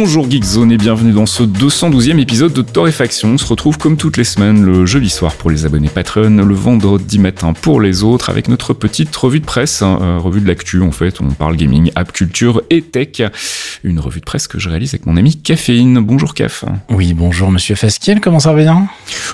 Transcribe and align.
Bonjour 0.00 0.30
Geekzone 0.30 0.70
et 0.70 0.76
bienvenue 0.76 1.10
dans 1.10 1.26
ce 1.26 1.42
212e 1.42 2.20
épisode 2.20 2.52
de 2.52 2.62
Torréfaction. 2.62 3.30
On 3.30 3.36
se 3.36 3.44
retrouve 3.44 3.78
comme 3.78 3.96
toutes 3.96 4.16
les 4.16 4.22
semaines 4.22 4.64
le 4.64 4.86
jeudi 4.86 5.10
soir 5.10 5.34
pour 5.34 5.50
les 5.50 5.66
abonnés 5.66 5.88
Patreon, 5.88 6.36
le 6.36 6.54
vendredi 6.54 7.18
matin 7.18 7.52
pour 7.52 7.80
les 7.80 8.04
autres 8.04 8.30
avec 8.30 8.46
notre 8.46 8.74
petite 8.74 9.14
revue 9.16 9.40
de 9.40 9.44
presse, 9.44 9.82
hein, 9.82 9.98
euh, 10.00 10.18
revue 10.18 10.40
de 10.40 10.46
l'actu 10.46 10.82
en 10.82 10.92
fait, 10.92 11.20
on 11.20 11.30
parle 11.30 11.56
gaming, 11.56 11.90
app 11.96 12.12
culture 12.12 12.62
et 12.70 12.80
tech. 12.80 13.22
Une 13.82 13.98
revue 13.98 14.20
de 14.20 14.24
presse 14.24 14.46
que 14.46 14.60
je 14.60 14.68
réalise 14.68 14.90
avec 14.90 15.04
mon 15.04 15.16
ami 15.16 15.34
Caféine. 15.34 15.98
Bonjour 15.98 16.32
Caf. 16.32 16.64
Oui, 16.90 17.12
bonjour 17.12 17.50
monsieur 17.50 17.74
Fasquiel, 17.74 18.20
comment 18.20 18.38
ça 18.38 18.52
va 18.52 18.62
bien? 18.62 18.86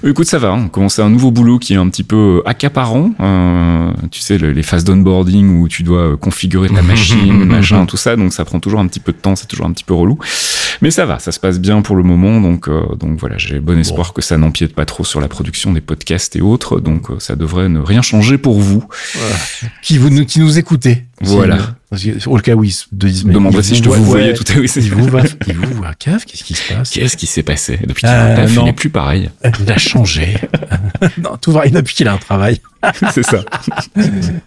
Écoute, 0.03 0.27
ça 0.27 0.39
va, 0.39 0.55
on 0.55 0.69
commence 0.69 0.99
un 0.99 1.11
nouveau 1.11 1.31
boulot 1.31 1.59
qui 1.59 1.75
est 1.75 1.79
un 1.79 1.91
petit 1.91 2.05
peu 2.05 2.43
accaparant. 2.47 3.11
Euh, 3.21 3.91
tu 4.11 4.23
sais, 4.23 4.39
les 4.39 4.63
phases 4.63 4.85
d'onboarding 4.85 5.61
où 5.61 5.69
tu 5.69 5.83
dois 5.83 6.17
configurer 6.17 6.71
ta 6.71 6.81
machine, 6.83 7.45
machin, 7.45 7.85
tout 7.87 7.99
ça, 7.99 8.17
donc 8.17 8.33
ça 8.33 8.47
prend 8.47 8.61
toujours 8.61 8.81
un 8.81 8.87
petit 8.87 9.01
peu 9.01 9.13
de 9.13 9.19
temps, 9.19 9.37
c'est 9.37 9.47
toujours 9.47 9.67
un 9.67 9.73
petit 9.73 9.85
peu 9.85 9.93
relou. 9.93 10.19
Mais 10.83 10.91
ça 10.91 11.07
va, 11.07 11.19
ça 11.19 11.33
se 11.33 11.41
passe 11.41 11.59
bien 11.59 11.83
pour 11.83 11.97
le 11.97 12.03
moment, 12.03 12.41
donc 12.41 12.69
euh, 12.69 12.95
donc 12.97 13.19
voilà, 13.19 13.39
j'ai 13.39 13.61
bon 13.61 13.79
espoir 13.79 14.13
que 14.13 14.23
ça 14.23 14.37
n'empiète 14.37 14.75
pas 14.75 14.85
trop 14.85 15.05
sur 15.05 15.21
la 15.21 15.29
production 15.29 15.73
des 15.73 15.81
podcasts 15.81 16.37
et 16.37 16.41
autres, 16.41 16.81
donc 16.81 17.11
euh, 17.11 17.19
ça 17.19 17.37
devrait 17.37 17.69
ne 17.69 17.81
rien 17.81 18.03
changer 18.03 18.39
pour 18.39 18.61
vous. 18.61 18.85
Qui 19.83 19.99
vous 19.99 20.25
qui 20.25 20.41
nous 20.41 20.59
écoutez. 20.59 21.05
Voilà. 21.21 21.59
Au 22.27 22.39
cas 22.39 22.55
où 22.55 22.65
ils 22.65 22.73
se 22.73 22.87
disent, 22.93 23.25
Demanderais 23.25 23.63
si 23.63 23.77
je 23.77 23.83
te 23.83 23.89
vous 23.89 24.05
voyais 24.05 24.35
tout 24.35 24.45
à 24.49 24.55
l'heure. 24.55 24.65
Il 24.77 24.93
vous 24.93 25.09
voit, 25.09 25.23
il 25.47 25.57
vous 25.57 25.75
voit 25.75 25.95
cave, 25.95 26.25
qu'est-ce 26.25 26.45
qui 26.45 26.55
se 26.55 26.73
passe? 26.73 26.91
Qu'est-ce 26.91 27.17
qui 27.17 27.27
s'est 27.27 27.43
passé 27.43 27.79
Depuis 27.87 28.01
qu'il 28.01 28.09
a 28.09 28.33
un 28.33 28.37
taf, 28.37 28.55
il 28.55 28.65
n'est 28.65 28.73
plus 28.73 28.91
pareil. 28.91 29.31
Il 29.61 29.71
a 29.71 29.79
changé. 29.79 30.35
non, 31.19 31.37
tout 31.41 31.53
va, 31.53 31.69
depuis 31.69 31.95
qu'il 31.95 32.09
a 32.09 32.13
un 32.13 32.19
travail. 32.19 32.61
C'est 33.13 33.23
ça. 33.23 33.45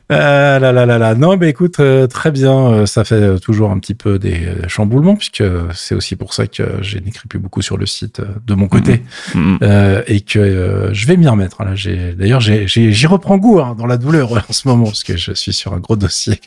ah 0.09 0.59
là 0.59 0.71
là 0.71 0.85
là 0.85 0.97
là. 0.97 1.15
Non, 1.15 1.37
mais 1.37 1.49
écoute, 1.49 1.79
euh, 1.79 2.07
très 2.07 2.31
bien. 2.31 2.67
Euh, 2.67 2.85
ça 2.85 3.03
fait 3.03 3.39
toujours 3.39 3.71
un 3.71 3.79
petit 3.79 3.95
peu 3.95 4.19
des 4.19 4.47
chamboulements, 4.67 5.15
puisque 5.15 5.43
c'est 5.73 5.95
aussi 5.95 6.15
pour 6.15 6.33
ça 6.33 6.47
que 6.47 6.63
je 6.81 6.97
n'écris 6.97 7.27
plus 7.27 7.39
beaucoup 7.39 7.61
sur 7.61 7.77
le 7.77 7.85
site 7.85 8.21
de 8.45 8.53
mon 8.53 8.67
côté. 8.67 9.03
Mhm. 9.33 9.59
Euh, 9.61 10.03
et 10.07 10.21
que 10.21 10.89
je 10.91 11.07
vais 11.07 11.17
m'y 11.17 11.27
remettre. 11.27 11.63
Là, 11.63 11.75
j'ai, 11.75 12.13
d'ailleurs, 12.13 12.41
j'ai, 12.41 12.67
j'y 12.67 13.07
reprends 13.07 13.37
goût 13.37 13.59
hein, 13.59 13.75
dans 13.77 13.87
la 13.87 13.97
douleur 13.97 14.31
en 14.31 14.53
ce 14.53 14.67
moment, 14.67 14.85
parce 14.85 15.03
que 15.03 15.17
je 15.17 15.33
suis 15.33 15.53
sur 15.53 15.73
un 15.73 15.79
gros 15.79 15.95
dossier 15.95 16.39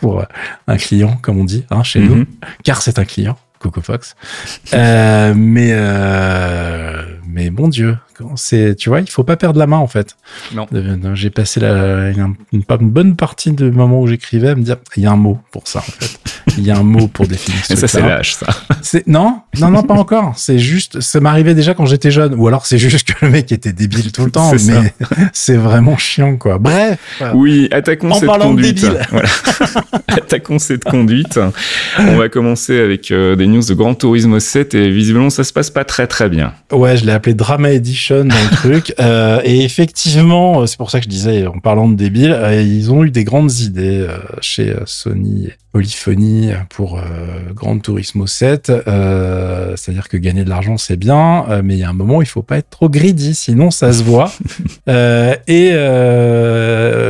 pour 0.00 0.24
un 0.66 0.76
client, 0.76 1.16
comme 1.22 1.38
on 1.38 1.44
dit, 1.44 1.64
hein, 1.70 1.82
chez 1.82 2.00
nous, 2.00 2.14
Mhm. 2.16 2.26
car 2.64 2.82
c'est 2.82 2.98
un 2.98 3.04
client, 3.04 3.36
Coco 3.58 3.80
Fox. 3.80 4.14
Euh, 4.74 5.34
mais 5.36 5.70
euh, 5.72 7.11
mais 7.32 7.50
bon 7.50 7.68
Dieu, 7.68 7.96
c'est, 8.36 8.74
tu 8.76 8.88
vois, 8.88 9.00
il 9.00 9.10
faut 9.10 9.24
pas 9.24 9.36
perdre 9.36 9.58
la 9.58 9.66
main 9.66 9.78
en 9.78 9.86
fait. 9.86 10.16
Non. 10.54 10.66
Euh, 10.74 11.14
J'ai 11.14 11.30
passé 11.30 11.60
la, 11.60 12.10
une, 12.10 12.34
bonne 12.68 13.16
partie 13.16 13.52
du 13.52 13.70
moment 13.70 14.00
où 14.00 14.06
j'écrivais 14.06 14.50
à 14.50 14.54
me 14.54 14.62
dire, 14.62 14.76
il 14.96 15.02
y 15.02 15.06
a 15.06 15.12
un 15.12 15.16
mot 15.16 15.38
pour 15.50 15.66
ça 15.68 15.80
en 15.80 15.82
fait. 15.82 16.18
Il 16.58 16.64
y 16.64 16.70
a 16.70 16.76
un 16.76 16.82
mot 16.82 17.08
pour 17.08 17.26
définir 17.26 17.64
ce 17.64 17.74
ça, 17.76 17.88
c'est 17.88 18.00
lâche, 18.02 18.34
ça. 18.34 18.46
C'est 18.82 19.06
non, 19.06 19.40
non, 19.58 19.70
non, 19.70 19.82
pas 19.82 19.94
encore. 19.94 20.34
C'est 20.36 20.58
juste, 20.58 21.00
ça 21.00 21.20
m'arrivait 21.20 21.54
déjà 21.54 21.74
quand 21.74 21.86
j'étais 21.86 22.10
jeune, 22.10 22.34
ou 22.34 22.46
alors 22.48 22.66
c'est 22.66 22.78
juste 22.78 23.12
que 23.12 23.24
le 23.24 23.30
mec 23.30 23.50
était 23.52 23.72
débile 23.72 24.12
tout 24.12 24.24
le 24.24 24.30
temps, 24.30 24.56
C'est 24.56 24.72
mais 24.72 24.92
c'est 25.32 25.56
vraiment 25.56 25.96
chiant 25.96 26.36
quoi. 26.36 26.58
Bref, 26.58 26.98
Oui, 27.34 27.68
attaquons 27.70 28.10
En 28.10 28.14
cette 28.14 28.26
parlant 28.26 28.50
de 28.52 28.56
conduite. 28.56 28.80
débile. 28.82 28.98
Voilà. 29.10 29.28
attaquons 30.08 30.58
cette 30.58 30.84
conduite. 30.84 31.38
On 31.98 32.16
va 32.16 32.28
commencer 32.28 32.78
avec 32.78 33.10
euh, 33.10 33.36
des 33.36 33.46
news 33.46 33.62
de 33.62 33.74
Gran 33.74 33.94
Turismo 33.94 34.38
7 34.40 34.74
et 34.74 34.90
visiblement 34.90 35.30
ça 35.30 35.44
se 35.44 35.52
passe 35.52 35.70
pas 35.70 35.84
très 35.84 36.06
très 36.06 36.28
bien. 36.28 36.52
ouais, 36.72 36.96
je 36.96 37.04
l'ai 37.06 37.12
appelé 37.22 37.34
Drama 37.34 37.70
Edition 37.70 38.24
dans 38.24 38.34
le 38.34 38.50
truc, 38.56 38.94
euh, 38.98 39.40
et 39.44 39.62
effectivement, 39.62 40.62
euh, 40.62 40.66
c'est 40.66 40.76
pour 40.76 40.90
ça 40.90 40.98
que 40.98 41.04
je 41.04 41.08
disais, 41.08 41.46
en 41.46 41.60
parlant 41.60 41.88
de 41.88 41.94
débile, 41.94 42.32
euh, 42.32 42.60
ils 42.60 42.90
ont 42.90 43.04
eu 43.04 43.12
des 43.12 43.22
grandes 43.22 43.60
idées 43.60 44.00
euh, 44.08 44.18
chez 44.40 44.74
Sony. 44.86 45.46
et 45.46 45.52
Polyphonie 45.70 46.50
pour 46.68 46.98
euh, 46.98 47.02
Gran 47.54 47.78
Turismo 47.78 48.26
7, 48.26 48.70
euh, 48.70 49.76
c'est-à-dire 49.76 50.08
que 50.08 50.16
gagner 50.16 50.44
de 50.44 50.50
l'argent 50.50 50.76
c'est 50.76 50.98
bien, 50.98 51.46
mais 51.62 51.76
il 51.76 51.78
y 51.78 51.84
a 51.84 51.88
un 51.88 51.94
moment 51.94 52.16
où 52.16 52.22
il 52.22 52.28
faut 52.28 52.42
pas 52.42 52.58
être 52.58 52.68
trop 52.68 52.90
greedy, 52.90 53.34
sinon 53.34 53.70
ça 53.70 53.92
se 53.92 54.02
voit. 54.02 54.30
Et 55.46 55.70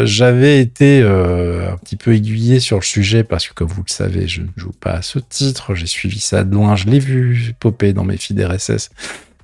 j'avais 0.07 0.61
été 0.61 1.03
un 1.03 1.77
petit 1.79 1.97
peu 1.97 2.15
aiguillé 2.15 2.61
sur 2.61 2.77
le 2.77 2.85
sujet 2.85 3.25
parce 3.25 3.49
que, 3.49 3.55
comme 3.55 3.69
vous 3.69 3.83
le 3.85 3.93
savez, 3.93 4.29
je 4.29 4.43
ne 4.43 4.49
joue 4.57 4.73
pas 4.79 4.93
à 4.93 5.03
ce 5.03 5.19
titre. 5.19 5.75
J'ai 5.75 5.87
suivi 5.87 6.21
ça 6.21 6.45
de 6.45 6.55
loin, 6.55 6.77
je 6.77 6.87
l'ai 6.87 7.01
vu 7.01 7.55
popper 7.59 7.93
dans 7.93 8.05
mes 8.05 8.17
feeds 8.17 8.45
RSS. 8.45 8.91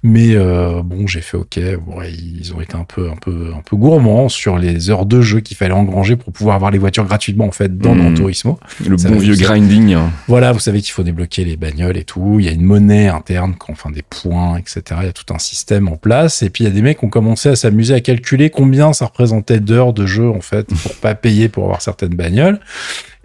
Mais 0.02 0.34
euh, 0.34 0.82
bon, 0.82 1.06
j'ai 1.06 1.20
fait 1.20 1.36
OK. 1.36 1.58
Ouais, 1.86 2.12
ils 2.12 2.54
ont 2.54 2.60
été 2.60 2.74
un 2.76 2.84
peu, 2.84 3.10
un 3.10 3.16
peu, 3.16 3.52
un 3.56 3.62
peu 3.62 3.76
gourmands 3.76 4.28
sur 4.28 4.56
les 4.58 4.90
heures 4.90 5.06
de 5.06 5.20
jeu 5.20 5.40
qu'il 5.40 5.56
fallait 5.56 5.72
engranger 5.74 6.16
pour 6.16 6.32
pouvoir 6.32 6.56
avoir 6.56 6.70
les 6.70 6.78
voitures 6.78 7.04
gratuitement 7.04 7.46
en 7.46 7.52
fait 7.52 7.76
dans. 7.76 7.96
Gran 7.96 8.14
Turismo. 8.14 8.58
Le 8.86 8.96
Ça 8.96 9.08
bon 9.10 9.18
vieux 9.18 9.34
ça. 9.34 9.42
grinding. 9.42 9.94
hein. 9.94 10.10
Voilà, 10.28 10.52
vous 10.52 10.60
savez 10.60 10.80
qu'il 10.82 10.92
faut 10.92 11.02
débloquer 11.02 11.44
les 11.44 11.56
bagnoles 11.56 11.96
et 11.96 12.04
tout. 12.04 12.36
Il 12.38 12.44
y 12.44 12.48
a 12.48 12.52
une 12.52 12.62
monnaie 12.62 13.08
interne, 13.08 13.54
enfin 13.68 13.90
des 13.90 14.02
points, 14.02 14.56
etc. 14.58 14.82
Il 15.00 15.06
y 15.06 15.08
a 15.08 15.12
tout 15.12 15.32
un 15.34 15.38
système 15.38 15.88
en 15.88 15.96
place. 15.96 16.42
Et 16.42 16.50
puis 16.50 16.64
il 16.64 16.68
y 16.68 16.70
a 16.70 16.72
des 16.74 16.82
mecs 16.82 16.98
qui 17.00 17.04
ont 17.04 17.10
commencé 17.10 17.48
à 17.48 17.56
s'amuser 17.56 17.94
à 17.94 18.00
calculer 18.00 18.50
combien 18.50 18.92
ça 18.92 19.06
représentait 19.06 19.60
d'heures 19.60 19.92
de 19.92 20.06
jeu 20.06 20.28
en 20.30 20.40
fait 20.40 20.68
pour 20.68 20.94
pas 20.96 21.14
payer 21.14 21.48
pour 21.48 21.64
avoir 21.64 21.82
certaines 21.82 22.14
bagnoles. 22.14 22.60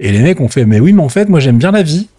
Et 0.03 0.11
les 0.11 0.19
mecs 0.19 0.41
ont 0.41 0.49
fait, 0.49 0.65
mais 0.65 0.81
oui, 0.81 0.91
mais 0.91 1.01
en 1.01 1.07
fait, 1.07 1.29
moi 1.29 1.39
j'aime 1.39 1.57
bien 1.57 1.71
la 1.71 1.81
vie. 1.81 2.09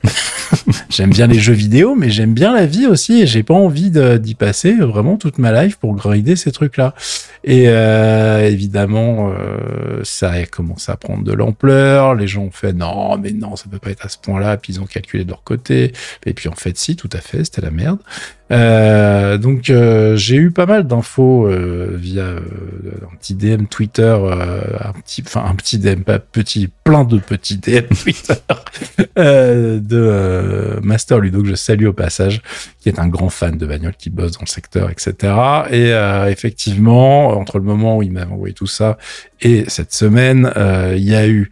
j'aime 0.88 1.10
bien 1.10 1.26
les 1.26 1.38
jeux 1.38 1.52
vidéo, 1.52 1.94
mais 1.94 2.08
j'aime 2.08 2.32
bien 2.32 2.50
la 2.54 2.64
vie 2.64 2.86
aussi. 2.86 3.20
Et 3.20 3.26
j'ai 3.26 3.42
pas 3.42 3.52
envie 3.52 3.90
d'y 3.90 4.34
passer 4.34 4.72
vraiment 4.72 5.18
toute 5.18 5.36
ma 5.36 5.64
life 5.64 5.76
pour 5.76 5.94
grinder 5.94 6.34
ces 6.34 6.50
trucs-là. 6.50 6.94
Et 7.44 7.64
euh, 7.66 8.48
évidemment, 8.48 9.34
euh, 9.38 10.00
ça 10.02 10.30
a 10.30 10.46
commencé 10.46 10.90
à 10.90 10.96
prendre 10.96 11.24
de 11.24 11.32
l'ampleur. 11.34 12.14
Les 12.14 12.26
gens 12.26 12.44
ont 12.44 12.50
fait 12.50 12.72
non, 12.72 13.18
mais 13.18 13.32
non, 13.32 13.54
ça 13.54 13.66
peut 13.70 13.78
pas 13.78 13.90
être 13.90 14.06
à 14.06 14.08
ce 14.08 14.16
point-là. 14.16 14.56
Puis 14.56 14.72
ils 14.72 14.80
ont 14.80 14.86
calculé 14.86 15.24
de 15.24 15.28
leur 15.28 15.42
côté. 15.42 15.92
Et 16.24 16.32
puis 16.32 16.48
en 16.48 16.54
fait, 16.54 16.78
si, 16.78 16.96
tout 16.96 17.10
à 17.12 17.20
fait, 17.20 17.44
c'était 17.44 17.60
la 17.60 17.70
merde. 17.70 17.98
Euh, 18.52 19.38
donc 19.38 19.70
euh, 19.70 20.16
j'ai 20.16 20.36
eu 20.36 20.50
pas 20.50 20.66
mal 20.66 20.86
d'infos 20.86 21.46
euh, 21.46 21.96
via 21.96 22.24
euh, 22.24 22.40
un 23.10 23.16
petit 23.16 23.34
DM 23.34 23.64
Twitter, 23.64 24.02
euh, 24.02 24.60
un 24.80 24.92
petit, 24.92 25.22
enfin 25.24 25.44
un 25.48 25.54
petit 25.54 25.78
DM, 25.78 26.02
pas 26.02 26.18
petit, 26.18 26.68
plein 26.84 27.04
de 27.04 27.18
petits 27.18 27.56
DM 27.56 27.86
Twitter 28.02 28.34
euh, 29.18 29.80
de 29.80 30.78
Master 30.82 31.20
Ludo 31.20 31.42
que 31.42 31.48
je 31.48 31.54
salue 31.54 31.86
au 31.86 31.94
passage, 31.94 32.42
qui 32.80 32.90
est 32.90 32.98
un 32.98 33.08
grand 33.08 33.30
fan 33.30 33.56
de 33.56 33.66
bagnole, 33.66 33.94
qui 33.96 34.10
bosse 34.10 34.32
dans 34.32 34.42
le 34.42 34.46
secteur, 34.46 34.90
etc. 34.90 35.32
Et 35.70 35.90
effectivement, 36.30 37.28
entre 37.28 37.58
le 37.58 37.64
moment 37.64 37.98
où 37.98 38.02
il 38.02 38.12
m'avait 38.12 38.30
envoyé 38.30 38.52
tout 38.52 38.66
ça 38.66 38.98
et 39.40 39.64
cette 39.68 39.94
semaine, 39.94 40.52
il 40.94 41.04
y 41.04 41.14
a 41.14 41.26
eu 41.26 41.50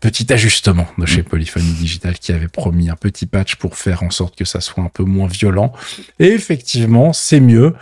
petit 0.00 0.32
ajustement 0.32 0.86
de 0.98 1.06
chez 1.06 1.22
Polyphonie 1.22 1.72
Digital 1.72 2.18
qui 2.18 2.32
avait 2.32 2.48
promis 2.48 2.90
un 2.90 2.96
petit 2.96 3.26
patch 3.26 3.56
pour 3.56 3.76
faire 3.76 4.02
en 4.02 4.10
sorte 4.10 4.36
que 4.36 4.44
ça 4.44 4.60
soit 4.60 4.82
un 4.82 4.88
peu 4.88 5.04
moins 5.04 5.28
violent. 5.28 5.72
Et 6.18 6.28
effectivement, 6.28 7.12
c'est 7.12 7.40
mieux. 7.40 7.74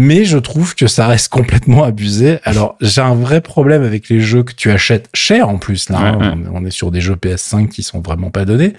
Mais 0.00 0.24
je 0.24 0.38
trouve 0.38 0.76
que 0.76 0.86
ça 0.86 1.08
reste 1.08 1.28
complètement 1.28 1.82
abusé. 1.82 2.38
Alors, 2.44 2.76
j'ai 2.80 3.00
un 3.00 3.16
vrai 3.16 3.40
problème 3.40 3.82
avec 3.82 4.08
les 4.08 4.20
jeux 4.20 4.44
que 4.44 4.52
tu 4.52 4.70
achètes 4.70 5.08
cher 5.12 5.48
en 5.48 5.58
plus. 5.58 5.88
Là, 5.88 6.00
Ouais, 6.00 6.24
hein. 6.24 6.38
On, 6.52 6.62
on 6.62 6.64
est 6.64 6.70
sur 6.70 6.92
des 6.92 7.00
jeux 7.00 7.16
PS5 7.16 7.66
qui 7.68 7.82
sont 7.82 8.00
vraiment 8.00 8.30
pas 8.30 8.44
donnés. 8.44 8.74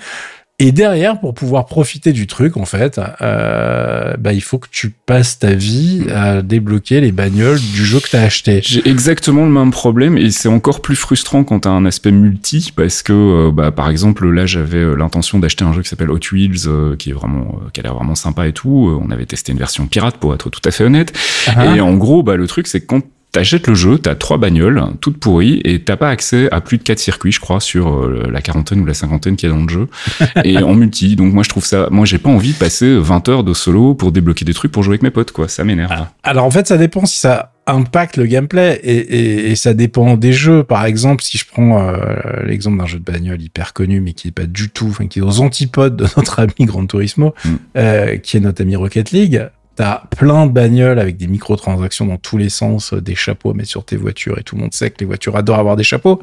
Et 0.61 0.73
derrière, 0.73 1.21
pour 1.21 1.33
pouvoir 1.33 1.65
profiter 1.65 2.11
du 2.11 2.27
truc, 2.27 2.57
en 2.57 2.65
fait, 2.65 2.99
euh, 3.21 4.15
bah, 4.19 4.33
il 4.33 4.41
faut 4.41 4.57
que 4.57 4.67
tu 4.69 4.89
passes 4.89 5.39
ta 5.39 5.53
vie 5.53 6.05
à 6.13 6.41
débloquer 6.41 6.99
les 6.99 7.13
bagnoles 7.13 7.61
du 7.61 7.85
jeu 7.85 8.01
que 8.01 8.09
tu 8.09 8.17
as 8.17 8.23
acheté. 8.23 8.59
J'ai 8.61 8.85
exactement 8.85 9.45
le 9.45 9.51
même 9.51 9.71
problème 9.71 10.17
et 10.17 10.31
c'est 10.31 10.49
encore 10.49 10.81
plus 10.81 10.97
frustrant 10.97 11.45
quand 11.45 11.61
t'as 11.61 11.69
un 11.69 11.85
aspect 11.85 12.11
multi 12.11 12.73
parce 12.75 13.03
que, 13.03 13.13
euh, 13.13 13.51
bah, 13.51 13.71
par 13.71 13.89
exemple, 13.89 14.29
là, 14.29 14.45
j'avais 14.45 14.79
euh, 14.79 14.95
l'intention 14.95 15.39
d'acheter 15.39 15.63
un 15.63 15.71
jeu 15.71 15.81
qui 15.81 15.87
s'appelle 15.87 16.11
Hot 16.11 16.19
Wheels, 16.33 16.67
euh, 16.67 16.97
qui 16.97 17.11
est 17.11 17.13
vraiment, 17.13 17.61
qui 17.71 17.79
a 17.79 17.83
l'air 17.83 17.95
vraiment 17.95 18.15
sympa 18.15 18.45
et 18.45 18.51
tout. 18.51 18.99
On 19.01 19.11
avait 19.11 19.25
testé 19.25 19.53
une 19.53 19.59
version 19.59 19.87
pirate 19.87 20.17
pour 20.17 20.33
être 20.33 20.49
tout 20.49 20.61
à 20.65 20.71
fait 20.71 20.83
honnête. 20.83 21.13
Ah. 21.47 21.73
Et 21.73 21.79
en 21.79 21.93
gros, 21.93 22.21
bah, 22.21 22.35
le 22.35 22.47
truc, 22.47 22.67
c'est 22.67 22.81
que 22.81 22.85
quand 22.87 23.01
t'achètes 23.31 23.67
le 23.67 23.75
jeu, 23.75 23.97
t'as 23.99 24.15
trois 24.15 24.37
bagnoles, 24.37 24.83
toutes 25.01 25.17
pourries, 25.17 25.61
et 25.63 25.79
t'as 25.83 25.97
pas 25.97 26.09
accès 26.09 26.49
à 26.51 26.61
plus 26.61 26.77
de 26.77 26.83
quatre 26.83 26.99
circuits, 26.99 27.31
je 27.31 27.39
crois, 27.39 27.59
sur 27.59 27.87
euh, 28.03 28.27
la 28.31 28.41
quarantaine 28.41 28.81
ou 28.81 28.85
la 28.85 28.93
cinquantaine 28.93 29.35
qu'il 29.35 29.49
y 29.49 29.51
a 29.51 29.55
dans 29.55 29.63
le 29.63 29.69
jeu, 29.69 29.87
et 30.43 30.57
en 30.57 30.73
multi. 30.73 31.15
Donc 31.15 31.33
moi, 31.33 31.43
je 31.43 31.49
trouve 31.49 31.65
ça, 31.65 31.87
moi, 31.91 32.05
j'ai 32.05 32.17
pas 32.17 32.29
envie 32.29 32.53
de 32.53 32.57
passer 32.57 32.97
20 32.97 33.29
heures 33.29 33.43
de 33.43 33.53
solo 33.53 33.93
pour 33.93 34.11
débloquer 34.11 34.45
des 34.45 34.53
trucs 34.53 34.71
pour 34.71 34.83
jouer 34.83 34.93
avec 34.93 35.03
mes 35.03 35.11
potes, 35.11 35.31
quoi. 35.31 35.47
Ça 35.47 35.63
m'énerve. 35.63 36.07
Alors 36.23 36.45
en 36.45 36.51
fait, 36.51 36.67
ça 36.67 36.77
dépend 36.77 37.05
si 37.05 37.19
ça 37.19 37.53
impacte 37.67 38.17
le 38.17 38.25
gameplay 38.25 38.79
et, 38.83 38.95
et, 38.97 39.51
et 39.51 39.55
ça 39.55 39.75
dépend 39.75 40.17
des 40.17 40.33
jeux. 40.33 40.63
Par 40.63 40.85
exemple, 40.85 41.21
si 41.23 41.37
je 41.37 41.45
prends 41.45 41.79
euh, 41.79 41.95
l'exemple 42.43 42.79
d'un 42.79 42.87
jeu 42.87 42.97
de 42.97 43.03
bagnole 43.03 43.39
hyper 43.39 43.73
connu 43.73 44.01
mais 44.01 44.13
qui 44.13 44.29
est 44.29 44.31
pas 44.31 44.47
du 44.47 44.69
tout, 44.71 44.87
enfin 44.89 45.05
qui 45.05 45.19
est 45.19 45.21
aux 45.21 45.39
antipodes 45.39 45.95
de 45.95 46.07
notre 46.17 46.39
ami 46.39 46.53
Gran 46.61 46.87
Turismo, 46.87 47.35
Mm. 47.45 47.49
euh, 47.77 48.17
qui 48.17 48.37
est 48.37 48.39
notre 48.39 48.63
ami 48.63 48.75
Rocket 48.75 49.11
League. 49.11 49.47
T'as 49.79 50.01
plein 50.17 50.45
de 50.45 50.51
bagnoles 50.51 50.99
avec 50.99 51.15
des 51.15 51.27
microtransactions 51.27 52.05
dans 52.05 52.17
tous 52.17 52.37
les 52.37 52.49
sens, 52.49 52.91
euh, 52.91 52.99
des 52.99 53.15
chapeaux 53.15 53.51
à 53.51 53.53
mettre 53.53 53.69
sur 53.69 53.85
tes 53.85 53.95
voitures 53.95 54.37
et 54.37 54.43
tout 54.43 54.57
le 54.57 54.61
monde 54.63 54.73
sait 54.73 54.89
que 54.89 54.97
les 54.99 55.05
voitures 55.05 55.37
adorent 55.37 55.59
avoir 55.59 55.77
des 55.77 55.85
chapeaux. 55.85 56.19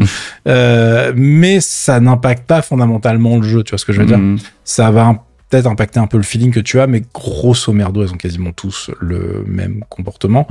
euh, 0.47 1.11
mais 1.17 1.61
ça 1.63 1.99
n'impacte 1.99 2.47
pas 2.47 2.61
fondamentalement 2.61 3.39
le 3.39 3.43
jeu, 3.45 3.63
tu 3.63 3.71
vois 3.71 3.79
ce 3.79 3.87
que 3.87 3.95
je 3.95 4.01
veux 4.01 4.07
dire? 4.07 4.19
Mhm. 4.19 4.39
Ça 4.65 4.91
va 4.91 5.25
peut-être 5.49 5.67
impacter 5.69 5.99
un 5.99 6.07
peu 6.07 6.19
le 6.19 6.23
feeling 6.23 6.51
que 6.53 6.61
tu 6.61 6.81
as, 6.81 6.87
mais 6.87 7.03
grosso 7.15 7.73
merdo, 7.73 8.03
elles 8.03 8.13
ont 8.13 8.17
quasiment 8.19 8.53
tous 8.53 8.91
le 9.01 9.43
même 9.47 9.85
comportement. 9.89 10.47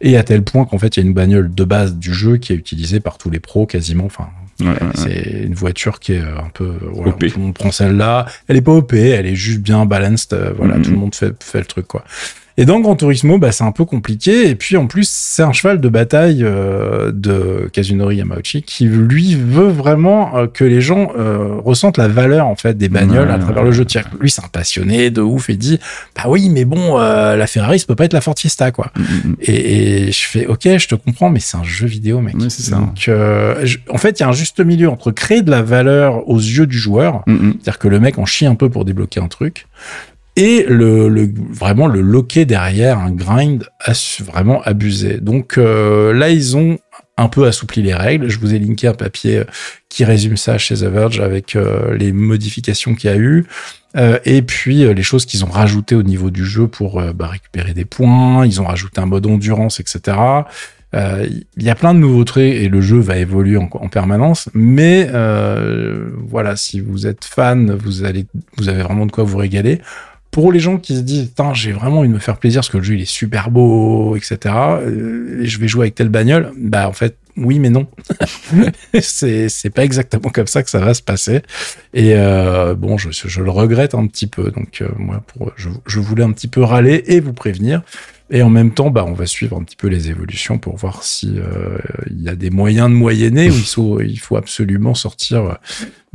Et 0.00 0.16
à 0.16 0.22
tel 0.22 0.42
point 0.42 0.64
qu'en 0.64 0.78
fait, 0.78 0.96
il 0.96 1.00
y 1.00 1.02
a 1.02 1.06
une 1.06 1.12
bagnole 1.14 1.54
de 1.54 1.64
base 1.64 1.96
du 1.96 2.14
jeu 2.14 2.38
qui 2.38 2.54
est 2.54 2.56
utilisée 2.56 3.00
par 3.00 3.18
tous 3.18 3.28
les 3.28 3.38
pros 3.40 3.66
quasiment. 3.66 4.06
Enfin, 4.06 4.28
Ouais, 4.60 4.68
ouais, 4.68 4.72
ouais. 4.72 4.88
c'est 4.94 5.42
une 5.44 5.52
voiture 5.52 6.00
qui 6.00 6.14
est 6.14 6.20
euh, 6.22 6.38
un 6.38 6.48
peu 6.48 6.78
voilà, 6.90 7.10
OP. 7.12 7.18
tout 7.26 7.38
le 7.38 7.42
monde 7.44 7.52
prend 7.54 7.70
celle-là. 7.70 8.24
Elle 8.48 8.56
est 8.56 8.62
pas 8.62 8.72
OP, 8.72 8.94
elle 8.94 9.26
est 9.26 9.34
juste 9.34 9.60
bien 9.60 9.84
balanced. 9.84 10.34
voilà, 10.56 10.78
tout 10.78 10.92
le 10.92 10.96
monde 10.96 11.14
fait, 11.14 11.34
fait 11.44 11.58
le 11.58 11.66
truc 11.66 11.86
quoi. 11.86 12.02
Et 12.58 12.64
dans 12.64 12.80
Gran 12.80 12.96
Turismo, 12.96 13.38
bah, 13.38 13.52
c'est 13.52 13.64
un 13.64 13.72
peu 13.72 13.84
compliqué. 13.84 14.48
Et 14.48 14.54
puis 14.54 14.76
en 14.76 14.86
plus, 14.86 15.08
c'est 15.08 15.42
un 15.42 15.52
cheval 15.52 15.80
de 15.80 15.88
bataille 15.88 16.42
euh, 16.42 17.12
de 17.12 17.68
Kazunori 17.72 18.16
Yamauchi 18.16 18.62
qui 18.62 18.86
lui 18.86 19.34
veut 19.34 19.68
vraiment 19.68 20.36
euh, 20.36 20.46
que 20.46 20.64
les 20.64 20.80
gens 20.80 21.12
euh, 21.18 21.56
ressentent 21.62 21.98
la 21.98 22.08
valeur 22.08 22.46
en 22.46 22.56
fait 22.56 22.78
des 22.78 22.88
bagnoles 22.88 23.30
à 23.30 23.38
travers 23.38 23.62
le 23.62 23.72
jeu. 23.72 23.84
Tiens, 23.84 24.02
lui, 24.20 24.30
c'est 24.30 24.42
un 24.44 24.48
passionné 24.48 25.10
de 25.10 25.20
ouf 25.20 25.50
et 25.50 25.56
dit 25.56 25.78
bah 26.16 26.24
oui, 26.28 26.48
mais 26.48 26.64
bon, 26.64 26.96
la 26.98 27.46
Ferrari, 27.46 27.78
ça 27.78 27.86
peut 27.86 27.94
pas 27.94 28.04
être 28.06 28.12
la 28.14 28.20
Ford 28.22 28.34
Fiesta 28.38 28.70
quoi. 28.70 28.90
Mhm. 28.96 29.36
Et, 29.42 30.06
et 30.08 30.12
je 30.12 30.26
fais 30.26 30.46
ok, 30.46 30.62
je 30.78 30.88
te 30.88 30.94
comprends, 30.94 31.28
mais 31.30 31.40
c'est 31.40 31.56
un 31.56 31.64
jeu 31.64 31.86
vidéo, 31.86 32.20
mec. 32.20 32.36
C'est 32.48 32.62
ça. 32.62 32.76
Donc, 32.76 32.96
je- 33.04 33.78
en 33.90 33.98
fait, 33.98 34.18
il 34.18 34.22
y 34.22 34.24
a 34.24 34.28
un 34.28 34.32
juste 34.32 34.60
milieu 34.60 34.88
entre 34.88 35.10
créer 35.10 35.42
de 35.42 35.50
la 35.50 35.62
valeur 35.62 36.26
aux 36.28 36.38
yeux 36.38 36.66
du 36.66 36.78
joueur, 36.78 37.22
c'est-à-dire 37.26 37.78
que 37.78 37.88
le 37.88 38.00
mec 38.00 38.18
en 38.18 38.24
chie 38.24 38.46
un 38.46 38.54
peu 38.54 38.70
pour 38.70 38.84
débloquer 38.84 39.20
un 39.20 39.28
truc, 39.28 39.66
et 40.36 40.64
le, 40.68 41.08
le 41.08 41.32
vraiment 41.50 41.86
le 41.86 42.02
loquer 42.02 42.44
derrière 42.44 42.98
un 42.98 43.10
grind 43.10 43.64
vraiment 44.20 44.62
abusé. 44.62 45.18
Donc 45.18 45.56
euh, 45.56 46.12
là, 46.12 46.28
ils 46.30 46.56
ont 46.56 46.78
un 47.16 47.28
peu 47.28 47.46
assoupli 47.46 47.82
les 47.82 47.94
règles. 47.94 48.28
Je 48.28 48.38
vous 48.38 48.54
ai 48.54 48.58
linké 48.58 48.86
un 48.86 48.94
papier 48.94 49.38
euh, 49.38 49.44
qui 49.88 50.04
résume 50.04 50.36
ça 50.36 50.58
chez 50.58 50.74
The 50.76 50.84
Verge 50.84 51.20
avec 51.20 51.56
euh, 51.56 51.96
les 51.96 52.12
modifications 52.12 52.94
qu'il 52.94 53.10
y 53.10 53.12
a 53.12 53.16
eu. 53.16 53.46
Euh, 53.96 54.18
et 54.26 54.42
puis 54.42 54.84
euh, 54.84 54.92
les 54.92 55.02
choses 55.02 55.24
qu'ils 55.24 55.44
ont 55.44 55.50
rajoutées 55.50 55.94
au 55.94 56.02
niveau 56.02 56.30
du 56.30 56.44
jeu 56.44 56.68
pour 56.68 57.00
euh, 57.00 57.12
bah, 57.14 57.28
récupérer 57.28 57.72
des 57.72 57.86
points. 57.86 58.44
Ils 58.44 58.60
ont 58.60 58.66
rajouté 58.66 59.00
un 59.00 59.06
mode 59.06 59.26
endurance, 59.26 59.80
etc. 59.80 60.18
Il 60.94 61.62
y 61.62 61.68
a 61.68 61.74
plein 61.74 61.92
de 61.92 61.98
nouveautés 61.98 62.64
et 62.64 62.70
le 62.70 62.80
jeu 62.80 62.98
va 62.98 63.18
évoluer 63.18 63.58
en, 63.58 63.68
en 63.70 63.88
permanence. 63.88 64.48
Mais 64.54 65.10
voilà, 66.26 66.56
si 66.56 66.80
vous 66.80 67.06
êtes 67.06 67.26
fan, 67.26 67.74
vous 67.74 68.04
allez, 68.04 68.24
vous 68.56 68.70
avez 68.70 68.82
vraiment 68.82 69.04
de 69.04 69.12
quoi 69.12 69.24
vous 69.24 69.36
régaler. 69.36 69.82
Pour 70.36 70.52
les 70.52 70.60
gens 70.60 70.76
qui 70.76 70.94
se 70.94 71.00
disent, 71.00 71.32
j'ai 71.54 71.72
vraiment 71.72 72.00
envie 72.00 72.10
de 72.10 72.12
me 72.12 72.18
faire 72.18 72.36
plaisir 72.36 72.60
parce 72.60 72.68
que 72.68 72.76
le 72.76 72.82
jeu 72.82 72.92
il 72.96 73.00
est 73.00 73.10
super 73.10 73.50
beau, 73.50 74.16
etc. 74.16 74.54
euh, 74.54 75.40
je 75.42 75.58
vais 75.58 75.66
jouer 75.66 75.84
avec 75.84 75.94
telle 75.94 76.10
bagnole. 76.10 76.52
Bah 76.58 76.90
en 76.90 76.92
fait, 76.92 77.16
oui, 77.38 77.58
mais 77.58 77.70
non. 77.70 77.86
c'est 79.00 79.70
pas 79.74 79.82
exactement 79.82 80.28
comme 80.28 80.46
ça 80.46 80.62
que 80.62 80.68
ça 80.68 80.78
va 80.78 80.92
se 80.92 81.00
passer. 81.00 81.40
Et 81.94 82.12
euh, 82.16 82.74
bon, 82.74 82.98
je, 82.98 83.40
le 83.40 83.50
regrette 83.50 83.94
un 83.94 84.06
petit 84.06 84.26
peu. 84.26 84.50
Donc 84.50 84.82
euh, 84.82 84.90
moi, 84.98 85.24
je 85.86 86.00
voulais 86.00 86.24
un 86.24 86.32
petit 86.32 86.48
peu 86.48 86.62
râler 86.62 87.02
et 87.06 87.20
vous 87.20 87.32
prévenir. 87.32 87.82
Et 88.30 88.42
en 88.42 88.50
même 88.50 88.72
temps, 88.72 88.90
bah, 88.90 89.04
on 89.06 89.12
va 89.12 89.26
suivre 89.26 89.56
un 89.56 89.62
petit 89.62 89.76
peu 89.76 89.86
les 89.86 90.10
évolutions 90.10 90.58
pour 90.58 90.76
voir 90.76 91.04
si 91.04 91.34
euh, 91.36 91.78
il 92.10 92.22
y 92.22 92.28
a 92.28 92.34
des 92.34 92.50
moyens 92.50 92.88
de 92.88 92.94
moyenner 92.94 93.48
ou 93.50 93.54
il 93.54 93.64
faut, 93.64 94.00
il 94.00 94.18
faut 94.18 94.36
absolument 94.36 94.94
sortir 94.94 95.58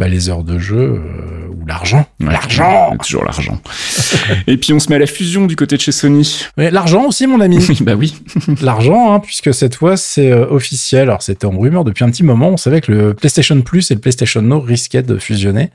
bah, 0.01 0.07
les 0.07 0.29
heures 0.29 0.43
de 0.43 0.57
jeu 0.57 0.79
euh, 0.79 1.47
ou 1.49 1.65
l'argent. 1.65 2.07
Ouais, 2.19 2.31
L'argent. 2.31 2.97
Toujours 2.97 3.23
l'argent. 3.23 3.61
Et 4.47 4.57
puis 4.57 4.73
on 4.73 4.79
se 4.79 4.89
met 4.89 4.95
à 4.95 4.99
la 4.99 5.05
fusion 5.05 5.45
du 5.45 5.55
côté 5.55 5.77
de 5.77 5.81
chez 5.81 5.91
Sony. 5.91 6.47
L'argent 6.57 7.05
aussi, 7.05 7.27
mon 7.27 7.39
ami. 7.39 7.63
Oui, 7.69 7.77
bah 7.81 7.93
oui. 7.93 8.15
l'argent, 8.61 9.13
hein, 9.13 9.19
puisque 9.19 9.53
cette 9.53 9.75
fois 9.75 9.97
c'est 9.97 10.31
euh, 10.31 10.47
officiel. 10.49 11.03
Alors 11.03 11.21
c'était 11.21 11.45
en 11.45 11.57
rumeur 11.57 11.83
depuis 11.83 12.03
un 12.03 12.09
petit 12.09 12.23
moment. 12.23 12.49
On 12.49 12.57
savait 12.57 12.81
que 12.81 12.91
le 12.91 13.13
PlayStation 13.13 13.61
Plus 13.61 13.91
et 13.91 13.93
le 13.93 14.01
PlayStation 14.01 14.41
Now 14.41 14.61
risquaient 14.61 15.03
de 15.03 15.17
fusionner. 15.17 15.69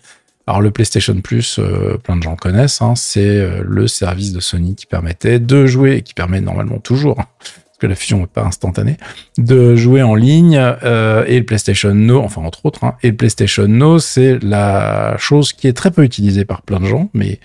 Alors 0.47 0.61
le 0.61 0.71
PlayStation 0.71 1.21
Plus, 1.21 1.59
euh, 1.59 1.99
plein 1.99 2.17
de 2.17 2.23
gens 2.23 2.37
connaissent, 2.37 2.81
hein, 2.81 2.95
c'est 2.95 3.27
euh, 3.27 3.63
le 3.65 3.89
service 3.89 4.33
de 4.33 4.41
Sony 4.41 4.77
qui 4.77 4.87
permettait 4.87 5.41
de 5.41 5.67
jouer, 5.67 5.97
et 5.97 6.03
qui 6.03 6.15
permet 6.15 6.41
normalement 6.41 6.79
toujours, 6.79 7.17
parce 7.39 7.79
que 7.81 7.87
la 7.89 7.97
fusion 7.97 8.21
n'est 8.21 8.27
pas 8.29 8.45
instantanée, 8.45 8.97
de 9.39 9.75
jouer 9.75 10.03
en 10.03 10.15
ligne. 10.15 10.57
euh, 10.57 11.25
et 11.27 11.41
le 11.41 11.45
PlayStation 11.45 11.93
Now, 11.95 12.21
enfin 12.23 12.43
entre 12.43 12.65
autres, 12.65 12.85
hein, 12.85 12.95
et 13.03 13.11
le 13.11 13.17
PlayStation 13.17 13.67
Now, 13.67 13.99
c'est 13.99 14.39
la 14.43 15.17
chose 15.19 15.53
qui 15.53 15.67
est 15.67 15.73
très 15.73 15.91
peu 15.91 16.05
utilisée 16.05 16.45
par 16.45 16.63
plein 16.63 16.79
de 16.79 16.87
gens, 16.87 17.11
mais 17.13 17.41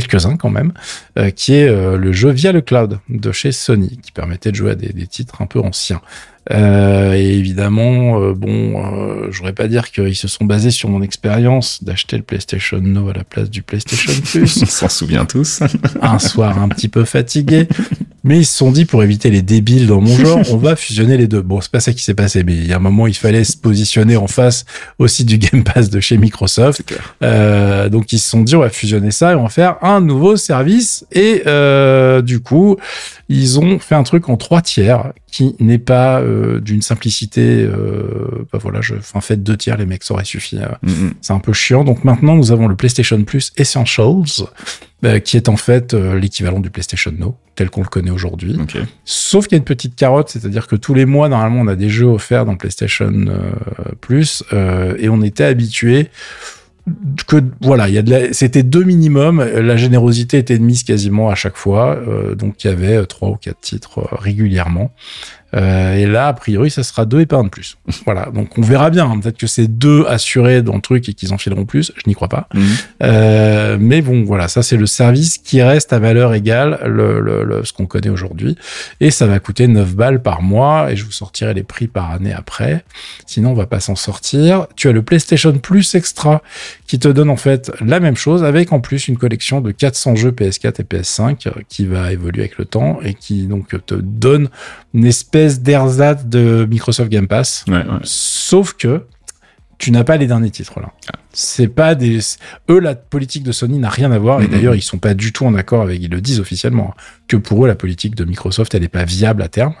quelques-uns 0.00 0.36
quand 0.36 0.50
même, 0.50 0.72
euh, 1.18 1.30
qui 1.30 1.54
est 1.54 1.68
euh, 1.68 1.96
le 1.96 2.12
jeu 2.12 2.30
via 2.30 2.52
le 2.52 2.60
cloud 2.60 2.98
de 3.08 3.32
chez 3.32 3.50
Sony, 3.50 3.98
qui 4.02 4.12
permettait 4.12 4.50
de 4.50 4.56
jouer 4.56 4.72
à 4.72 4.74
des, 4.74 4.92
des 4.92 5.06
titres 5.06 5.40
un 5.40 5.46
peu 5.46 5.58
anciens. 5.58 6.02
Euh, 6.52 7.14
et 7.14 7.34
évidemment, 7.34 8.20
bon, 8.30 9.30
je 9.30 9.36
voudrais 9.38 9.54
pas 9.54 9.66
dire 9.66 9.90
qu'ils 9.90 10.14
se 10.14 10.28
sont 10.28 10.44
basés 10.44 10.70
sur 10.70 10.88
mon 10.88 11.02
expérience 11.02 11.82
d'acheter 11.82 12.16
le 12.16 12.22
PlayStation 12.22 12.78
Now 12.78 13.08
à 13.08 13.14
la 13.14 13.24
place 13.24 13.50
du 13.50 13.62
PlayStation 13.62 14.12
Plus 14.22 14.58
On 14.62 14.66
s'en 14.66 14.88
souvient 14.88 15.24
tous. 15.24 15.60
un 16.00 16.18
soir 16.18 16.62
un 16.62 16.68
petit 16.68 16.88
peu 16.88 17.04
fatigué. 17.04 17.66
Mais 18.26 18.38
ils 18.40 18.44
se 18.44 18.56
sont 18.56 18.70
dit, 18.72 18.84
pour 18.84 19.02
éviter 19.02 19.30
les 19.30 19.40
débiles 19.40 19.86
dans 19.86 20.00
mon 20.02 20.14
genre, 20.14 20.40
on 20.52 20.56
va 20.58 20.76
fusionner 20.76 21.16
les 21.16 21.26
deux. 21.28 21.40
Bon, 21.40 21.60
c'est 21.62 21.70
pas 21.70 21.80
ça 21.80 21.92
qui 21.92 22.02
s'est 22.02 22.12
passé, 22.14 22.44
mais 22.44 22.54
il 22.54 22.66
y 22.66 22.72
a 22.72 22.76
un 22.76 22.80
moment, 22.80 23.06
il 23.06 23.14
fallait 23.14 23.44
se 23.44 23.56
positionner 23.56 24.16
en 24.16 24.26
face 24.26 24.64
aussi 24.98 25.24
du 25.24 25.38
Game 25.38 25.64
Pass 25.64 25.88
de 25.88 26.00
chez 26.00 26.18
Microsoft. 26.18 26.82
Euh, 27.22 27.88
donc, 27.88 28.12
ils 28.12 28.18
se 28.18 28.28
sont 28.28 28.42
dit, 28.42 28.54
on 28.56 28.60
va 28.60 28.68
fusionner 28.68 29.10
ça 29.12 29.32
et 29.32 29.34
on 29.36 29.44
va 29.44 29.48
faire 29.48 29.76
un 29.82 30.00
nouveau 30.00 30.36
service. 30.36 31.06
Et 31.12 31.42
euh, 31.46 32.20
du 32.20 32.40
coup, 32.40 32.76
ils 33.28 33.58
ont 33.60 33.78
fait 33.78 33.94
un 33.94 34.02
truc 34.02 34.28
en 34.28 34.36
trois 34.36 34.60
tiers 34.60 35.12
qui 35.30 35.54
n'est 35.60 35.78
pas 35.78 36.20
euh, 36.20 36.60
d'une 36.60 36.82
simplicité. 36.82 37.62
Euh, 37.62 38.44
bah 38.52 38.58
voilà, 38.60 38.80
je, 38.80 38.94
enfin, 38.94 39.20
faites 39.20 39.42
deux 39.42 39.56
tiers, 39.56 39.76
les 39.76 39.86
mecs, 39.86 40.02
ça 40.02 40.14
aurait 40.14 40.24
suffi. 40.24 40.56
euh, 40.58 40.66
Mhm. 40.82 41.14
c'est 41.20 41.32
un 41.32 41.38
peu 41.38 41.52
chiant. 41.52 41.84
Donc 41.84 42.04
maintenant, 42.04 42.34
nous 42.36 42.52
avons 42.52 42.66
le 42.68 42.76
PlayStation 42.76 43.22
Plus 43.22 43.52
Essentials, 43.56 44.46
euh, 45.04 45.18
qui 45.18 45.36
est 45.36 45.48
en 45.48 45.56
fait 45.56 45.92
euh, 45.94 46.18
l'équivalent 46.18 46.60
du 46.60 46.70
PlayStation 46.70 47.12
Now, 47.18 47.36
tel 47.54 47.68
qu'on 47.70 47.82
le 47.82 47.88
connaît 47.88 48.10
aujourd'hui. 48.10 48.56
Sauf 49.04 49.46
qu'il 49.46 49.56
y 49.56 49.58
a 49.58 49.58
une 49.58 49.64
petite 49.64 49.94
carotte, 49.94 50.30
c'est-à-dire 50.30 50.66
que 50.66 50.76
tous 50.76 50.94
les 50.94 51.04
mois, 51.06 51.28
normalement, 51.28 51.60
on 51.60 51.68
a 51.68 51.76
des 51.76 51.88
jeux 51.90 52.06
offerts 52.06 52.46
dans 52.46 52.56
PlayStation 52.56 53.12
euh, 53.28 53.50
Plus, 54.00 54.42
euh, 54.52 54.96
et 54.98 55.08
on 55.08 55.22
était 55.22 55.44
habitué 55.44 56.08
que 57.26 57.42
voilà, 57.60 57.88
il 57.88 57.94
y 57.94 57.98
a 57.98 58.02
de 58.02 58.10
la- 58.10 58.32
c'était 58.32 58.62
deux 58.62 58.84
minimum. 58.84 59.40
La 59.44 59.76
générosité 59.76 60.38
était 60.38 60.56
de 60.56 60.62
mise 60.62 60.84
quasiment 60.84 61.28
à 61.30 61.34
chaque 61.34 61.56
fois, 61.56 61.96
euh, 61.96 62.36
donc 62.36 62.62
il 62.62 62.68
y 62.68 62.70
avait 62.70 63.04
trois 63.06 63.30
ou 63.30 63.36
quatre 63.36 63.60
titres 63.60 64.06
régulièrement. 64.12 64.92
Euh, 65.54 65.94
et 65.94 66.06
là, 66.06 66.28
a 66.28 66.32
priori, 66.32 66.70
ça 66.70 66.82
sera 66.82 67.04
deux 67.06 67.20
et 67.20 67.26
pas 67.26 67.36
un 67.36 67.44
de 67.44 67.48
plus. 67.48 67.76
Voilà, 68.04 68.26
donc 68.34 68.58
on 68.58 68.62
verra 68.62 68.90
bien. 68.90 69.06
hein. 69.10 69.18
Peut-être 69.20 69.38
que 69.38 69.46
c'est 69.46 69.68
deux 69.68 70.04
assurés 70.06 70.62
dans 70.62 70.74
le 70.74 70.80
truc 70.80 71.08
et 71.08 71.14
qu'ils 71.14 71.32
en 71.32 71.38
fileront 71.38 71.64
plus. 71.64 71.92
Je 71.96 72.02
n'y 72.06 72.14
crois 72.14 72.28
pas. 72.28 72.48
Mhm. 72.54 72.62
Euh, 73.02 73.76
mais 73.80 74.02
bon, 74.02 74.24
voilà, 74.24 74.48
ça 74.48 74.62
c'est 74.62 74.76
le 74.76 74.86
service 74.86 75.38
qui 75.38 75.62
reste 75.62 75.92
à 75.92 75.98
valeur 75.98 76.34
égale 76.34 76.80
le, 76.86 77.20
le- 77.20 77.44
le- 77.44 77.64
ce 77.64 77.72
qu'on 77.72 77.86
connaît 77.86 78.08
aujourd'hui. 78.08 78.56
Et 79.00 79.10
ça 79.10 79.26
va 79.26 79.38
coûter 79.38 79.66
9 79.68 79.94
balles 79.94 80.20
par 80.22 80.42
mois 80.42 80.90
et 80.90 80.96
je 80.96 81.04
vous 81.04 81.12
sortirai 81.12 81.54
les 81.54 81.62
prix 81.62 81.86
par 81.86 82.10
année 82.10 82.32
après. 82.32 82.84
Sinon, 83.26 83.50
on 83.50 83.54
va 83.54 83.66
pas 83.66 83.80
s'en 83.80 83.94
sortir. 83.96 84.66
Tu 84.76 84.88
as 84.88 84.92
le 84.92 85.02
PlayStation 85.02 85.56
Plus 85.58 85.94
Extra 85.94 86.42
qui 86.86 86.98
te 86.98 87.08
donne 87.08 87.30
en 87.30 87.36
fait 87.36 87.70
la 87.84 88.00
même 88.00 88.16
chose 88.16 88.44
avec 88.44 88.72
en 88.72 88.80
plus 88.80 89.08
une 89.08 89.16
collection 89.16 89.60
de 89.60 89.70
400 89.70 90.16
jeux 90.16 90.30
PS4 90.32 90.80
et 90.80 90.84
PS5 90.84 91.46
euh, 91.48 91.50
qui 91.68 91.86
va 91.86 92.12
évoluer 92.12 92.40
avec 92.40 92.58
le 92.58 92.64
temps 92.64 92.98
et 93.02 93.14
qui 93.14 93.46
donc 93.46 93.68
te 93.86 93.94
donne 93.94 94.48
une 94.94 95.04
espèce 95.06 95.35
d'ersatz 95.60 96.24
de 96.24 96.66
Microsoft 96.68 97.10
Game 97.10 97.28
Pass. 97.28 97.64
Ouais, 97.68 97.76
ouais. 97.76 98.00
Sauf 98.02 98.74
que 98.74 99.02
tu 99.78 99.90
n'as 99.90 100.04
pas 100.04 100.16
les 100.16 100.26
derniers 100.26 100.50
titres 100.50 100.80
là. 100.80 100.92
C'est 101.32 101.68
pas 101.68 101.94
des 101.94 102.20
eux 102.70 102.80
la 102.80 102.94
politique 102.94 103.42
de 103.42 103.52
Sony 103.52 103.78
n'a 103.78 103.90
rien 103.90 104.10
à 104.10 104.18
voir 104.18 104.40
et 104.40 104.48
d'ailleurs 104.48 104.74
ils 104.74 104.82
sont 104.82 104.98
pas 104.98 105.12
du 105.12 105.32
tout 105.32 105.44
en 105.44 105.54
accord 105.54 105.82
avec 105.82 106.00
ils 106.02 106.10
le 106.10 106.22
disent 106.22 106.40
officiellement 106.40 106.94
hein, 106.96 107.00
que 107.28 107.36
pour 107.36 107.64
eux 107.64 107.68
la 107.68 107.74
politique 107.74 108.14
de 108.14 108.24
Microsoft 108.24 108.74
elle 108.74 108.84
est 108.84 108.88
pas 108.88 109.04
viable 109.04 109.42
à 109.42 109.48
terme 109.48 109.74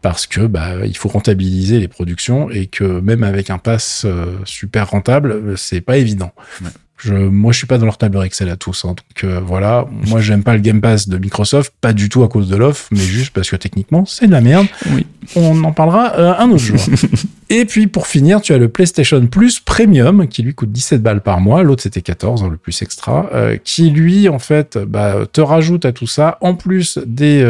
parce 0.00 0.26
que 0.26 0.46
bah 0.46 0.86
il 0.86 0.96
faut 0.96 1.08
rentabiliser 1.08 1.80
les 1.80 1.88
productions 1.88 2.50
et 2.50 2.66
que 2.66 3.00
même 3.00 3.24
avec 3.24 3.50
un 3.50 3.58
pass 3.58 4.02
euh, 4.04 4.36
super 4.44 4.90
rentable 4.90 5.58
c'est 5.58 5.80
pas 5.80 5.96
évident. 5.96 6.32
Ouais. 6.60 6.70
Je, 7.04 7.14
moi, 7.14 7.52
je 7.52 7.58
suis 7.58 7.66
pas 7.66 7.78
dans 7.78 7.84
leur 7.86 7.98
tableur 7.98 8.22
Excel 8.22 8.48
à 8.48 8.56
tous. 8.56 8.84
hein. 8.84 8.88
donc 8.90 9.24
euh, 9.24 9.40
voilà, 9.44 9.86
moi 10.06 10.20
j'aime 10.20 10.42
pas 10.42 10.54
le 10.54 10.60
Game 10.60 10.80
Pass 10.80 11.08
de 11.08 11.18
Microsoft, 11.18 11.72
pas 11.80 11.92
du 11.92 12.08
tout 12.08 12.22
à 12.22 12.28
cause 12.28 12.48
de 12.48 12.56
l'offre, 12.56 12.86
mais 12.92 13.00
juste 13.00 13.30
parce 13.32 13.50
que 13.50 13.56
techniquement 13.56 14.04
c'est 14.06 14.26
de 14.26 14.32
la 14.32 14.40
merde. 14.40 14.66
Oui. 14.92 15.06
On 15.36 15.62
en 15.64 15.72
parlera 15.72 16.14
euh, 16.18 16.34
un 16.38 16.50
autre 16.50 16.62
jour. 16.64 16.78
Et 17.48 17.64
puis 17.66 17.86
pour 17.86 18.06
finir, 18.06 18.40
tu 18.40 18.54
as 18.54 18.58
le 18.58 18.68
PlayStation 18.68 19.26
Plus 19.26 19.60
Premium 19.60 20.26
qui 20.26 20.42
lui 20.42 20.54
coûte 20.54 20.72
17 20.72 21.02
balles 21.02 21.20
par 21.20 21.40
mois. 21.40 21.62
L'autre 21.62 21.82
c'était 21.82 22.00
14, 22.00 22.42
hein, 22.44 22.48
le 22.50 22.56
plus 22.56 22.80
extra, 22.82 23.28
euh, 23.34 23.58
qui 23.62 23.90
lui 23.90 24.28
en 24.28 24.38
fait 24.38 24.78
bah, 24.78 25.16
te 25.30 25.40
rajoute 25.40 25.84
à 25.84 25.92
tout 25.92 26.06
ça 26.06 26.38
en 26.40 26.54
plus 26.54 26.98
des 27.04 27.40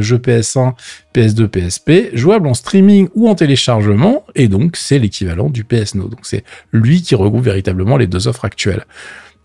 jeux 0.00 0.18
PS1, 0.18 0.74
PS2, 1.16 1.48
PSP, 1.48 2.14
jouables 2.14 2.46
en 2.46 2.54
streaming 2.54 3.08
ou 3.14 3.28
en 3.28 3.34
téléchargement. 3.34 4.24
Et 4.34 4.48
donc 4.48 4.76
c'est 4.76 4.98
l'équivalent 4.98 5.48
du 5.48 5.64
PS 5.64 5.94
Now. 5.94 6.08
Donc 6.08 6.20
c'est 6.22 6.44
lui 6.72 7.02
qui 7.02 7.14
regroupe 7.14 7.44
véritablement 7.44 7.96
les 7.96 8.06
deux 8.06 8.28
offres 8.28 8.44
actuelles. 8.44 8.84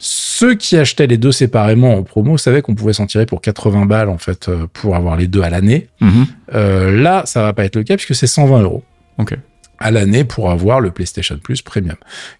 Ceux 0.03 0.55
qui 0.55 0.77
achetaient 0.77 1.05
les 1.05 1.17
deux 1.17 1.31
séparément 1.31 1.95
en 1.95 2.03
promo 2.03 2.37
savaient 2.37 2.63
qu'on 2.63 2.73
pouvait 2.73 2.93
s'en 2.93 3.05
tirer 3.05 3.27
pour 3.27 3.39
80 3.39 3.85
balles 3.85 4.09
en 4.09 4.17
fait 4.17 4.49
euh, 4.49 4.65
pour 4.73 4.95
avoir 4.95 5.15
les 5.15 5.27
deux 5.27 5.43
à 5.43 5.49
l'année. 5.51 5.87
Mhm. 5.99 6.25
Euh, 6.55 7.01
là, 7.01 7.21
ça 7.25 7.43
va 7.43 7.53
pas 7.53 7.65
être 7.65 7.75
le 7.75 7.83
cas 7.83 7.95
puisque 7.95 8.15
c'est 8.15 8.27
120 8.27 8.63
euros 8.63 8.83
Ok. 9.19 9.37
À 9.81 9.91
l'année 9.91 10.23
pour 10.23 10.49
avoir 10.51 10.79
le 10.79 10.91
PlayStation 10.91 11.37
Plus 11.37 11.61
Premium, 11.61 11.97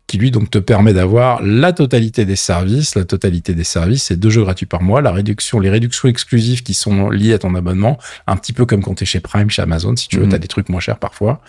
qui 0.08 0.18
lui 0.18 0.32
donc 0.32 0.50
te 0.50 0.58
permet 0.60 0.94
d'avoir 0.94 1.42
la 1.44 1.74
totalité 1.74 2.26
des 2.26 2.36
services. 2.36 2.96
La 2.96 3.04
totalité 3.06 3.54
des 3.54 3.64
services, 3.64 4.04
c'est 4.04 4.16
deux 4.18 4.30
jeux 4.30 4.44
gratuits 4.44 4.66
par 4.66 4.82
mois, 4.82 5.02
la 5.02 5.12
réduction, 5.12 5.60
les 5.60 5.70
réductions 5.70 6.08
exclusives 6.08 6.64
qui 6.64 6.74
sont 6.74 7.10
liées 7.10 7.34
à 7.34 7.40
ton 7.40 7.54
abonnement, 7.56 7.98
un 8.28 8.36
petit 8.38 8.54
peu 8.54 8.66
comme 8.66 8.82
quand 8.84 8.96
tu 8.96 9.04
es 9.04 9.08
chez 9.08 9.20
Prime, 9.20 9.50
chez 9.50 9.62
Amazon, 9.62 9.96
si 9.96 10.08
tu 10.08 10.18
veux, 10.18 10.24
Mhm. 10.24 10.30
tu 10.30 10.36
as 10.36 10.40
des 10.40 10.48
trucs 10.48 10.70
moins 10.70 10.80
chers 10.80 11.00
parfois. 11.00 11.42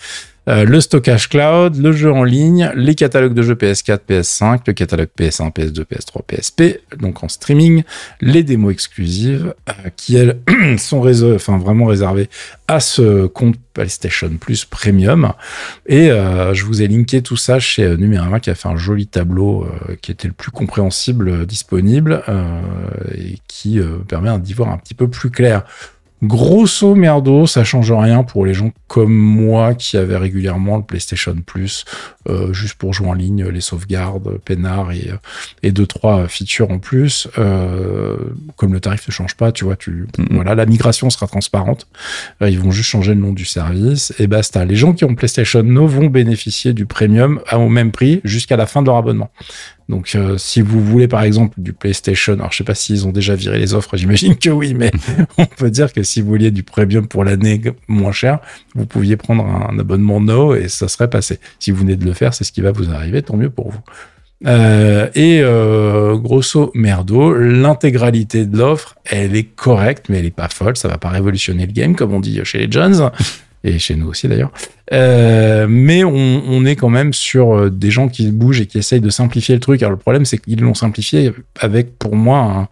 Euh, 0.49 0.65
le 0.65 0.81
stockage 0.81 1.29
cloud, 1.29 1.77
le 1.77 1.93
jeu 1.93 2.13
en 2.13 2.25
ligne, 2.25 2.73
les 2.75 2.97
catalogues 2.97 3.35
de 3.35 3.43
jeux 3.43 3.55
PS4, 3.55 4.01
PS5, 4.09 4.61
le 4.67 4.73
catalogue 4.73 5.09
PS1, 5.17 5.53
PS2, 5.53 5.85
PS3, 5.85 6.23
PSP, 6.27 6.63
donc 6.99 7.23
en 7.23 7.29
streaming, 7.29 7.85
les 8.21 8.43
démos 8.43 8.73
exclusives 8.73 9.55
euh, 9.69 9.73
qui 9.97 10.19
sont 10.79 11.01
vraiment 11.59 11.87
réservées 11.87 12.29
à 12.67 12.81
ce 12.81 13.27
compte 13.27 13.55
PlayStation 13.73 14.31
Plus 14.41 14.65
Premium. 14.65 15.33
Et 15.87 16.11
euh, 16.11 16.55
je 16.55 16.65
vous 16.65 16.83
ai 16.83 16.89
linké 16.89 17.23
tout 17.23 17.37
ça 17.37 17.61
chez 17.61 17.97
Numérama 17.97 18.41
qui 18.41 18.51
a 18.51 18.57
fait 18.57 18.69
un 18.69 18.77
joli 18.77 19.07
tableau 19.07 19.67
qui 20.01 20.11
était 20.11 20.29
le 20.29 20.35
plus 20.35 20.51
compréhensible 20.51 21.47
disponible 21.47 22.23
et 23.15 23.39
qui 23.47 23.81
permet 24.09 24.37
d'y 24.41 24.55
voir 24.55 24.71
un 24.71 24.79
petit 24.79 24.95
peu 24.95 25.09
plus 25.09 25.31
clair. 25.31 25.65
Grosso 26.23 26.95
merdo, 26.95 27.47
ça 27.47 27.65
change 27.65 27.91
rien 27.91 28.23
pour 28.23 28.47
les 28.47 28.55
gens 28.55 28.71
comme 28.87 29.13
moi 29.13 29.75
qui 29.75 29.97
avaient 29.97 30.17
régulièrement 30.17 30.77
le 30.77 30.85
PlayStation 30.85 31.35
Plus 31.45 31.85
euh, 32.29 32.53
juste 32.53 32.75
pour 32.75 32.95
jouer 32.95 33.09
en 33.09 33.15
ligne, 33.15 33.45
les 33.49 33.61
sauvegardes, 33.61 34.39
peinard 34.45 34.93
et, 34.93 35.11
euh, 35.11 35.17
et 35.65 35.73
deux 35.73 35.87
trois 35.87 36.29
features 36.29 36.71
en 36.71 36.79
plus. 36.79 37.27
Euh, 37.39 38.17
comme 38.57 38.73
le 38.73 38.79
tarif 38.79 39.09
ne 39.09 39.13
change 39.13 39.35
pas, 39.37 39.51
tu 39.51 39.65
vois, 39.65 39.75
tu 39.75 40.07
voilà, 40.31 40.55
la 40.55 40.67
migration 40.67 41.11
sera 41.11 41.27
transparente. 41.27 41.89
Ils 42.41 42.61
vont 42.61 42.71
juste 42.71 42.91
changer 42.91 43.15
le 43.15 43.21
nom 43.21 43.33
du 43.33 43.45
service 43.45 44.15
et 44.21 44.29
basta. 44.29 44.65
Les 44.65 44.77
gens 44.77 44.93
qui 44.93 45.05
ont 45.05 45.17
PlayStation 45.17 45.65
Now 45.65 45.89
vont 45.89 46.07
bénéficier 46.07 46.73
du 46.73 46.87
premium 46.87 47.41
au 47.53 47.69
même 47.69 47.91
prix 47.91 48.21
jusqu'à 48.23 48.57
la 48.57 48.67
fin 48.67 48.83
de 48.83 48.87
leur 48.87 48.97
abonnement. 48.97 49.31
Donc, 49.89 50.13
euh, 50.15 50.39
si 50.39 50.61
vous 50.61 50.83
voulez 50.83 51.09
par 51.09 51.23
exemple 51.23 51.61
du 51.61 51.73
PlayStation, 51.73 52.35
alors 52.35 52.53
je 52.53 52.59
sais 52.59 52.65
pas 52.65 52.75
s'ils 52.75 53.07
ont 53.07 53.13
déjà 53.13 53.35
viré 53.35 53.59
les 53.59 53.75
offres, 53.75 53.97
j'imagine 53.99 54.37
que 54.37 54.51
oui, 54.51 54.75
mais 54.75 54.91
on 55.39 55.47
peut 55.47 55.71
dire 55.71 55.93
que 55.93 56.03
si 56.03 56.21
vous 56.21 56.29
vouliez 56.29 56.51
du 56.51 56.63
premium 56.63 57.07
pour 57.07 57.25
l'année 57.25 57.61
moins 57.89 58.13
cher, 58.13 58.41
vous 58.75 58.87
pouviez 58.87 59.17
prendre 59.17 59.45
un 59.45 59.79
abonnement 59.79 60.21
No 60.21 60.55
et 60.55 60.69
ça 60.69 60.89
serait 60.89 61.11
passé. 61.11 61.39
Si 61.59 61.71
vous 61.71 61.79
venez 61.79 61.97
de 61.97 62.05
le 62.05 62.13
faire, 62.13 62.35
c'est 62.35 62.45
ce 62.45 62.53
qui 62.53 62.61
va 62.61 62.73
vous 62.73 62.91
arriver, 62.91 63.23
tant 63.23 63.37
mieux 63.37 63.51
pour 63.51 63.71
vous. 63.71 63.81
Euh, 64.47 65.09
et 65.15 65.41
euh, 65.43 66.17
grosso 66.17 66.73
merdo, 66.75 67.35
l'intégralité 67.35 68.45
de 68.45 68.59
l'offre, 68.59 68.97
elle 69.05 69.37
est 69.37 69.45
correcte, 69.45 70.07
mais 70.09 70.19
elle 70.19 70.27
est 70.27 70.31
pas 70.31 70.49
folle. 70.49 70.77
Ça 70.77 70.89
va 70.89 70.99
pas 70.99 71.11
révolutionner 71.11 71.67
le 71.67 71.73
game, 71.73 71.95
comme 71.95 72.13
on 72.13 72.21
dit 72.21 72.41
chez 72.45 72.59
les 72.59 72.71
Jones 72.71 73.11
et 73.65 73.79
chez 73.79 73.95
nous 73.95 74.09
aussi 74.09 74.29
d'ailleurs. 74.29 74.51
Euh, 74.93 75.67
mais 75.69 76.05
on, 76.05 76.15
on 76.15 76.65
est 76.65 76.77
quand 76.77 76.91
même 76.91 77.13
sur 77.13 77.57
euh, 77.57 77.71
des 77.71 77.91
gens 77.91 78.09
qui 78.09 78.31
bougent 78.31 78.61
et 78.61 78.67
qui 78.67 78.79
essayent 78.79 79.01
de 79.01 79.11
simplifier 79.11 79.55
le 79.55 79.61
truc. 79.61 79.83
Alors 79.83 79.93
le 79.93 79.97
problème, 79.99 80.25
c'est 80.25 80.39
qu'ils 80.39 80.61
l'ont 80.61 80.75
simplifié 80.75 81.33
avec, 81.61 81.99
pour 81.99 82.17
moi, 82.17 82.39
un- 82.39 82.69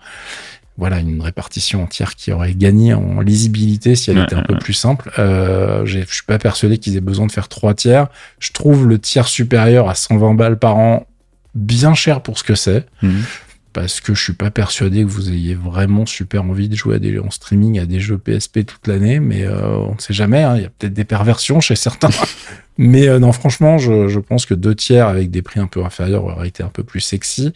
voilà, 0.76 0.98
une 1.00 1.20
répartition 1.20 1.82
entière 1.82 2.14
qui 2.16 2.32
aurait 2.32 2.54
gagné 2.54 2.94
en 2.94 3.20
lisibilité 3.20 3.94
si 3.96 4.10
elle 4.10 4.16
Ouais, 4.18 4.24
était 4.24 4.34
un 4.34 4.38
ouais, 4.38 4.44
peu 4.46 4.54
ouais. 4.54 4.58
plus 4.60 4.72
simple. 4.72 5.10
Euh, 5.18 5.84
je 5.84 5.98
suis 6.08 6.22
pas 6.26 6.38
persuadé 6.38 6.78
qu'ils 6.78 6.96
aient 6.96 7.00
besoin 7.02 7.26
de 7.26 7.32
faire 7.32 7.48
trois 7.48 7.74
tiers. 7.74 8.06
Je 8.38 8.52
trouve 8.52 8.86
le 8.88 8.98
tiers 8.98 9.28
supérieur 9.28 9.88
à 9.90 9.94
120 9.94 10.34
balles 10.34 10.58
par 10.58 10.76
an 10.78 11.06
bien 11.54 11.94
cher 11.94 12.22
pour 12.22 12.38
ce 12.38 12.44
que 12.44 12.54
c'est 12.54 12.86
Mhm. 13.02 13.22
Parce 13.72 14.00
que 14.00 14.14
je 14.14 14.22
suis 14.22 14.32
pas 14.32 14.50
persuadé 14.50 15.02
que 15.02 15.08
vous 15.08 15.30
ayez 15.30 15.54
vraiment 15.54 16.06
super 16.06 16.42
envie 16.44 16.68
de 16.68 16.74
jouer 16.74 16.96
à 16.96 16.98
des, 16.98 17.18
en 17.18 17.30
streaming 17.30 17.78
à 17.78 17.86
des 17.86 18.00
jeux 18.00 18.18
PSP 18.18 18.66
toute 18.66 18.86
l'année, 18.86 19.20
mais 19.20 19.44
euh, 19.44 19.76
on 19.76 19.94
ne 19.94 20.00
sait 20.00 20.14
jamais. 20.14 20.42
hein, 20.42 20.56
Il 20.56 20.62
y 20.62 20.66
a 20.66 20.70
peut-être 20.70 20.92
des 20.94 21.04
perversions 21.04 21.60
chez 21.60 21.76
certains. 21.76 22.10
mais 22.78 23.08
euh, 23.08 23.18
non, 23.18 23.32
franchement, 23.32 23.78
je, 23.78 24.08
je 24.08 24.18
pense 24.18 24.46
que 24.46 24.54
deux 24.54 24.74
tiers 24.74 25.06
avec 25.06 25.30
des 25.30 25.42
prix 25.42 25.60
un 25.60 25.66
peu 25.66 25.84
inférieurs 25.84 26.24
aurait 26.24 26.48
été 26.48 26.62
un 26.62 26.68
peu 26.68 26.82
plus 26.82 27.00
sexy. 27.00 27.52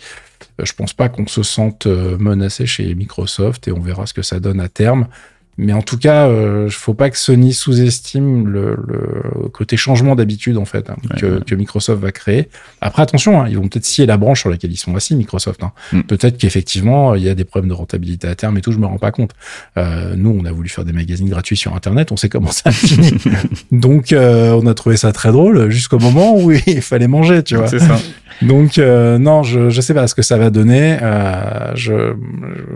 Euh, 0.61 0.65
je 0.65 0.73
pense 0.73 0.93
pas 0.93 1.09
qu'on 1.09 1.27
se 1.27 1.43
sente 1.43 1.87
menacé 1.87 2.67
chez 2.67 2.95
Microsoft 2.95 3.67
et 3.69 3.73
on 3.73 3.81
verra 3.81 4.07
ce 4.07 4.15
que 4.15 4.23
ça 4.23 4.39
donne 4.41 4.61
à 4.61 4.69
terme. 4.69 5.09
Mais 5.57 5.73
en 5.73 5.83
tout 5.83 5.99
cas, 5.99 6.29
il 6.65 6.71
faut 6.71 6.95
pas 6.95 7.11
que 7.11 7.19
Sony 7.19 7.53
sous-estime 7.53 8.49
le, 8.49 8.77
le 8.89 9.49
côté 9.49 9.77
changement 9.77 10.15
d'habitude 10.17 10.57
en 10.57 10.65
fait 10.65 10.91
hein, 10.91 10.97
Ouais, 11.11 11.21
que, 11.21 11.27
ouais. 11.27 11.41
que 11.47 11.55
Microsoft 11.55 12.01
va 12.03 12.13
créer. 12.13 12.49
Après, 12.81 13.03
attention, 13.03 13.41
hein, 13.43 13.47
ils 13.49 13.57
vont 13.57 13.69
peut-être 13.69 13.85
scier 13.85 14.07
la 14.07 14.17
branche 14.17 14.41
sur 14.41 14.51
laquelle 14.51 14.73
ils 14.73 14.77
sont 14.77 14.95
assis, 14.97 15.15
Microsoft. 15.17 15.63
hein. 15.63 15.73
Mm. 15.93 16.01
Peut-être 16.03 16.39
qu'effectivement, 16.39 17.15
il 17.15 17.23
y 17.23 17.29
a 17.29 17.35
des 17.35 17.45
problèmes 17.45 17.69
de 17.69 17.75
rentabilité 17.75 18.27
à 18.29 18.35
terme 18.35 18.59
et 18.59 18.61
tout, 18.61 18.73
je 18.73 18.79
me 18.79 18.87
rends 18.87 18.99
pas 18.99 19.13
compte. 19.13 19.31
Euh, 19.77 20.15
nous, 20.17 20.37
on 20.39 20.45
a 20.45 20.53
voulu 20.53 20.69
faire 20.69 20.85
des 20.85 20.93
magazines 20.93 21.29
gratuits 21.29 21.57
sur 21.57 21.75
Internet, 21.75 22.11
on 22.13 22.17
sait 22.17 22.29
comment 22.29 22.51
ça 22.51 22.71
finit. 22.73 23.13
Donc, 23.73 24.13
euh, 24.13 24.53
on 24.61 24.67
a 24.67 24.75
trouvé 24.75 24.97
ça 24.97 25.13
très 25.13 25.31
drôle 25.33 25.71
jusqu'au 25.71 25.99
moment 25.99 26.37
où 26.37 26.51
il 26.67 26.83
fallait 26.83 27.09
manger, 27.09 27.43
tu 27.43 27.57
vois. 27.57 27.69
C'est 27.69 27.79
ça. 27.79 27.99
Donc 28.43 28.79
euh, 28.79 29.19
non, 29.19 29.43
je 29.43 29.71
je 29.71 29.81
sais 29.81 29.95
pas 29.95 30.07
ce 30.07 30.15
que 30.15 30.23
ça 30.23 30.37
va 30.37 30.51
donner. 30.51 30.99
Euh, 31.03 31.73
je, 31.75 32.15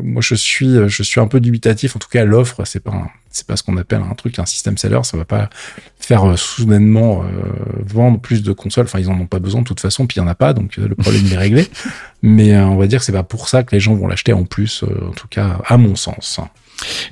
moi 0.02 0.22
je 0.22 0.34
suis 0.34 0.88
je 0.88 1.02
suis 1.02 1.20
un 1.20 1.26
peu 1.26 1.40
dubitatif. 1.40 1.96
En 1.96 1.98
tout 1.98 2.08
cas, 2.08 2.24
l'offre 2.24 2.64
c'est 2.64 2.82
pas 2.82 3.10
c'est 3.30 3.46
pas 3.46 3.56
ce 3.56 3.62
qu'on 3.62 3.76
appelle 3.76 4.02
un 4.08 4.14
truc 4.14 4.38
un 4.38 4.46
système 4.46 4.78
seller. 4.78 5.00
Ça 5.02 5.16
va 5.16 5.24
pas 5.24 5.50
faire 5.98 6.28
euh, 6.28 6.36
soudainement 6.36 7.24
vendre 7.84 8.20
plus 8.20 8.42
de 8.42 8.52
consoles. 8.52 8.86
Enfin, 8.86 9.00
ils 9.00 9.08
en 9.08 9.18
ont 9.18 9.26
pas 9.26 9.40
besoin 9.40 9.62
de 9.62 9.66
toute 9.66 9.80
façon. 9.80 10.06
Puis 10.06 10.16
il 10.16 10.20
y 10.20 10.22
en 10.22 10.28
a 10.28 10.34
pas, 10.34 10.52
donc 10.52 10.76
le 10.76 10.94
problème 10.94 11.26
est 11.32 11.36
réglé. 11.36 11.66
Mais 12.22 12.58
on 12.58 12.76
va 12.76 12.86
dire 12.86 12.98
que 12.98 13.04
c'est 13.04 13.12
pas 13.12 13.22
pour 13.22 13.48
ça 13.48 13.62
que 13.62 13.74
les 13.74 13.80
gens 13.80 13.94
vont 13.94 14.08
l'acheter 14.08 14.32
en 14.32 14.44
plus. 14.44 14.82
en 14.84 15.12
tout 15.12 15.28
cas, 15.28 15.58
à 15.66 15.76
mon 15.76 15.94
sens. 15.94 16.40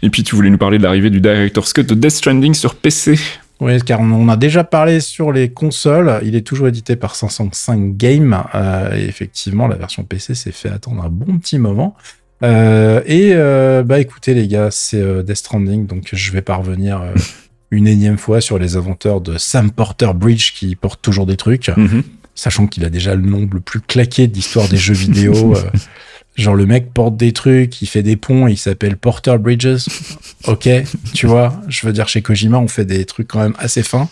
Et 0.03 0.11
puis 0.11 0.23
tu 0.23 0.35
voulais 0.37 0.51
nous 0.51 0.59
parler 0.59 0.79
de 0.79 0.83
l'arrivée 0.83 1.11
du 1.11 1.21
Director's 1.21 1.73
Cut 1.73 1.85
de 1.85 1.95
Death 1.95 2.11
Stranding 2.13 2.55
sur 2.55 2.75
PC. 2.77 3.19
Oui, 3.61 3.81
car 3.83 4.01
on 4.01 4.29
a 4.29 4.37
déjà 4.37 4.65
parlé 4.65 5.01
sur 5.01 5.33
les 5.33 5.51
consoles. 5.51 6.21
Il 6.25 6.35
est 6.37 6.47
toujours 6.47 6.69
édité 6.69 6.95
par 6.95 7.15
505 7.15 7.97
Games. 7.97 8.43
Euh, 8.55 8.95
et 8.97 9.05
effectivement, 9.05 9.67
la 9.67 9.77
version 9.77 10.05
PC 10.05 10.35
s'est 10.35 10.53
fait 10.53 10.69
attendre 10.69 11.03
un 11.03 11.09
bon 11.09 11.39
petit 11.39 11.59
moment. 11.59 11.97
Euh, 12.43 13.01
et 13.07 13.31
euh, 13.33 13.83
bah 13.83 13.99
écoutez 13.99 14.35
les 14.35 14.47
gars, 14.47 14.69
c'est 14.71 15.03
Death 15.25 15.37
Stranding, 15.37 15.87
donc 15.87 16.11
je 16.13 16.33
vais 16.33 16.43
pas 16.43 16.57
revenir 16.57 17.01
une 17.71 17.87
énième 17.89 18.19
fois 18.19 18.43
sur 18.43 18.59
les 18.59 18.77
aventures 18.77 19.23
de 19.23 19.39
Sam 19.39 19.71
Porter 19.71 20.11
Bridge 20.15 20.53
qui 20.53 20.77
porte 20.77 21.01
toujours 21.01 21.25
des 21.25 21.37
trucs, 21.39 21.71
Mhm. 21.77 22.03
sachant 22.35 22.67
qu'il 22.67 22.85
a 22.85 22.91
déjà 22.91 23.15
le 23.15 23.23
nom 23.23 23.49
le 23.51 23.61
plus 23.61 23.81
claqué 23.81 24.27
de 24.29 24.35
l'histoire 24.35 24.69
des 24.69 24.77
jeux 24.77 24.93
vidéo. 25.07 25.55
Genre 26.37 26.55
le 26.55 26.67
mec 26.67 26.93
porte 26.93 27.17
des 27.17 27.33
trucs, 27.33 27.81
il 27.83 27.87
fait 27.87 28.03
des 28.03 28.17
ponts, 28.17 28.47
il 28.47 28.57
s'appelle 28.57 28.97
Porter 28.97 29.37
Bridges. 29.39 29.87
Ok, 30.47 30.69
tu 31.13 31.27
vois, 31.27 31.61
je 31.67 31.85
veux 31.87 31.93
dire 31.93 32.07
chez 32.07 32.23
Kojima 32.23 32.59
on 32.59 32.69
fait 32.69 32.85
des 32.85 33.05
trucs 33.05 33.27
quand 33.27 33.41
même 33.41 33.57
assez 33.59 33.83
fins. 33.83 34.09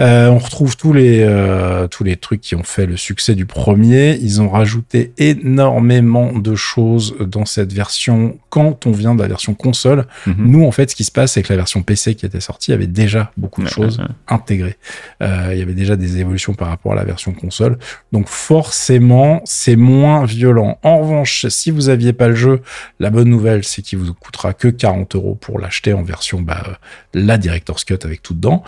Euh, 0.00 0.28
on 0.28 0.38
retrouve 0.38 0.76
tous 0.76 0.92
les 0.92 1.20
euh, 1.20 1.86
tous 1.88 2.04
les 2.04 2.16
trucs 2.16 2.40
qui 2.40 2.54
ont 2.54 2.62
fait 2.62 2.86
le 2.86 2.96
succès 2.96 3.34
du 3.34 3.44
premier. 3.44 4.16
Ils 4.16 4.40
ont 4.40 4.48
rajouté 4.48 5.12
énormément 5.18 6.32
de 6.32 6.54
choses 6.54 7.14
dans 7.20 7.44
cette 7.44 7.72
version 7.72 8.38
quand 8.48 8.86
on 8.86 8.92
vient 8.92 9.14
de 9.14 9.20
la 9.20 9.28
version 9.28 9.54
console. 9.54 10.06
Mhm. 10.26 10.34
Nous, 10.38 10.64
en 10.64 10.72
fait, 10.72 10.90
ce 10.90 10.96
qui 10.96 11.04
se 11.04 11.12
passe, 11.12 11.32
c'est 11.32 11.42
que 11.42 11.52
la 11.52 11.56
version 11.56 11.82
PC 11.82 12.14
qui 12.14 12.24
était 12.24 12.40
sortie 12.40 12.72
avait 12.72 12.86
déjà 12.86 13.30
beaucoup 13.36 13.60
de 13.60 13.66
Ouais, 13.66 13.72
choses 13.72 13.98
ouais, 13.98 14.06
intégrées. 14.28 14.76
Euh, 15.22 15.50
il 15.52 15.58
y 15.58 15.62
avait 15.62 15.74
déjà 15.74 15.96
des 15.96 16.18
évolutions 16.18 16.54
par 16.54 16.68
rapport 16.68 16.92
à 16.92 16.94
la 16.94 17.04
version 17.04 17.32
console. 17.32 17.78
Donc 18.12 18.28
forcément, 18.28 19.42
c'est 19.44 19.76
moins 19.76 20.24
violent. 20.24 20.78
En 20.82 21.00
revanche, 21.00 21.46
si 21.48 21.70
vous 21.70 21.90
aviez 21.90 22.14
pas 22.14 22.28
le 22.28 22.34
jeu, 22.34 22.62
la 23.00 23.10
bonne 23.10 23.28
nouvelle, 23.28 23.64
c'est 23.64 23.82
qu'il 23.82 23.98
vous 23.98 24.14
coûtera 24.14 24.54
que 24.54 24.68
40 24.68 25.14
euros 25.14 25.34
pour 25.34 25.58
l'acheter 25.58 25.92
en 25.92 26.02
version 26.02 26.40
bah, 26.40 26.78
la 27.12 27.36
Director's 27.36 27.84
Cut 27.84 27.98
avec 28.04 28.22
tout 28.22 28.34
dedans. 28.34 28.62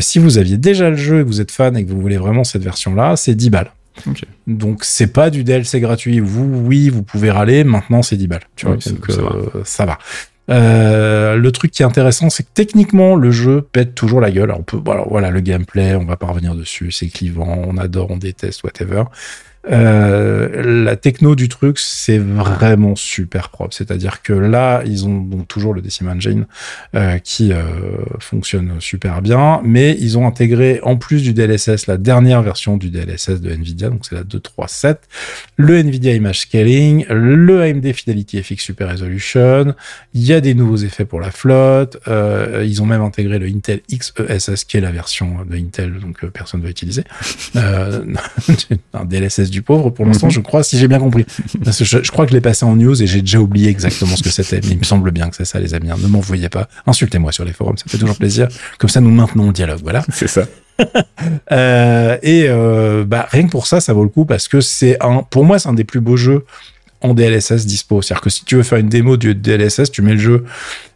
Si 0.00 0.18
vous 0.18 0.38
aviez 0.38 0.59
déjà 0.60 0.90
le 0.90 0.96
jeu 0.96 1.20
et 1.20 1.22
que 1.24 1.28
vous 1.28 1.40
êtes 1.40 1.50
fan 1.50 1.76
et 1.76 1.84
que 1.84 1.90
vous 1.90 2.00
voulez 2.00 2.18
vraiment 2.18 2.44
cette 2.44 2.62
version-là, 2.62 3.16
c'est 3.16 3.34
10 3.34 3.50
balles. 3.50 3.70
Donc 4.46 4.84
c'est 4.84 5.12
pas 5.12 5.30
du 5.30 5.44
DLC 5.44 5.80
gratuit. 5.80 6.20
Vous, 6.20 6.44
oui, 6.64 6.88
vous 6.88 7.02
pouvez 7.02 7.30
râler. 7.30 7.64
Maintenant, 7.64 8.02
c'est 8.02 8.16
10 8.16 8.28
balles. 8.28 8.40
Tu 8.56 8.66
vois, 8.66 8.76
Oui, 8.76 8.82
ça- 8.82 8.90
donc 8.90 9.06
ça 9.10 9.20
euh, 9.20 9.62
ça 9.64 9.84
va. 9.86 9.98
Euh, 10.50 11.36
le 11.36 11.52
truc 11.52 11.70
qui 11.70 11.82
est 11.82 11.86
intéressant, 11.86 12.28
c'est 12.30 12.42
que 12.42 12.48
techniquement, 12.54 13.14
le 13.14 13.30
jeu 13.30 13.62
pète 13.62 13.94
toujours 13.94 14.20
la 14.20 14.30
gueule. 14.30 14.44
Alors, 14.50 14.60
on 14.60 14.62
peut, 14.62 14.80
voilà, 14.84 15.04
voilà, 15.08 15.30
le 15.30 15.40
gameplay, 15.40 15.94
on 15.94 16.04
va 16.04 16.16
pas 16.16 16.26
revenir 16.26 16.54
dessus. 16.54 16.90
C'est 16.90 17.06
clivant, 17.08 17.62
on 17.66 17.76
adore, 17.76 18.10
on 18.10 18.16
déteste, 18.16 18.64
whatever. 18.64 19.04
Euh, 19.68 20.84
la 20.84 20.96
techno 20.96 21.34
du 21.34 21.48
truc, 21.48 21.78
c'est 21.78 22.18
vraiment 22.18 22.96
super 22.96 23.50
propre. 23.50 23.74
C'est-à-dire 23.74 24.22
que 24.22 24.32
là, 24.32 24.82
ils 24.86 25.06
ont 25.06 25.18
donc 25.18 25.48
toujours 25.48 25.74
le 25.74 25.82
Decim 25.82 26.08
Engine 26.08 26.46
euh, 26.94 27.18
qui 27.18 27.52
euh, 27.52 27.62
fonctionne 28.20 28.80
super 28.80 29.20
bien, 29.20 29.60
mais 29.62 29.96
ils 30.00 30.16
ont 30.16 30.26
intégré 30.26 30.80
en 30.82 30.96
plus 30.96 31.22
du 31.22 31.34
DLSS 31.34 31.86
la 31.86 31.98
dernière 31.98 32.42
version 32.42 32.78
du 32.78 32.90
DLSS 32.90 33.40
de 33.40 33.50
Nvidia, 33.50 33.90
donc 33.90 34.06
c'est 34.08 34.14
la 34.14 34.24
237, 34.24 35.00
le 35.56 35.78
Nvidia 35.78 36.14
Image 36.14 36.40
Scaling, 36.40 37.04
le 37.10 37.62
AMD 37.62 37.92
Fidelity 37.92 38.42
FX 38.42 38.62
Super 38.62 38.88
Resolution, 38.88 39.74
il 40.14 40.22
y 40.22 40.32
a 40.32 40.40
des 40.40 40.54
nouveaux 40.54 40.76
effets 40.76 41.04
pour 41.04 41.20
la 41.20 41.30
flotte, 41.30 41.98
ils 42.06 42.82
ont 42.82 42.86
même 42.86 43.02
intégré 43.02 43.38
le 43.38 43.46
Intel 43.46 43.80
XESS 43.90 44.64
qui 44.64 44.78
est 44.78 44.80
la 44.80 44.92
version 44.92 45.44
de 45.44 45.56
Intel, 45.56 45.98
donc 46.00 46.24
personne 46.30 46.60
ne 46.60 46.64
va 46.64 46.70
utiliser, 46.70 47.04
un 47.54 49.04
DLSS 49.04 49.49
du 49.50 49.62
pauvre. 49.62 49.90
Pour 49.90 50.06
l'instant, 50.06 50.26
Mhm. 50.28 50.32
je 50.32 50.40
crois, 50.40 50.62
si 50.62 50.78
j'ai 50.78 50.88
bien 50.88 50.98
compris. 50.98 51.24
Parce 51.64 51.78
que 51.78 51.84
je, 51.84 51.98
je 52.02 52.10
crois 52.10 52.24
que 52.26 52.30
je 52.30 52.36
l'ai 52.36 52.40
passé 52.40 52.64
en 52.64 52.74
news 52.76 53.00
et 53.02 53.06
j'ai 53.06 53.20
déjà 53.20 53.38
oublié 53.40 53.68
exactement 53.68 54.16
ce 54.16 54.22
que 54.22 54.30
c'était. 54.30 54.60
Mais 54.64 54.72
il 54.74 54.78
me 54.78 54.84
semble 54.84 55.10
bien 55.10 55.28
que 55.30 55.36
c'est 55.36 55.44
ça, 55.44 55.58
les 55.60 55.74
amis. 55.74 55.90
hein. 55.90 55.96
Ne 56.02 56.08
m'en 56.08 56.20
veuillez 56.20 56.48
pas. 56.48 56.68
Insultez-moi 56.86 57.32
sur 57.32 57.44
les 57.44 57.52
forums, 57.52 57.76
ça 57.76 57.84
fait 57.88 57.98
toujours 57.98 58.16
plaisir. 58.16 58.48
Comme 58.78 58.90
ça, 58.90 59.00
nous 59.00 59.10
maintenons 59.10 59.46
le 59.48 59.52
dialogue. 59.52 59.80
Voilà. 59.82 60.04
C'est 60.12 60.28
ça. 60.28 60.42
Euh, 61.52 62.16
et 62.22 62.44
euh, 62.48 63.04
bah, 63.06 63.26
rien 63.30 63.44
que 63.44 63.50
pour 63.50 63.66
ça, 63.66 63.80
ça 63.80 63.92
vaut 63.92 64.02
le 64.02 64.08
coup 64.08 64.24
parce 64.24 64.48
que 64.48 64.60
c'est 64.60 64.96
un, 65.02 65.22
pour 65.22 65.44
moi, 65.44 65.58
c'est 65.58 65.68
un 65.68 65.72
des 65.74 65.84
plus 65.84 66.00
beaux 66.00 66.16
jeux 66.16 66.44
en 67.02 67.14
DLSS 67.14 67.66
dispo. 67.66 68.02
C'est-à-dire 68.02 68.22
que 68.22 68.30
si 68.30 68.44
tu 68.44 68.56
veux 68.56 68.62
faire 68.62 68.78
une 68.78 68.88
démo 68.88 69.16
du 69.16 69.34
DLSS, 69.34 69.90
tu 69.90 70.02
mets 70.02 70.12
le 70.12 70.18
jeu, 70.18 70.44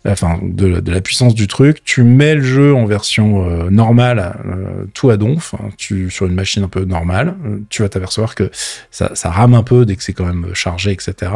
enfin, 0.07 0.39
de, 0.43 0.83
la 0.91 1.01
puissance 1.01 1.35
du 1.35 1.47
truc, 1.47 1.83
tu 1.85 2.03
mets 2.03 2.35
le 2.35 2.43
jeu 2.43 2.75
en 2.75 2.85
version 2.87 3.49
euh, 3.49 3.71
normale, 3.71 4.37
euh, 4.47 4.85
tout 4.93 5.11
à 5.11 5.17
donf, 5.17 5.55
hein, 5.55 5.71
tu, 5.77 6.11
sur 6.11 6.27
une 6.27 6.35
machine 6.35 6.65
un 6.65 6.69
peu 6.69 6.85
normale, 6.85 7.35
euh, 7.47 7.59
tu 7.71 7.83
vas 7.83 7.89
t'apercevoir 7.89 8.35
que 8.35 8.51
ça, 8.91 9.13
ça 9.15 9.31
rame 9.31 9.55
un 9.55 9.63
peu 9.63 9.87
dès 9.87 9.97
que 9.97 10.03
c'est 10.03 10.13
quand 10.13 10.27
même 10.27 10.55
chargé, 10.55 10.93
etc. 10.93 11.33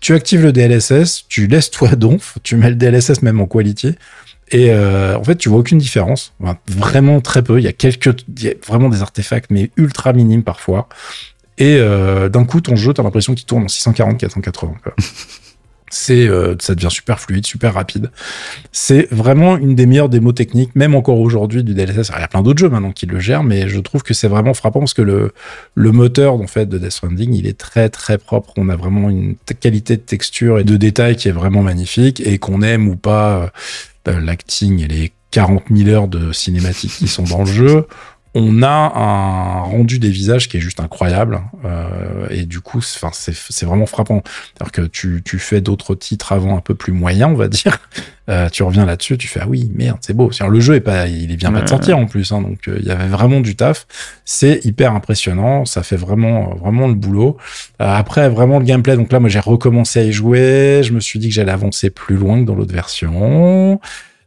Tu 0.00 0.14
actives 0.14 0.42
le 0.42 0.52
DLSS, 0.52 1.26
tu 1.28 1.46
laisses 1.46 1.70
à 1.82 1.94
donf, 1.94 2.38
tu 2.42 2.56
mets 2.56 2.70
le 2.70 2.76
DLSS 2.76 3.22
même 3.22 3.40
en 3.40 3.46
quality, 3.46 3.96
et 4.50 4.70
euh, 4.70 5.16
en 5.16 5.22
fait, 5.22 5.36
tu 5.36 5.48
vois 5.48 5.58
aucune 5.58 5.78
différence. 5.78 6.34
Vraiment 6.66 7.20
très 7.20 7.42
peu. 7.42 7.58
Il 7.58 7.64
y 7.64 7.68
a 7.68 7.72
quelques, 7.72 8.24
il 8.36 8.44
y 8.44 8.48
a 8.48 8.54
vraiment 8.66 8.88
des 8.88 9.00
artefacts, 9.00 9.50
mais 9.50 9.70
ultra 9.76 10.12
minimes 10.12 10.42
parfois. 10.42 10.88
Et 11.60 11.76
euh, 11.78 12.30
d'un 12.30 12.44
coup, 12.44 12.60
ton 12.60 12.74
jeu, 12.74 12.94
t'as 12.94 13.02
l'impression 13.02 13.34
qu'il 13.34 13.44
tourne 13.44 13.64
en 13.64 13.68
640, 13.68 14.18
480. 14.18 14.74
Quoi. 14.82 14.94
C'est, 15.92 16.28
euh, 16.28 16.54
ça 16.60 16.76
devient 16.76 16.90
super 16.90 17.18
fluide, 17.18 17.44
super 17.44 17.74
rapide. 17.74 18.12
C'est 18.70 19.12
vraiment 19.12 19.56
une 19.56 19.74
des 19.74 19.86
meilleures 19.86 20.08
démos 20.08 20.32
techniques, 20.32 20.76
même 20.76 20.94
encore 20.94 21.18
aujourd'hui 21.18 21.64
du 21.64 21.74
DLSS. 21.74 22.10
Alors, 22.10 22.18
il 22.18 22.20
y 22.20 22.24
a 22.24 22.28
plein 22.28 22.42
d'autres 22.42 22.60
jeux 22.60 22.68
maintenant 22.68 22.92
qui 22.92 23.06
le 23.06 23.18
gèrent, 23.18 23.42
mais 23.42 23.68
je 23.68 23.80
trouve 23.80 24.04
que 24.04 24.14
c'est 24.14 24.28
vraiment 24.28 24.54
frappant 24.54 24.78
parce 24.78 24.94
que 24.94 25.02
le, 25.02 25.32
le 25.74 25.92
moteur 25.92 26.34
en 26.34 26.46
fait 26.46 26.66
de 26.66 26.78
Death 26.78 26.92
Stranding, 26.92 27.34
il 27.34 27.48
est 27.48 27.58
très 27.58 27.88
très 27.88 28.18
propre. 28.18 28.52
On 28.56 28.68
a 28.68 28.76
vraiment 28.76 29.10
une 29.10 29.34
qualité 29.58 29.96
de 29.96 30.02
texture 30.02 30.60
et 30.60 30.64
de 30.64 30.76
détail 30.76 31.16
qui 31.16 31.26
est 31.26 31.32
vraiment 31.32 31.62
magnifique 31.62 32.22
et 32.24 32.38
qu'on 32.38 32.62
aime 32.62 32.88
ou 32.88 32.94
pas 32.94 33.50
euh, 34.06 34.20
l'acting 34.20 34.84
et 34.84 34.86
les 34.86 35.12
40 35.32 35.64
000 35.72 35.88
heures 35.90 36.08
de 36.08 36.32
cinématiques 36.32 36.92
qui 36.92 37.08
sont 37.08 37.24
dans 37.24 37.40
le 37.40 37.50
jeu. 37.50 37.86
On 38.34 38.62
a 38.62 38.68
un 38.68 39.60
rendu 39.62 39.98
des 39.98 40.10
visages 40.10 40.48
qui 40.48 40.56
est 40.56 40.60
juste 40.60 40.78
incroyable 40.78 41.40
euh, 41.64 42.28
et 42.30 42.44
du 42.44 42.60
coup, 42.60 42.80
c'est- 42.80 42.98
enfin, 43.04 43.10
c'est 43.12 43.34
c'est 43.34 43.66
vraiment 43.66 43.86
frappant. 43.86 44.22
Alors 44.60 44.70
que 44.70 44.82
tu, 44.82 45.22
tu 45.24 45.40
fais 45.40 45.60
d'autres 45.60 45.96
titres 45.96 46.30
avant 46.32 46.56
un 46.56 46.60
peu 46.60 46.76
plus 46.76 46.92
moyens, 46.92 47.30
on 47.32 47.36
va 47.36 47.48
dire. 47.48 47.78
Euh, 48.28 48.48
tu 48.48 48.62
reviens 48.62 48.86
là-dessus, 48.86 49.18
tu 49.18 49.26
fais 49.26 49.40
ah 49.42 49.48
oui 49.48 49.72
merde, 49.74 49.98
c'est 50.02 50.14
beau. 50.14 50.30
Le 50.48 50.60
jeu 50.60 50.76
est 50.76 50.80
pas, 50.80 51.08
il 51.08 51.32
est 51.32 51.36
bien 51.36 51.50
pas 51.50 51.62
de 51.62 51.68
sortir 51.68 51.98
en 51.98 52.06
plus, 52.06 52.30
hein, 52.30 52.40
donc 52.42 52.68
euh, 52.68 52.76
il 52.80 52.86
y 52.86 52.92
avait 52.92 53.08
vraiment 53.08 53.40
du 53.40 53.56
taf. 53.56 53.88
C'est 54.24 54.64
hyper 54.64 54.94
impressionnant, 54.94 55.64
ça 55.64 55.82
fait 55.82 55.96
vraiment 55.96 56.54
vraiment 56.54 56.86
le 56.86 56.94
boulot. 56.94 57.36
Euh, 57.82 57.86
après 57.92 58.28
vraiment 58.28 58.60
le 58.60 58.64
gameplay, 58.64 58.96
donc 58.96 59.10
là 59.10 59.18
moi 59.18 59.28
j'ai 59.28 59.40
recommencé 59.40 59.98
à 59.98 60.04
y 60.04 60.12
jouer, 60.12 60.82
je 60.84 60.92
me 60.92 61.00
suis 61.00 61.18
dit 61.18 61.28
que 61.30 61.34
j'allais 61.34 61.50
avancer 61.50 61.90
plus 61.90 62.14
loin 62.16 62.38
que 62.40 62.44
dans 62.44 62.54
l'autre 62.54 62.72
version. 62.74 63.80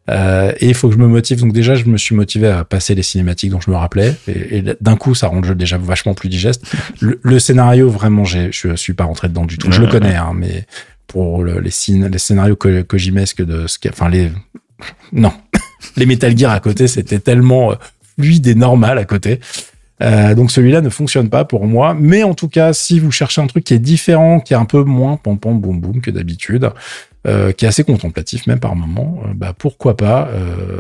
Euh, 0.10 0.52
et 0.60 0.68
il 0.68 0.74
faut 0.74 0.90
que 0.90 0.94
je 0.96 1.00
me 1.00 1.08
motive. 1.08 1.40
Donc 1.40 1.54
déjà, 1.54 1.76
je 1.76 1.86
me 1.86 1.98
suis 1.98 2.14
motivé 2.16 2.48
à 2.50 2.64
passer 2.66 2.94
les 2.96 3.04
cinématiques 3.04 3.52
dont 3.52 3.62
je 3.62 3.72
me 3.72 3.76
rappelais. 3.76 4.14
Et, 4.28 4.58
et 4.58 4.64
d'un 4.82 4.96
coup, 4.98 5.16
ça 5.16 5.28
rend 5.28 5.40
le 5.40 5.48
jeu 5.48 5.56
déjà 5.56 5.78
vachement 5.78 6.14
plus 6.14 6.30
digeste. 6.30 6.64
Le, 7.00 7.20
le 7.24 7.40
scénario, 7.40 7.90
vraiment, 7.90 8.24
je 8.26 8.52
suis 8.76 8.94
pas 8.94 9.06
rentré 9.06 9.30
dedans 9.30 9.46
du 9.46 9.58
tout. 9.58 9.72
Je 9.72 9.82
le 9.82 9.88
connais, 9.88 10.16
hein, 10.16 10.32
mais 10.36 10.66
pour 11.08 11.44
le- 11.44 11.60
les, 11.60 11.70
cin- 11.70 12.10
les 12.10 12.18
scénarios 12.18 12.56
kojimesques 12.56 13.44
de 13.44 13.68
ce 13.68 13.78
enfin 13.90 14.10
les, 14.10 14.30
non, 15.12 15.32
les 15.98 16.06
Metal 16.06 16.38
Gear 16.38 16.52
à 16.52 16.60
côté, 16.60 16.88
c'était 16.88 17.20
tellement 17.20 17.72
euh, 17.72 17.76
fluide 18.20 18.48
et 18.48 18.56
normal 18.56 18.98
à 18.98 19.06
côté. 19.06 19.40
Euh, 20.02 20.34
donc 20.36 20.52
celui-là 20.52 20.82
ne 20.82 20.90
fonctionne 20.90 21.30
pas 21.30 21.46
pour 21.46 21.66
moi, 21.66 21.96
mais 21.98 22.24
en 22.24 22.34
tout 22.34 22.50
cas, 22.50 22.74
si 22.74 23.00
vous 23.00 23.12
cherchez 23.12 23.42
un 23.42 23.48
truc 23.48 23.64
qui 23.64 23.74
est 23.74 23.80
différent, 23.80 24.40
qui 24.40 24.54
est 24.54 24.58
un 24.58 24.66
peu 24.66 24.84
moins 24.84 25.18
pom 25.18 25.38
boum 25.38 25.80
boum 25.80 26.02
que 26.02 26.10
d'habitude, 26.12 26.70
euh, 27.26 27.52
qui 27.54 27.64
est 27.64 27.68
assez 27.68 27.84
contemplatif 27.86 28.48
même 28.48 28.60
par 28.60 28.76
moment, 28.76 29.22
euh, 29.26 29.30
bah 29.36 29.54
pourquoi 29.58 29.96
pas. 29.96 30.28
euh, 30.34 30.80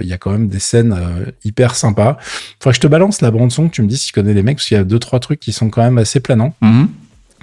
Il 0.00 0.06
y 0.08 0.12
a 0.12 0.18
quand 0.18 0.32
même 0.32 0.48
des 0.48 0.58
scènes 0.58 0.92
euh, 0.92 1.30
hyper 1.44 1.76
sympas. 1.76 2.16
Faudrait 2.58 2.72
que 2.72 2.76
je 2.76 2.80
te 2.80 2.86
balance 2.88 3.20
la 3.20 3.30
bande 3.30 3.52
son, 3.52 3.68
que 3.68 3.74
tu 3.74 3.82
me 3.82 3.86
dis 3.86 3.96
si 3.98 4.06
tu 4.08 4.12
connais 4.12 4.34
les 4.34 4.42
mecs, 4.42 4.56
parce 4.56 4.66
qu'il 4.66 4.76
y 4.76 4.80
a 4.80 4.84
deux 4.84 4.98
trois 4.98 5.20
trucs 5.20 5.38
qui 5.40 5.52
sont 5.52 5.68
quand 5.70 5.82
même 5.82 5.98
assez 5.98 6.18
planants, 6.20 6.54
Mhm. 6.62 6.88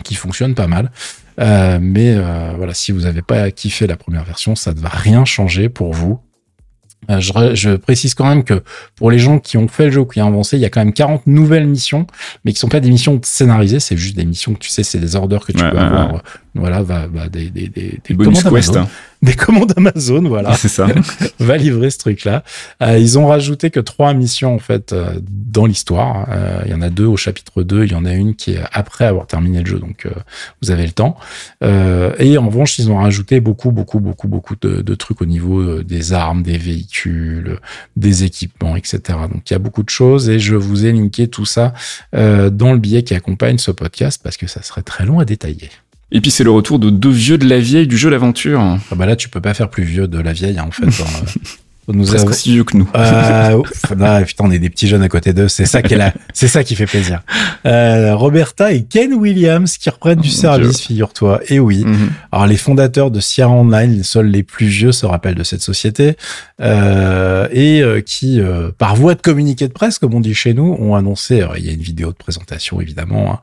qui 0.04 0.16
fonctionnent 0.16 0.56
pas 0.56 0.68
mal. 0.68 0.92
Euh, 1.40 1.78
mais 1.82 2.14
euh, 2.18 2.52
voilà, 2.58 2.74
si 2.74 2.92
vous 2.92 3.02
n'avez 3.02 3.22
pas 3.22 3.50
kiffé 3.52 3.88
la 3.88 3.96
première 3.96 4.26
version, 4.26 4.56
ça 4.56 4.74
ne 4.74 4.80
va 4.80 4.90
rien 4.90 5.24
changer 5.24 5.70
pour 5.70 5.94
vous. 5.94 6.20
Euh, 7.10 7.20
je, 7.20 7.76
précise 7.78 8.14
quand 8.14 8.28
même 8.30 8.44
que 8.44 8.62
pour 8.96 9.10
les 9.10 9.18
gens 9.18 9.40
qui 9.40 9.58
ont 9.58 9.68
fait 9.68 9.86
le 9.86 9.92
jeu, 9.92 10.06
qui 10.06 10.22
ont 10.22 10.28
avancé, 10.28 10.58
il 10.58 10.60
y 10.60 10.66
a 10.66 10.70
quand 10.70 10.82
même 10.82 10.94
40 10.94 11.26
nouvelles 11.26 11.66
missions, 11.66 12.06
mais 12.46 12.54
qui 12.54 12.60
sont 12.60 12.70
pas 12.70 12.80
des 12.80 12.92
missions 12.92 13.20
scénarisées, 13.24 13.80
c'est 13.80 13.98
juste 13.98 14.16
des 14.16 14.24
missions 14.26 14.54
que 14.54 14.60
tu 14.60 14.70
sais, 14.70 14.84
c'est 14.84 15.00
des 15.00 15.16
orders 15.16 15.44
que 15.44 15.52
tu 15.52 15.64
Ouais, 15.64 15.72
peux 15.72 15.78
ouais, 15.78 15.82
avoir. 15.84 16.14
ouais. 16.14 16.20
euh, 16.20 16.40
Voilà, 16.56 16.84
va, 16.84 17.08
va 17.08 17.28
des, 17.28 17.50
des, 17.50 17.68
des, 17.70 18.00
des 18.08 18.16
commandes 18.16 18.34
quest. 18.54 18.78
Des 19.24 19.36
commandes 19.36 19.74
Amazon, 19.78 20.24
voilà, 20.28 20.54
C'est 20.56 20.68
ça. 20.68 20.88
va 21.40 21.58
livrer 21.58 21.92
ce 21.92 22.00
truc-là. 22.00 22.44
Euh, 22.82 22.98
ils 22.98 23.20
ont 23.20 23.28
rajouté 23.28 23.70
que 23.70 23.80
trois 23.80 24.16
missions 24.16 24.56
en 24.56 24.60
fait 24.60 24.94
euh, 24.94 25.20
dans 25.22 25.68
l'histoire. 25.68 26.28
Euh, 26.32 26.62
Il 26.66 26.72
y 26.72 26.74
en 26.74 26.82
a 26.82 26.90
deux 26.90 27.06
au 27.06 27.18
chapitre 27.18 27.62
2, 27.62 27.86
il 27.86 27.92
y 27.92 27.96
en 27.96 28.06
a 28.06 28.14
une 28.14 28.36
qui 28.36 28.54
est 28.54 28.62
après 28.72 29.06
avoir 29.06 29.28
terminé 29.28 29.60
le 29.60 29.68
jeu, 29.68 29.78
donc 29.80 30.08
vous 30.62 30.72
avez 30.72 30.86
le 30.86 30.92
temps. 30.92 31.18
Et 31.62 32.38
en 32.38 32.48
revanche, 32.48 32.80
ils 32.80 32.90
ont 32.90 32.98
rajouté 32.98 33.40
beaucoup, 33.40 33.72
beaucoup, 33.72 34.00
beaucoup, 34.00 34.28
beaucoup 34.28 34.56
de, 34.60 34.82
de 34.82 34.96
trucs 34.96 35.22
au 35.22 35.26
niveau 35.26 35.84
des 35.84 36.14
armes, 36.14 36.42
des 36.42 36.58
véhicules, 36.58 37.60
des 37.96 38.24
équipements, 38.24 38.76
etc. 38.76 39.00
Donc 39.32 39.50
il 39.50 39.54
y 39.54 39.56
a 39.56 39.60
beaucoup 39.60 39.84
de 39.84 39.90
choses 39.90 40.30
et 40.30 40.40
je 40.40 40.56
vous 40.56 40.86
ai 40.86 40.92
linké 40.92 41.28
tout 41.28 41.46
ça 41.46 41.74
dans 42.14 42.74
le 42.74 42.78
billet 42.78 43.04
qui 43.04 43.14
accompagne 43.14 43.58
ce 43.58 43.72
podcast 43.72 44.22
parce 44.24 44.38
que 44.38 44.48
ça 44.48 44.64
serait 44.64 44.84
très 44.84 45.06
long 45.06 45.20
à 45.20 45.26
détailler. 45.26 45.70
Et 46.12 46.22
puis 46.22 46.32
c'est 46.32 46.44
le 46.44 46.52
retour 46.52 46.80
de 46.80 46.90
deux 46.90 47.10
vieux 47.10 47.38
de 47.38 47.48
la 47.48 47.60
vieille 47.60 47.88
du 47.88 47.98
jeu 47.98 48.10
d'aventure. 48.10 48.60
Ah 48.62 48.96
bah 48.96 49.06
là, 49.06 49.16
tu 49.16 49.30
peux 49.30 49.42
pas 49.42 49.54
faire 49.54 49.70
plus 49.70 49.84
vieux 49.84 50.08
de 50.08 50.20
la 50.20 50.34
vieille 50.34 50.58
hein, 50.60 50.66
en 50.68 50.72
fait. 50.72 50.86
hein. 50.86 51.26
Nous 51.88 52.06
Presque 52.06 52.30
aussi 52.30 52.54
vieux 52.54 52.64
que 52.64 52.78
nous. 52.78 52.88
Euh, 52.96 53.58
ouf, 53.58 53.70
putain, 53.82 54.46
on 54.46 54.52
est 54.52 54.60
des 54.60 54.70
petits 54.70 54.88
jeunes 54.88 55.02
à 55.02 55.10
côté 55.10 55.34
d'eux. 55.34 55.48
C'est 55.50 55.66
ça 55.66 55.82
qui 55.82 55.96
est 55.96 55.98
là. 55.98 56.14
C'est 56.34 56.48
ça 56.48 56.64
qui 56.64 56.76
fait 56.76 56.86
plaisir. 56.86 57.22
Euh, 57.66 58.16
Roberta 58.16 58.72
et 58.72 58.84
Ken 58.84 59.14
Williams 59.16 59.78
qui 59.78 59.90
reprennent 59.90 60.22
du 60.22 60.30
Oh, 60.30 60.32
service, 60.32 60.80
figure-toi. 60.80 61.42
Et 61.50 61.60
oui. 61.60 61.84
Mhm. 61.84 62.12
Alors, 62.32 62.46
les 62.48 62.56
fondateurs 62.56 63.12
de 63.12 63.20
Sierra 63.20 63.52
Online, 63.52 63.98
les 63.98 64.04
seuls 64.04 64.28
les 64.28 64.44
plus 64.44 64.68
vieux 64.68 64.92
se 64.94 65.06
rappellent 65.08 65.36
de 65.36 65.44
cette 65.44 65.64
société, 65.64 66.16
euh, 66.62 67.48
et 67.52 67.82
euh, 67.82 68.00
qui, 68.02 68.40
euh, 68.40 68.70
par 68.78 68.96
voie 68.96 69.16
de 69.16 69.22
communiqué 69.22 69.68
de 69.68 69.74
presse, 69.74 69.98
comme 70.00 70.14
on 70.14 70.22
dit 70.22 70.36
chez 70.36 70.54
nous, 70.54 70.78
ont 70.80 70.96
annoncé, 70.96 71.42
alors, 71.42 71.58
il 71.58 71.66
y 71.66 71.70
a 71.70 71.74
une 71.74 71.82
vidéo 71.82 72.10
de 72.10 72.16
présentation 72.18 72.80
évidemment, 72.80 73.34
hein, 73.34 73.40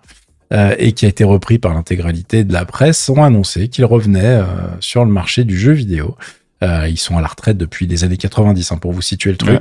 euh, 0.52 0.74
et 0.78 0.92
qui 0.92 1.06
a 1.06 1.08
été 1.08 1.24
repris 1.24 1.58
par 1.58 1.74
l'intégralité 1.74 2.44
de 2.44 2.52
la 2.52 2.64
presse, 2.64 3.08
ont 3.08 3.22
annoncé 3.22 3.68
qu'ils 3.68 3.84
revenaient 3.84 4.24
euh, 4.24 4.44
sur 4.80 5.04
le 5.04 5.10
marché 5.10 5.44
du 5.44 5.58
jeu 5.58 5.72
vidéo. 5.72 6.16
Euh, 6.62 6.88
ils 6.88 6.98
sont 6.98 7.16
à 7.16 7.20
la 7.20 7.28
retraite 7.28 7.56
depuis 7.56 7.86
les 7.86 8.02
années 8.02 8.16
90, 8.16 8.72
hein, 8.72 8.78
pour 8.78 8.92
vous 8.92 9.02
situer 9.02 9.30
le 9.30 9.36
truc. 9.36 9.60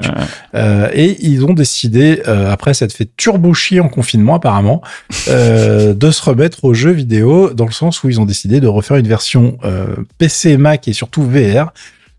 Euh, 0.55 0.89
et 0.93 1.15
ils 1.19 1.45
ont 1.45 1.53
décidé, 1.53 2.23
euh, 2.27 2.51
après 2.51 2.73
s'être 2.73 2.93
fait 2.93 3.07
turbo 3.17 3.53
chier 3.53 3.79
en 3.79 3.89
confinement 3.89 4.35
apparemment, 4.35 4.81
euh, 5.27 5.93
de 5.93 6.11
se 6.11 6.23
remettre 6.23 6.63
aux 6.65 6.73
jeux 6.73 6.91
vidéo, 6.91 7.53
dans 7.53 7.65
le 7.65 7.71
sens 7.71 8.03
où 8.03 8.09
ils 8.09 8.19
ont 8.19 8.25
décidé 8.25 8.59
de 8.59 8.67
refaire 8.67 8.97
une 8.97 9.07
version 9.07 9.57
euh, 9.63 9.95
PC, 10.17 10.57
Mac 10.57 10.87
et 10.87 10.93
surtout 10.93 11.23
VR 11.23 11.71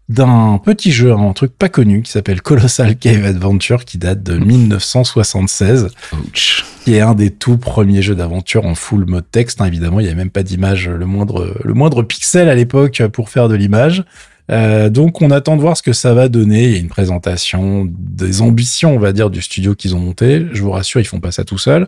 d'un 0.08 0.58
petit 0.64 0.90
jeu, 0.90 1.12
un 1.12 1.32
truc 1.32 1.52
pas 1.56 1.68
connu 1.68 2.02
qui 2.02 2.10
s'appelle 2.10 2.40
Colossal 2.40 2.96
Cave 2.96 3.26
Adventure 3.26 3.84
qui 3.84 3.98
date 3.98 4.22
de 4.22 4.38
1976 4.38 5.90
Ouch. 6.12 6.64
qui 6.84 6.94
est 6.94 7.00
un 7.00 7.14
des 7.14 7.30
tout 7.30 7.58
premiers 7.58 8.00
jeux 8.00 8.14
d'aventure 8.14 8.64
en 8.64 8.74
full 8.74 9.04
mode 9.04 9.30
texte. 9.30 9.60
hein, 9.60 9.66
évidemment, 9.66 10.00
il 10.00 10.04
n'y 10.04 10.08
avait 10.08 10.16
même 10.16 10.30
pas 10.30 10.42
d'image, 10.42 10.88
le 10.88 11.04
moindre, 11.04 11.54
le 11.62 11.74
moindre 11.74 12.02
pixel 12.02 12.48
à 12.48 12.54
l'époque 12.54 13.02
pour 13.12 13.28
faire 13.28 13.48
de 13.48 13.54
l'image. 13.54 14.04
Euh, 14.50 14.88
donc, 14.88 15.20
on 15.20 15.30
attend 15.30 15.56
de 15.56 15.60
voir 15.60 15.76
ce 15.76 15.82
que 15.82 15.92
ça 15.92 16.14
va 16.14 16.28
donner. 16.28 16.64
Il 16.64 16.72
y 16.72 16.76
a 16.76 16.78
une 16.78 16.88
présentation 16.88 17.86
des 17.86 18.40
ambitions, 18.40 18.94
on 18.94 18.98
va 18.98 19.12
dire, 19.12 19.30
du 19.30 19.42
studio 19.42 19.74
qu'ils 19.74 19.94
ont 19.94 20.00
monté. 20.00 20.46
Je 20.52 20.62
vous 20.62 20.70
rassure, 20.70 21.00
ils 21.00 21.04
font 21.04 21.20
pas 21.20 21.32
ça 21.32 21.44
tout 21.44 21.58
seuls. 21.58 21.86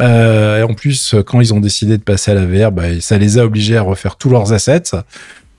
Euh, 0.00 0.60
et 0.60 0.62
en 0.62 0.74
plus, 0.74 1.14
quand 1.26 1.40
ils 1.40 1.52
ont 1.52 1.60
décidé 1.60 1.98
de 1.98 2.02
passer 2.02 2.30
à 2.30 2.34
la 2.34 2.46
VR, 2.46 2.72
bah, 2.72 3.00
ça 3.00 3.18
les 3.18 3.38
a 3.38 3.44
obligés 3.44 3.76
à 3.76 3.82
refaire 3.82 4.16
tous 4.16 4.30
leurs 4.30 4.52
assets. 4.52 4.92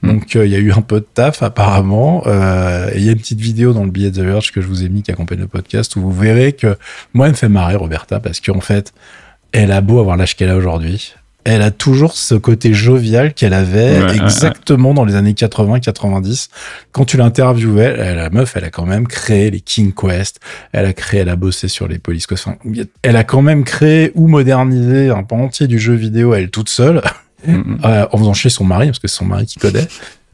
Donc, 0.03 0.35
euh, 0.35 0.45
il 0.45 0.51
y 0.51 0.55
a 0.55 0.59
eu 0.59 0.71
un 0.71 0.81
peu 0.81 0.99
de 0.99 1.07
taf, 1.13 1.43
apparemment. 1.43 2.23
Euh, 2.25 2.89
et 2.93 2.97
il 2.97 3.03
y 3.03 3.09
a 3.09 3.11
une 3.11 3.19
petite 3.19 3.39
vidéo 3.39 3.73
dans 3.73 3.83
le 3.83 3.91
billet 3.91 4.11
de 4.11 4.21
The 4.21 4.25
Verge 4.25 4.51
que 4.51 4.61
je 4.61 4.67
vous 4.67 4.83
ai 4.83 4.89
mis 4.89 5.03
qui 5.03 5.11
accompagne 5.11 5.39
le 5.39 5.47
podcast 5.47 5.95
où 5.95 6.01
vous 6.01 6.11
verrez 6.11 6.53
que 6.53 6.77
moi, 7.13 7.27
elle 7.27 7.33
me 7.33 7.37
fait 7.37 7.49
marrer, 7.49 7.75
Roberta, 7.75 8.19
parce 8.19 8.39
qu'en 8.39 8.61
fait, 8.61 8.93
elle 9.51 9.71
a 9.71 9.81
beau 9.81 9.99
avoir 9.99 10.17
l'âge 10.17 10.35
qu'elle 10.35 10.49
a 10.49 10.55
aujourd'hui. 10.55 11.13
Elle 11.43 11.63
a 11.63 11.71
toujours 11.71 12.13
ce 12.13 12.35
côté 12.35 12.71
jovial 12.71 13.33
qu'elle 13.33 13.53
avait 13.53 13.99
Ouais, 13.99 14.05
ouais, 14.05 14.15
exactement 14.15 14.93
dans 14.93 15.05
les 15.05 15.15
années 15.15 15.33
80-90. 15.33 16.49
Quand 16.91 17.03
tu 17.05 17.17
l'interviewais, 17.17 18.13
la 18.13 18.29
meuf, 18.29 18.55
elle 18.55 18.65
a 18.65 18.69
quand 18.69 18.85
même 18.85 19.07
créé 19.07 19.49
les 19.49 19.59
King 19.59 19.91
Quest. 19.91 20.39
Elle 20.71 20.85
a 20.85 20.93
créé, 20.93 21.21
elle 21.21 21.29
a 21.29 21.35
bossé 21.35 21.67
sur 21.67 21.87
les 21.87 21.97
Police 21.97 22.27
Quest. 22.27 22.47
Enfin, 22.47 22.57
elle 23.01 23.15
a 23.15 23.23
quand 23.23 23.41
même 23.41 23.63
créé 23.63 24.11
ou 24.13 24.27
modernisé 24.27 25.09
un 25.09 25.23
pan 25.23 25.39
entier 25.39 25.65
du 25.65 25.79
jeu 25.79 25.95
vidéo 25.95 26.35
elle 26.35 26.51
toute 26.51 26.69
seule 26.69 27.01
Mhm. 27.45 27.79
euh, 27.85 28.05
en 28.11 28.17
faisant 28.17 28.33
chier 28.33 28.49
son 28.49 28.63
mari, 28.65 28.87
parce 28.87 28.99
que 28.99 29.07
c'est 29.07 29.17
son 29.17 29.25
mari 29.25 29.45
qui 29.45 29.59
connaît. 29.59 29.87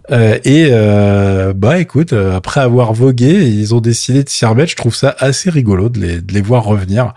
Euh, 0.10 0.40
et 0.46 0.70
euh, 0.72 1.52
bah 1.54 1.80
écoute, 1.80 2.14
euh, 2.14 2.34
après 2.38 2.62
avoir 2.62 2.94
vogué, 2.94 3.46
ils 3.46 3.76
ont 3.76 3.82
décidé 3.82 4.24
de 4.24 4.30
s'y 4.30 4.46
remettre. 4.46 4.72
Je 4.72 4.78
trouve 4.78 4.96
ça 4.96 5.14
assez 5.20 5.50
rigolo 5.50 5.90
de 5.90 6.00
les, 6.00 6.22
de 6.22 6.34
les 6.34 6.40
voir 6.40 6.64
revenir. 6.64 7.14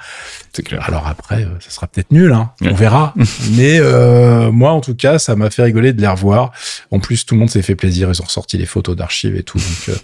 C'est 0.53 0.64
clair. 0.64 0.83
Alors 0.88 1.07
après, 1.07 1.46
ça 1.61 1.70
sera 1.70 1.87
peut-être 1.87 2.11
nul, 2.11 2.33
hein. 2.33 2.50
Ouais. 2.61 2.70
on 2.72 2.74
verra. 2.74 3.14
Mais 3.53 3.79
euh, 3.79 4.50
moi, 4.50 4.72
en 4.72 4.81
tout 4.81 4.96
cas, 4.96 5.20
ça 5.20 5.37
m'a 5.37 5.50
fait 5.50 5.62
rigoler 5.62 5.92
de 5.92 6.00
les 6.00 6.09
revoir. 6.09 6.50
En 6.90 6.98
plus, 6.98 7.24
tout 7.24 7.37
le 7.37 7.38
monde 7.38 7.50
s'est 7.50 7.62
fait 7.62 7.76
plaisir. 7.76 8.11
Ils 8.12 8.20
ont 8.22 8.24
ressorti 8.24 8.59
les 8.59 8.66
photos 8.66 8.96
d'archives 8.96 9.37
et 9.37 9.44
tout. 9.44 9.59
Donc, 9.59 9.96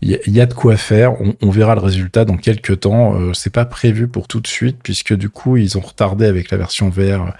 il 0.00 0.10
y, 0.10 0.14
a- 0.14 0.18
y 0.28 0.40
a 0.40 0.46
de 0.46 0.54
quoi 0.54 0.76
faire. 0.76 1.20
On, 1.20 1.34
on 1.42 1.50
verra 1.50 1.74
le 1.74 1.80
résultat 1.80 2.24
dans 2.24 2.36
quelques 2.36 2.78
temps. 2.78 3.16
C'est 3.34 3.52
pas 3.52 3.64
prévu 3.64 4.06
pour 4.06 4.28
tout 4.28 4.38
de 4.40 4.46
suite, 4.46 4.76
puisque 4.84 5.14
du 5.14 5.30
coup, 5.30 5.56
ils 5.56 5.76
ont 5.76 5.80
retardé 5.82 6.26
avec 6.26 6.52
la 6.52 6.58
version 6.58 6.90
VR 6.90 7.34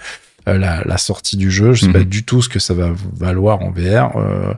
la, 0.47 0.83
la 0.85 0.99
sortie 0.99 1.37
du 1.37 1.51
jeu. 1.51 1.73
Je 1.73 1.81
sais 1.83 1.87
Mhm. 1.87 1.93
pas 1.93 2.05
du 2.05 2.25
tout 2.25 2.43
ce 2.43 2.49
que 2.49 2.59
ça 2.59 2.75
va 2.75 2.91
valoir 3.17 3.61
en 3.63 3.71
VR. 3.71 4.17
Euh, 4.17 4.53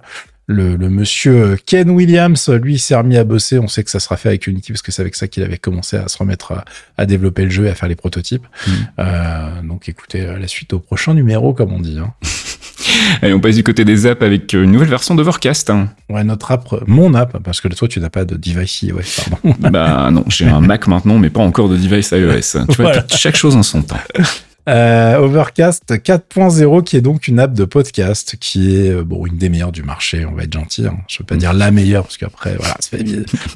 le, 0.46 0.74
le 0.76 0.88
monsieur 0.90 1.56
Ken 1.66 1.88
Williams, 1.90 2.48
lui, 2.50 2.78
s'est 2.78 2.96
remis 2.96 3.16
à 3.16 3.24
bosser. 3.24 3.58
On 3.58 3.68
sait 3.68 3.84
que 3.84 3.90
ça 3.90 4.00
sera 4.00 4.16
fait 4.16 4.28
avec 4.28 4.46
Unity 4.46 4.72
parce 4.72 4.82
que 4.82 4.90
c'est 4.92 5.00
avec 5.00 5.14
ça 5.14 5.28
qu'il 5.28 5.42
avait 5.44 5.56
commencé 5.56 5.96
à 5.96 6.08
se 6.08 6.18
remettre 6.18 6.52
à, 6.52 6.64
à 6.98 7.06
développer 7.06 7.44
le 7.44 7.50
jeu 7.50 7.66
et 7.66 7.70
à 7.70 7.74
faire 7.74 7.88
les 7.88 7.94
prototypes. 7.94 8.46
Mhm. 8.66 8.72
Euh, 8.98 9.62
donc 9.62 9.88
écoutez, 9.88 10.22
euh, 10.22 10.38
la 10.38 10.48
suite 10.48 10.72
au 10.72 10.78
prochain 10.80 11.14
numéro, 11.14 11.54
comme 11.54 11.72
on 11.72 11.80
dit. 11.80 11.98
Hein. 11.98 12.12
Allez, 13.22 13.32
on 13.32 13.40
passe 13.40 13.54
du 13.54 13.62
côté 13.62 13.84
des 13.84 14.06
apps 14.06 14.20
avec 14.22 14.52
euh, 14.54 14.64
une 14.64 14.72
nouvelle 14.72 14.88
version 14.88 15.14
d'Overcast. 15.14 15.70
hein. 15.70 15.88
Ouais, 16.10 16.24
notre 16.24 16.50
app, 16.50 16.68
mon 16.88 17.14
app, 17.14 17.38
parce 17.42 17.60
que 17.60 17.68
toi, 17.68 17.86
tu 17.86 18.00
n'as 18.00 18.10
pas 18.10 18.24
de 18.24 18.34
device 18.36 18.82
iOS, 18.82 18.98
pardon. 19.30 19.56
bah 19.70 20.10
non, 20.10 20.24
j'ai 20.28 20.46
un 20.48 20.60
Mac 20.60 20.88
maintenant, 20.88 21.18
mais 21.18 21.30
pas 21.30 21.40
encore 21.40 21.68
de 21.68 21.76
device 21.76 22.10
iOS. 22.10 22.40
Tu 22.40 22.58
vois, 22.58 22.66
Voilà. 22.92 23.04
chaque 23.08 23.36
chose 23.36 23.54
en 23.56 23.62
son 23.62 23.82
temps. 23.82 23.96
Euh, 24.68 25.16
Overcast 25.16 25.90
4.0, 25.90 26.84
qui 26.84 26.96
est 26.96 27.00
donc 27.00 27.26
une 27.26 27.40
app 27.40 27.52
de 27.52 27.64
podcast, 27.64 28.36
qui 28.38 28.76
est 28.76 28.90
euh, 28.90 29.02
bon 29.02 29.26
une 29.26 29.36
des 29.36 29.48
meilleures 29.48 29.72
du 29.72 29.82
marché. 29.82 30.24
On 30.24 30.32
va 30.32 30.44
être 30.44 30.52
gentil. 30.52 30.86
Hein. 30.86 30.98
Je 31.08 31.18
veux 31.18 31.24
pas 31.24 31.34
dire 31.34 31.52
la 31.52 31.72
meilleure 31.72 32.04
parce 32.04 32.16
qu'après, 32.16 32.54
voilà, 32.54 32.76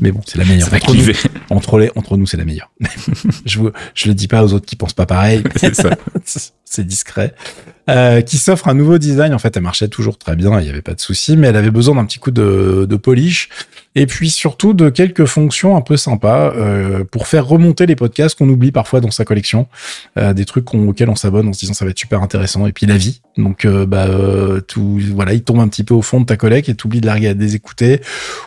mais 0.01 0.11
bon, 0.11 0.21
c'est 0.27 0.39
la 0.39 0.45
meilleure. 0.45 0.69
Entre 0.73 0.95
nous, 0.95 1.13
entre, 1.51 1.79
les, 1.79 1.91
entre 1.95 2.17
nous, 2.17 2.27
c'est 2.27 2.37
la 2.37 2.45
meilleure. 2.45 2.71
je, 3.47 3.59
vous, 3.59 3.71
je 3.95 4.09
le 4.09 4.15
dis 4.15 4.27
pas 4.27 4.45
aux 4.45 4.53
autres 4.53 4.67
qui 4.67 4.75
pensent 4.75 4.95
pas 4.95 5.07
pareil. 5.07 5.45
C'est 5.57 5.75
ça. 5.75 5.91
c'est 6.67 6.87
discret. 6.87 7.35
Euh, 7.89 8.21
qui 8.21 8.37
s'offre 8.37 8.67
un 8.67 8.75
nouveau 8.75 8.99
design. 8.99 9.33
En 9.33 9.39
fait, 9.39 9.57
elle 9.57 9.63
marchait 9.63 9.87
toujours 9.87 10.19
très 10.19 10.35
bien, 10.35 10.59
il 10.59 10.65
n'y 10.65 10.71
avait 10.71 10.83
pas 10.83 10.95
de 10.95 11.01
souci, 11.01 11.37
mais 11.37 11.47
elle 11.47 11.57
avait 11.57 11.71
besoin 11.71 11.95
d'un 11.95 12.05
petit 12.05 12.19
coup 12.19 12.33
de, 12.33 12.85
de 12.89 12.97
polish. 12.97 13.49
Et 13.95 14.07
puis 14.07 14.29
surtout 14.29 14.75
de 14.75 14.91
quelques 14.91 15.25
fonctions 15.25 15.77
un 15.77 15.81
peu 15.81 15.97
sympas 15.97 16.53
euh, 16.57 17.05
pour 17.05 17.29
faire 17.29 17.47
remonter 17.47 17.87
les 17.87 17.95
podcasts 17.95 18.37
qu'on 18.37 18.49
oublie 18.49 18.73
parfois 18.73 19.01
dans 19.01 19.13
sa 19.13 19.25
collection, 19.25 19.69
euh, 20.19 20.35
des 20.35 20.45
trucs 20.45 20.75
auxquels 20.75 21.09
on 21.09 21.15
s'abonne 21.15 21.49
en 21.49 21.53
se 21.53 21.61
disant 21.61 21.75
ça 21.75 21.85
va 21.85 21.93
être 21.93 21.99
super 21.99 22.23
intéressant. 22.23 22.67
Et 22.67 22.73
puis 22.73 22.87
la 22.87 22.97
vie, 22.97 23.21
donc 23.37 23.65
euh, 23.65 23.87
bah 23.87 24.07
euh, 24.07 24.61
tout, 24.61 24.99
voilà, 25.13 25.35
il 25.35 25.43
tombe 25.43 25.61
un 25.61 25.69
petit 25.69 25.85
peu 25.85 25.95
au 25.95 26.03
fond 26.03 26.21
de 26.21 26.27
ta 26.27 26.37
collecte 26.37 26.69
et 26.69 26.75
t'oublies 26.75 27.01
de 27.01 27.07
la 27.07 27.15
regarder, 27.15 27.39
de 27.39 27.45
les 27.45 27.55
écouter, 27.55 28.01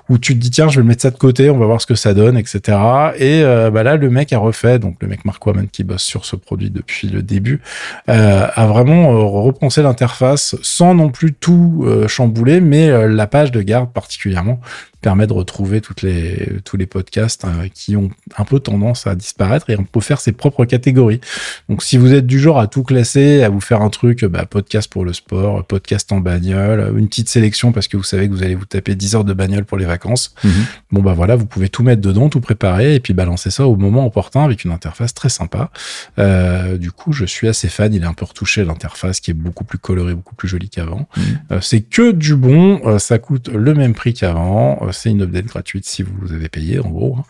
ou 0.09 0.17
tu 0.17 0.33
te 0.33 0.39
dis 0.39 0.49
tiens 0.49 0.67
je 0.69 0.79
vais 0.79 0.87
mettre 0.87 1.01
ça 1.01 1.11
de 1.11 1.17
côté, 1.17 1.49
on 1.49 1.57
va 1.57 1.65
voir 1.65 1.81
ce 1.81 1.85
que 1.85 1.95
ça 1.95 2.13
donne, 2.13 2.37
etc. 2.37 2.77
Et 3.17 3.41
euh, 3.43 3.69
bah 3.71 3.83
là 3.83 3.97
le 3.97 4.09
mec 4.09 4.33
a 4.33 4.39
refait, 4.39 4.79
donc 4.79 4.97
le 5.01 5.07
mec 5.07 5.25
Mark 5.25 5.39
qui 5.71 5.83
bosse 5.83 6.03
sur 6.03 6.25
ce 6.25 6.35
produit 6.35 6.69
depuis 6.69 7.07
le 7.07 7.21
début, 7.21 7.61
euh, 8.09 8.47
a 8.53 8.67
vraiment 8.67 9.11
euh, 9.11 9.23
repensé 9.23 9.81
l'interface 9.81 10.55
sans 10.61 10.95
non 10.95 11.09
plus 11.09 11.33
tout 11.33 11.85
chambouler, 12.07 12.61
mais 12.61 13.07
la 13.07 13.27
page 13.27 13.51
de 13.51 13.61
garde 13.61 13.91
particulièrement 13.91 14.59
permet 15.01 15.27
de 15.27 15.33
retrouver 15.33 15.81
toutes 15.81 16.01
les, 16.01 16.47
tous 16.65 16.75
les 16.77 16.85
podcasts 16.85 17.45
euh, 17.45 17.67
qui 17.73 17.95
ont 17.95 18.09
un 18.37 18.43
peu 18.45 18.59
tendance 18.59 19.07
à 19.07 19.15
disparaître 19.15 19.69
et 19.69 19.77
on 19.79 19.83
peut 19.83 19.99
faire 20.01 20.19
ses 20.19 20.31
propres 20.31 20.65
catégories. 20.65 21.21
Donc 21.69 21.83
si 21.83 21.97
vous 21.97 22.13
êtes 22.13 22.25
du 22.27 22.39
genre 22.39 22.59
à 22.59 22.67
tout 22.67 22.83
classer, 22.83 23.43
à 23.43 23.49
vous 23.49 23.61
faire 23.61 23.81
un 23.81 23.89
truc, 23.89 24.25
bah, 24.25 24.45
podcast 24.45 24.91
pour 24.91 25.05
le 25.05 25.13
sport, 25.13 25.63
podcast 25.65 26.11
en 26.11 26.19
bagnole, 26.19 26.93
une 26.97 27.07
petite 27.07 27.29
sélection 27.29 27.71
parce 27.71 27.87
que 27.87 27.97
vous 27.97 28.03
savez 28.03 28.27
que 28.27 28.33
vous 28.33 28.43
allez 28.43 28.55
vous 28.55 28.65
taper 28.65 28.95
10 28.95 29.15
heures 29.15 29.23
de 29.23 29.33
bagnole 29.33 29.65
pour 29.65 29.77
les 29.77 29.85
vacances, 29.85 30.35
Mhm. 30.43 30.51
Bon 30.91 31.01
bah 31.01 31.13
voilà, 31.13 31.35
vous 31.35 31.45
pouvez 31.45 31.69
tout 31.69 31.83
mettre 31.83 32.01
dedans, 32.01 32.29
tout 32.29 32.39
préparer 32.41 32.95
et 32.95 32.99
puis 32.99 33.13
balancer 33.13 33.51
ça 33.51 33.67
au 33.67 33.75
moment 33.75 34.05
opportun 34.05 34.43
avec 34.43 34.63
une 34.63 34.71
interface 34.71 35.13
très 35.13 35.29
sympa. 35.29 35.69
Euh, 36.17 36.77
du 36.77 36.91
coup, 36.91 37.11
je 37.13 37.25
suis 37.25 37.47
assez 37.47 37.69
fan. 37.69 37.93
Il 37.93 38.03
est 38.03 38.07
un 38.07 38.13
peu 38.13 38.25
retouché 38.25 38.63
l'interface 38.65 39.19
qui 39.19 39.31
est 39.31 39.35
beaucoup 39.35 39.63
plus 39.63 39.77
colorée, 39.77 40.13
beaucoup 40.13 40.35
plus 40.35 40.47
jolie 40.47 40.69
qu'avant. 40.69 41.07
Mhm. 41.15 41.23
Euh, 41.51 41.61
c'est 41.61 41.81
que 41.81 42.11
du 42.11 42.35
bon. 42.35 42.81
euh, 42.85 42.99
ça 42.99 43.17
coûte 43.19 43.49
le 43.49 43.73
même 43.73 43.93
prix 43.93 44.13
qu'avant. 44.13 44.79
C'est 44.91 45.09
une 45.09 45.21
update 45.21 45.45
gratuite 45.45 45.85
si 45.85 46.03
vous 46.03 46.33
avez 46.33 46.49
payé 46.49 46.79
en 46.79 46.89
gros. 46.89 47.17
hein. 47.19 47.23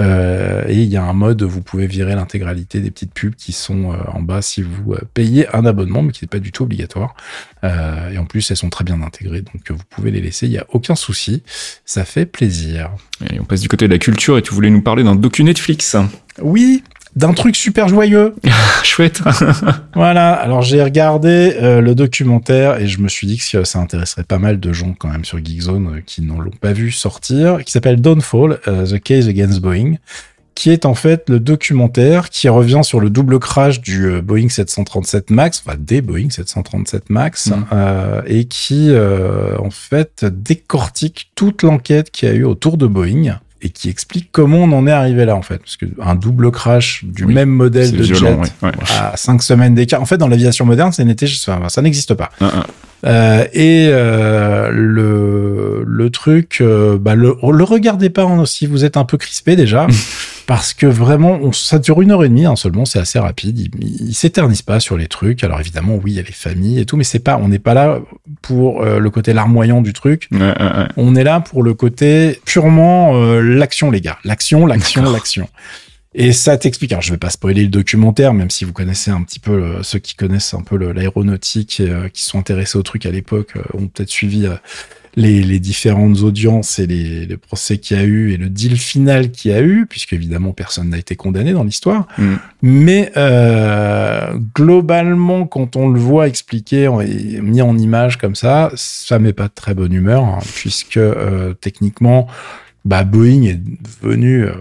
Euh, 0.00 0.64
et 0.68 0.82
il 0.82 0.88
y 0.88 0.96
a 0.96 1.02
un 1.04 1.12
mode 1.12 1.42
vous 1.42 1.62
pouvez 1.62 1.86
virer 1.86 2.14
l'intégralité 2.14 2.80
des 2.80 2.90
petites 2.90 3.12
pubs 3.12 3.34
qui 3.34 3.52
sont 3.52 3.92
euh, 3.92 3.96
en 4.12 4.20
bas 4.20 4.42
si 4.42 4.62
vous 4.62 4.92
euh, 4.94 5.00
payez 5.14 5.46
un 5.54 5.64
abonnement, 5.66 6.02
mais 6.02 6.12
qui 6.12 6.24
n'est 6.24 6.28
pas 6.28 6.38
du 6.40 6.52
tout 6.52 6.64
obligatoire. 6.64 7.14
Euh, 7.62 8.10
et 8.10 8.18
en 8.18 8.24
plus, 8.26 8.50
elles 8.50 8.56
sont 8.56 8.70
très 8.70 8.84
bien 8.84 9.00
intégrées, 9.02 9.42
donc 9.42 9.70
vous 9.70 9.84
pouvez 9.88 10.10
les 10.10 10.20
laisser. 10.20 10.46
Il 10.46 10.52
y 10.52 10.58
a 10.58 10.66
aucun 10.70 10.94
souci. 10.96 11.42
Ça 11.84 12.04
fait 12.04 12.26
plaisir. 12.26 12.90
Allez, 13.20 13.40
on 13.40 13.44
passe 13.44 13.60
du 13.60 13.68
côté 13.68 13.86
de 13.86 13.92
la 13.92 13.98
culture 13.98 14.36
et 14.36 14.42
tu 14.42 14.52
voulais 14.52 14.70
nous 14.70 14.82
parler 14.82 15.02
d'un 15.04 15.14
docu 15.14 15.44
Netflix. 15.44 15.96
Oui, 16.42 16.82
d'un 17.16 17.32
truc 17.32 17.56
super 17.56 17.88
joyeux. 17.88 18.34
Chouette. 18.82 19.22
Voilà, 19.94 20.32
alors 20.32 20.62
j'ai 20.62 20.82
regardé 20.82 21.56
euh, 21.62 21.80
le 21.80 21.94
documentaire 21.94 22.80
et 22.80 22.88
je 22.88 22.98
me 23.00 23.08
suis 23.08 23.28
dit 23.28 23.38
que 23.38 23.62
ça 23.62 23.78
intéresserait 23.78 24.24
pas 24.24 24.38
mal 24.38 24.58
de 24.58 24.72
gens 24.72 24.92
quand 24.98 25.08
même 25.08 25.24
sur 25.24 25.38
Geekzone 25.38 25.86
euh, 25.86 26.00
qui 26.04 26.22
n'en 26.22 26.40
l'ont 26.40 26.50
pas 26.50 26.72
vu 26.72 26.90
sortir, 26.90 27.64
qui 27.64 27.70
s'appelle 27.70 28.00
Downfall, 28.00 28.58
euh, 28.66 28.84
The 28.84 29.00
Case 29.00 29.28
Against 29.28 29.60
Boeing, 29.60 29.94
qui 30.56 30.70
est 30.70 30.84
en 30.84 30.94
fait 30.94 31.30
le 31.30 31.38
documentaire 31.38 32.28
qui 32.28 32.48
revient 32.48 32.80
sur 32.82 32.98
le 32.98 33.08
double 33.08 33.38
crash 33.38 33.80
du 33.80 34.06
euh, 34.06 34.20
Boeing 34.20 34.48
737 34.48 35.30
MAX, 35.30 35.62
enfin 35.64 35.76
des 35.78 36.02
Boeing 36.02 36.30
737 36.30 37.10
MAX, 37.10 37.50
euh, 37.72 38.22
et 38.26 38.46
qui 38.46 38.90
en 39.58 39.70
fait 39.70 40.24
décortique 40.24 41.30
toute 41.36 41.62
l'enquête 41.62 42.10
qu'il 42.10 42.28
y 42.28 42.32
a 42.32 42.34
eu 42.34 42.44
autour 42.44 42.76
de 42.78 42.88
Boeing 42.88 43.38
et 43.64 43.70
qui 43.70 43.88
explique 43.88 44.28
comment 44.30 44.58
on 44.58 44.72
en 44.72 44.86
est 44.86 44.92
arrivé 44.92 45.24
là 45.24 45.34
en 45.34 45.42
fait, 45.42 45.58
parce 45.58 45.76
que 45.76 45.86
un 46.00 46.14
double 46.14 46.50
crash 46.50 47.02
du 47.04 47.24
Oui, 47.24 47.34
même 47.34 47.48
modèle 47.48 47.90
de 47.90 48.02
violent, 48.02 48.42
jet 48.44 48.52
ouais. 48.66 48.72
à 48.90 49.16
cinq 49.16 49.42
semaines 49.42 49.74
d'écart. 49.74 50.02
En 50.02 50.06
fait, 50.06 50.18
dans 50.18 50.28
l'aviation 50.28 50.66
moderne, 50.66 50.92
ça 50.92 51.02
n'était, 51.02 51.26
enfin, 51.26 51.68
ça 51.68 51.80
n'existe 51.80 52.14
pas. 52.14 52.30
Un, 52.40 52.46
un. 52.46 52.66
Euh, 53.06 53.44
et 53.52 53.88
euh, 53.90 54.70
le 54.70 55.84
le 55.86 56.10
truc, 56.10 56.58
euh, 56.60 56.96
bah, 56.98 57.14
le, 57.14 57.34
le 57.42 57.64
regardez 57.64 58.08
pas 58.10 58.22
hein, 58.22 58.46
si 58.46 58.66
vous 58.66 58.84
êtes 58.84 58.96
un 58.96 59.04
peu 59.04 59.16
crispé 59.18 59.56
déjà, 59.56 59.86
parce 60.46 60.74
que 60.74 60.86
vraiment, 60.86 61.38
on, 61.40 61.52
ça 61.52 61.78
dure 61.78 62.02
une 62.02 62.10
heure 62.10 62.24
et 62.24 62.28
demie 62.28 62.44
hein, 62.44 62.56
seulement, 62.56 62.84
c'est 62.84 62.98
assez 62.98 63.18
rapide. 63.18 63.58
Il, 63.58 63.70
il, 64.08 64.14
s'éternise 64.14 64.62
pas 64.62 64.80
sur 64.80 64.96
les 64.96 65.06
trucs. 65.06 65.42
Alors 65.44 65.60
évidemment, 65.60 65.94
oui, 65.96 66.12
il 66.12 66.14
y 66.16 66.18
a 66.18 66.22
les 66.22 66.32
familles 66.32 66.80
et 66.80 66.86
tout, 66.86 66.96
mais 66.96 67.04
c'est 67.04 67.18
pas, 67.18 67.38
on 67.38 67.48
n'est 67.48 67.58
pas 67.58 67.74
là 67.74 68.00
pour 68.42 68.82
euh, 68.82 68.98
le 68.98 69.10
côté 69.10 69.32
larmoyant 69.32 69.80
du 69.80 69.92
truc. 69.92 70.28
Ouais, 70.32 70.40
ouais, 70.40 70.46
ouais. 70.48 70.86
On 70.96 71.14
est 71.16 71.24
là 71.24 71.40
pour 71.40 71.62
le 71.62 71.74
côté 71.74 72.40
purement 72.44 73.16
euh, 73.16 73.40
l'action, 73.40 73.90
les 73.90 74.00
gars. 74.00 74.18
L'action, 74.24 74.66
l'action, 74.66 75.10
l'action. 75.10 75.48
Et 76.14 76.32
ça 76.32 76.56
t'explique. 76.56 76.92
Alors, 76.92 77.02
je 77.02 77.10
vais 77.10 77.18
pas 77.18 77.30
spoiler 77.30 77.62
le 77.62 77.68
documentaire, 77.68 78.34
même 78.34 78.50
si 78.50 78.64
vous 78.64 78.72
connaissez 78.72 79.10
un 79.10 79.22
petit 79.22 79.40
peu 79.40 79.52
euh, 79.52 79.82
ceux 79.82 79.98
qui 79.98 80.14
connaissent 80.14 80.54
un 80.54 80.62
peu 80.62 80.76
l'aéronautique 80.76 81.78
euh, 81.80 82.08
qui 82.08 82.22
sont 82.22 82.38
intéressés 82.38 82.78
au 82.78 82.82
truc 82.82 83.04
à 83.06 83.10
l'époque 83.10 83.54
ont 83.72 83.88
peut-être 83.88 84.10
suivi 84.10 84.46
les, 85.16 85.42
les 85.42 85.60
différentes 85.60 86.20
audiences 86.22 86.78
et 86.78 86.86
les, 86.86 87.26
les 87.26 87.36
procès 87.36 87.78
qu'il 87.78 87.96
y 87.96 88.00
a 88.00 88.04
eu 88.04 88.32
et 88.32 88.36
le 88.36 88.48
deal 88.48 88.76
final 88.76 89.30
qu'il 89.30 89.52
y 89.52 89.54
a 89.54 89.62
eu, 89.62 89.86
puisque 89.86 90.12
évidemment 90.12 90.52
personne 90.52 90.90
n'a 90.90 90.98
été 90.98 91.16
condamné 91.16 91.52
dans 91.52 91.64
l'histoire. 91.64 92.06
Mm. 92.18 92.34
Mais 92.62 93.12
euh, 93.16 94.34
globalement, 94.54 95.46
quand 95.46 95.76
on 95.76 95.88
le 95.88 96.00
voit 96.00 96.26
expliqué 96.28 96.84
et 97.06 97.40
mis 97.40 97.62
en 97.62 97.78
image 97.78 98.18
comme 98.18 98.34
ça, 98.34 98.70
ça 98.74 99.18
met 99.18 99.32
pas 99.32 99.48
de 99.48 99.52
très 99.54 99.74
bonne 99.74 99.92
humeur, 99.92 100.24
hein, 100.24 100.38
puisque 100.56 100.96
euh, 100.96 101.54
techniquement, 101.54 102.26
bah, 102.84 103.04
Boeing 103.04 103.42
est 103.44 103.60
devenu, 104.02 104.44
euh, 104.44 104.52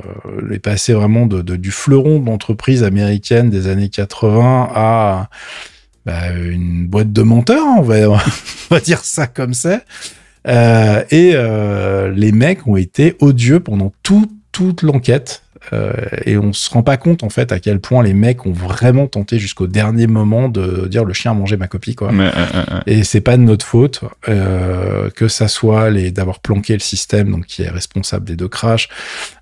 est 0.52 0.60
passé 0.60 0.94
vraiment 0.94 1.26
de, 1.26 1.42
de- 1.42 1.56
du 1.56 1.72
fleuron 1.72 2.20
de 2.20 2.26
l'entreprise 2.28 2.84
américaine 2.84 3.50
des 3.50 3.68
années 3.68 3.90
80 3.90 4.70
à 4.74 5.30
bah, 6.06 6.32
une 6.36 6.88
boîte 6.88 7.12
de 7.12 7.22
menteurs, 7.22 7.66
on 7.78 7.82
va, 7.82 8.10
on 8.10 8.18
va 8.70 8.80
dire 8.80 9.00
ça 9.00 9.28
comme 9.28 9.54
ça. 9.54 9.82
Euh, 10.48 11.04
et 11.10 11.32
euh, 11.36 12.12
les 12.12 12.32
mecs 12.32 12.68
ont 12.68 12.76
été 12.76 13.16
odieux 13.20 13.60
pendant 13.60 13.94
tout, 14.04 14.30
toute 14.52 14.82
l'enquête. 14.82 15.43
Euh, 15.72 15.94
et 16.26 16.38
on 16.38 16.52
se 16.52 16.70
rend 16.70 16.84
pas 16.84 16.98
compte 16.98 17.24
en 17.24 17.30
fait 17.30 17.52
à 17.54 17.60
quel 17.60 17.80
point 17.80 18.04
les 18.04 18.14
mecs 18.14 18.46
ont 18.46 18.52
vraiment 18.52 19.08
tenté 19.08 19.40
jusqu'au 19.40 19.66
dernier 19.68 20.08
moment 20.08 20.50
de 20.50 20.88
dire 20.88 21.06
le 21.06 21.14
chien 21.14 21.32
a 21.32 21.34
mangé 21.34 21.56
ma 21.56 21.68
copie 21.68 21.96
quoi. 21.96 22.10
Ouais, 22.12 22.18
ouais, 22.18 22.26
ouais. 22.28 22.82
Et 22.86 23.04
c'est 23.06 23.22
pas 23.22 23.38
de 23.38 23.44
notre 23.44 23.66
faute 23.66 24.02
euh, 24.28 25.10
que 25.12 25.28
ça 25.30 25.48
soit 25.48 25.90
les 25.90 26.12
d'avoir 26.12 26.40
planqué 26.40 26.74
le 26.74 26.80
système, 26.80 27.32
donc 27.32 27.46
qui 27.46 27.62
est 27.64 27.70
responsable 27.70 28.26
des 28.26 28.36
deux 28.36 28.50
crashs, 28.50 28.90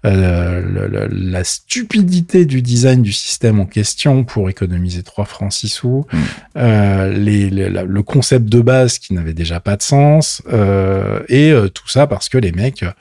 euh, 0.05 0.61
le- 0.61 0.87
le- 0.87 1.07
la 1.11 1.43
stupidité 1.43 2.45
du 2.45 2.61
design 2.61 3.01
du 3.01 3.11
système 3.13 3.59
en 3.59 3.65
question 3.65 4.23
pour 4.23 4.49
économiser 4.49 5.03
3 5.03 5.25
francs 5.25 5.51
6 5.53 5.69
sous, 5.69 6.05
Mm. 6.13 6.17
euh, 6.57 7.13
les, 7.13 7.49
les- 7.49 7.69
la- 7.69 7.83
le 7.83 8.03
concept 8.03 8.45
de 8.47 8.61
base 8.61 8.99
qui 8.99 9.13
n'avait 9.13 9.33
déjà 9.33 9.59
pas 9.59 9.75
de 9.75 9.81
sens, 9.81 10.41
euh, 10.53 11.21
et 11.29 11.51
euh, 11.51 11.67
tout 11.67 11.87
ça 11.89 12.05
parce 12.07 12.29
que 12.29 12.37
les 12.37 12.51
mecs, 12.51 12.83
euh, 12.83 12.91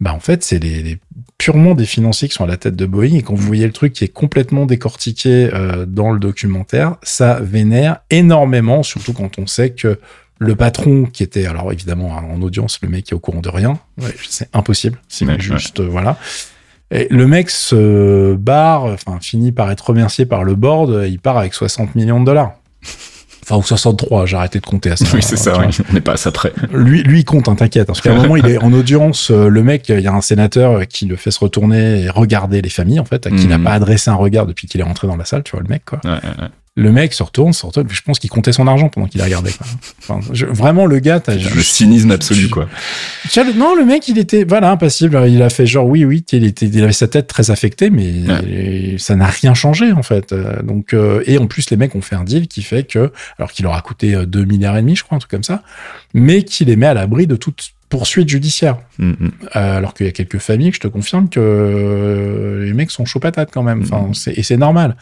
bah 0.00 0.12
en 0.14 0.20
fait 0.20 0.42
c'est 0.42 0.58
les, 0.58 0.82
les- 0.82 0.98
purement 1.38 1.74
des 1.74 1.86
financiers 1.86 2.28
qui 2.28 2.34
sont 2.34 2.44
à 2.44 2.46
la 2.46 2.56
tête 2.58 2.76
de 2.76 2.84
Boeing 2.86 3.14
et 3.14 3.22
quand 3.22 3.34
vous 3.34 3.46
voyez 3.46 3.66
le 3.66 3.72
truc 3.72 3.92
qui 3.94 4.04
est 4.04 4.08
complètement 4.12 4.66
décortiqué 4.66 5.48
euh, 5.54 5.86
dans 5.86 6.10
le 6.12 6.18
documentaire, 6.18 6.96
ça 7.02 7.40
vénère 7.40 8.00
énormément, 8.10 8.82
surtout 8.82 9.12
quand 9.14 9.38
on 9.38 9.46
sait 9.46 9.70
que 9.70 9.98
Le 10.42 10.54
patron 10.56 11.04
qui 11.04 11.22
était, 11.22 11.44
alors 11.46 11.70
évidemment 11.72 12.08
en 12.10 12.40
audience, 12.42 12.78
le 12.82 12.88
mec 12.88 13.04
qui 13.04 13.12
est 13.12 13.14
au 13.14 13.20
courant 13.20 13.40
de 13.42 13.50
rien, 13.50 13.78
ouais, 14.00 14.14
c'est 14.28 14.48
impossible. 14.54 14.98
C'est 15.08 15.26
Ouais, 15.26 15.38
juste, 15.38 15.80
voilà. 15.82 16.16
Et 16.90 17.06
le 17.10 17.26
mec 17.26 17.50
se 17.50 18.34
barre, 18.34 18.84
enfin 18.84 19.18
finit 19.20 19.52
par 19.52 19.70
être 19.70 19.86
remercié 19.90 20.24
par 20.26 20.42
le 20.44 20.54
board, 20.54 21.04
il 21.08 21.20
part 21.20 21.36
avec 21.38 21.52
60 21.54 21.94
millions 21.94 22.20
de 22.20 22.24
dollars. 22.26 22.52
Enfin, 23.50 23.58
ou 23.58 23.62
63, 23.66 24.26
j'ai 24.26 24.36
arrêté 24.36 24.60
de 24.60 24.66
compter 24.66 24.92
à 24.92 24.96
ça. 24.96 25.04
Oui, 25.14 25.22
c'est 25.22 25.36
ça, 25.36 25.58
oui. 25.58 25.66
on 25.90 25.92
n'est 25.94 26.00
pas 26.00 26.12
à 26.12 26.16
ça 26.16 26.30
près. 26.30 26.52
Lui, 26.72 27.02
lui, 27.02 27.20
il 27.20 27.24
compte, 27.24 27.48
hein, 27.48 27.56
t'inquiète. 27.56 27.86
Parce 27.86 28.00
qu'à 28.00 28.12
un 28.12 28.14
moment, 28.22 28.36
il 28.36 28.46
est 28.46 28.58
en 28.62 28.72
audience. 28.72 29.30
euh, 29.30 29.48
le 29.48 29.62
mec, 29.62 29.88
il 29.88 30.00
y 30.00 30.06
a 30.06 30.12
un 30.12 30.20
sénateur 30.20 30.86
qui 30.86 31.06
le 31.06 31.16
fait 31.16 31.30
se 31.32 31.40
retourner 31.40 32.02
et 32.02 32.08
regarder 32.10 32.62
les 32.62 32.70
familles, 32.70 33.00
en 33.00 33.04
fait, 33.04 33.26
à 33.26 33.30
qui 33.30 33.42
il 33.42 33.48
n'a 33.48 33.58
Mhm. 33.58 33.64
pas 33.64 33.72
adressé 33.72 34.10
un 34.10 34.14
regard 34.14 34.46
depuis 34.46 34.66
qu'il 34.68 34.80
est 34.80 34.84
rentré 34.84 35.06
dans 35.08 35.16
la 35.16 35.24
salle, 35.24 35.42
tu 35.42 35.52
vois, 35.52 35.60
le 35.62 35.68
mec, 35.68 35.82
quoi. 35.84 36.00
Ouais, 36.04 36.10
ouais, 36.10 36.16
ouais. 36.42 36.48
Le 36.76 36.92
mec 36.92 37.12
se 37.12 37.22
retourne, 37.24 37.52
se 37.52 37.66
retourne. 37.66 37.88
Je 37.90 38.00
pense 38.02 38.20
qu'il 38.20 38.30
comptait 38.30 38.52
son 38.52 38.66
argent 38.68 38.88
pendant 38.88 39.08
qu'il 39.08 39.20
a 39.20 39.24
regardé, 39.24 39.50
quoi. 39.50 39.66
Enfin, 39.98 40.20
je- 40.32 40.46
vraiment, 40.46 40.86
le 40.86 41.00
gars, 41.00 41.18
t'as 41.18 41.34
Le 41.34 41.62
cynisme 41.62 42.12
absolu, 42.12 42.48
quoi. 42.48 42.68
Tiens, 43.28 43.44
le- 43.44 43.52
non, 43.54 43.74
le 43.74 43.84
mec, 43.84 44.06
il 44.08 44.18
était, 44.18 44.44
voilà, 44.44 44.70
impassible. 44.70 45.20
Il 45.28 45.42
a 45.42 45.50
fait 45.50 45.66
genre, 45.66 45.86
oui, 45.86 46.04
oui, 46.04 46.24
il 46.32 46.44
était, 46.44 46.66
il 46.66 46.82
avait 46.84 46.92
sa 46.92 47.08
tête 47.08 47.26
très 47.26 47.50
affectée, 47.50 47.90
mais 47.90 48.96
ça 48.98 49.16
n'a 49.16 49.26
rien 49.26 49.52
changé, 49.52 49.90
en 49.92 50.04
fait. 50.04 50.32
Euh, 50.32 50.62
Donc, 50.62 50.94
euh, 50.94 51.22
et 51.26 51.38
en 51.38 51.46
plus, 51.48 51.68
les 51.70 51.76
mecs 51.76 51.94
ont 51.96 52.00
fait 52.02 52.14
un 52.16 52.24
deal 52.24 52.46
qui 52.46 52.62
fait 52.62 52.84
que, 52.84 53.12
alors 53.38 53.50
qu'il 53.50 53.64
leur 53.64 53.74
a 53.74 53.80
coûté 53.82 54.14
euh, 54.14 54.24
2 54.24 54.44
milliards 54.44 54.76
et 54.76 54.80
demi, 54.82 54.94
je 54.94 55.02
crois, 55.02 55.16
un 55.16 55.18
truc 55.18 55.30
comme 55.32 55.42
ça, 55.42 55.62
mais 56.14 56.44
qui 56.44 56.64
les 56.64 56.76
met 56.76 56.86
à 56.86 56.94
l'abri 56.94 57.26
de 57.26 57.34
toute 57.36 57.72
poursuite 57.88 58.28
judiciaire. 58.28 58.76
Mm, 58.98 59.10
mm. 59.10 59.30
Euh, 59.56 59.76
alors 59.78 59.92
qu'il 59.94 60.06
y 60.06 60.08
a 60.08 60.12
quelques 60.12 60.38
familles 60.38 60.70
que 60.70 60.76
je 60.76 60.80
te 60.80 60.86
confirme 60.88 61.28
que 61.28 61.40
euh, 61.40 62.64
les 62.64 62.72
mecs 62.74 62.92
sont 62.92 63.04
chauds 63.04 63.18
patates 63.18 63.50
quand 63.52 63.64
même. 63.64 63.82
Enfin, 63.82 64.08
c'est- 64.14 64.38
et 64.38 64.44
c'est 64.44 64.56
normal. 64.56 64.96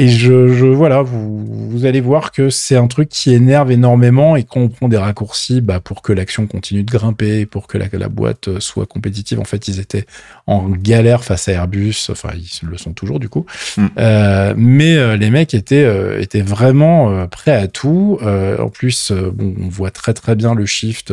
Et 0.00 0.08
je, 0.08 0.48
je 0.48 0.64
voilà, 0.64 1.02
vous, 1.02 1.68
vous 1.68 1.84
allez 1.84 2.00
voir 2.00 2.32
que 2.32 2.48
c'est 2.48 2.74
un 2.74 2.86
truc 2.86 3.10
qui 3.10 3.34
énerve 3.34 3.70
énormément 3.70 4.34
et 4.34 4.44
qu'on 4.44 4.70
prend 4.70 4.88
des 4.88 4.96
raccourcis 4.96 5.60
bah, 5.60 5.78
pour 5.78 6.00
que 6.00 6.14
l'action 6.14 6.46
continue 6.46 6.84
de 6.84 6.90
grimper, 6.90 7.44
pour 7.44 7.66
que 7.66 7.76
la, 7.76 7.84
la 7.92 8.08
boîte 8.08 8.48
euh, 8.48 8.60
soit 8.60 8.86
compétitive. 8.86 9.40
En 9.40 9.44
fait, 9.44 9.68
ils 9.68 9.78
étaient 9.78 10.06
en 10.46 10.70
galère 10.70 11.22
face 11.22 11.48
à 11.48 11.52
Airbus. 11.52 12.08
Enfin, 12.08 12.30
ils 12.34 12.66
le 12.66 12.78
sont 12.78 12.94
toujours 12.94 13.20
du 13.20 13.28
coup. 13.28 13.44
Mm. 13.76 13.86
Euh, 13.98 14.54
mais 14.56 14.96
euh, 14.96 15.16
les 15.18 15.28
mecs 15.28 15.52
étaient, 15.52 15.84
euh, 15.84 16.18
étaient 16.18 16.40
vraiment 16.40 17.26
prêts 17.26 17.54
à 17.54 17.68
tout. 17.68 18.18
En 18.22 18.70
plus, 18.70 19.12
bon, 19.12 19.54
on 19.60 19.68
voit 19.68 19.90
très 19.90 20.14
très 20.14 20.34
bien 20.34 20.54
le 20.54 20.64
shift 20.64 21.12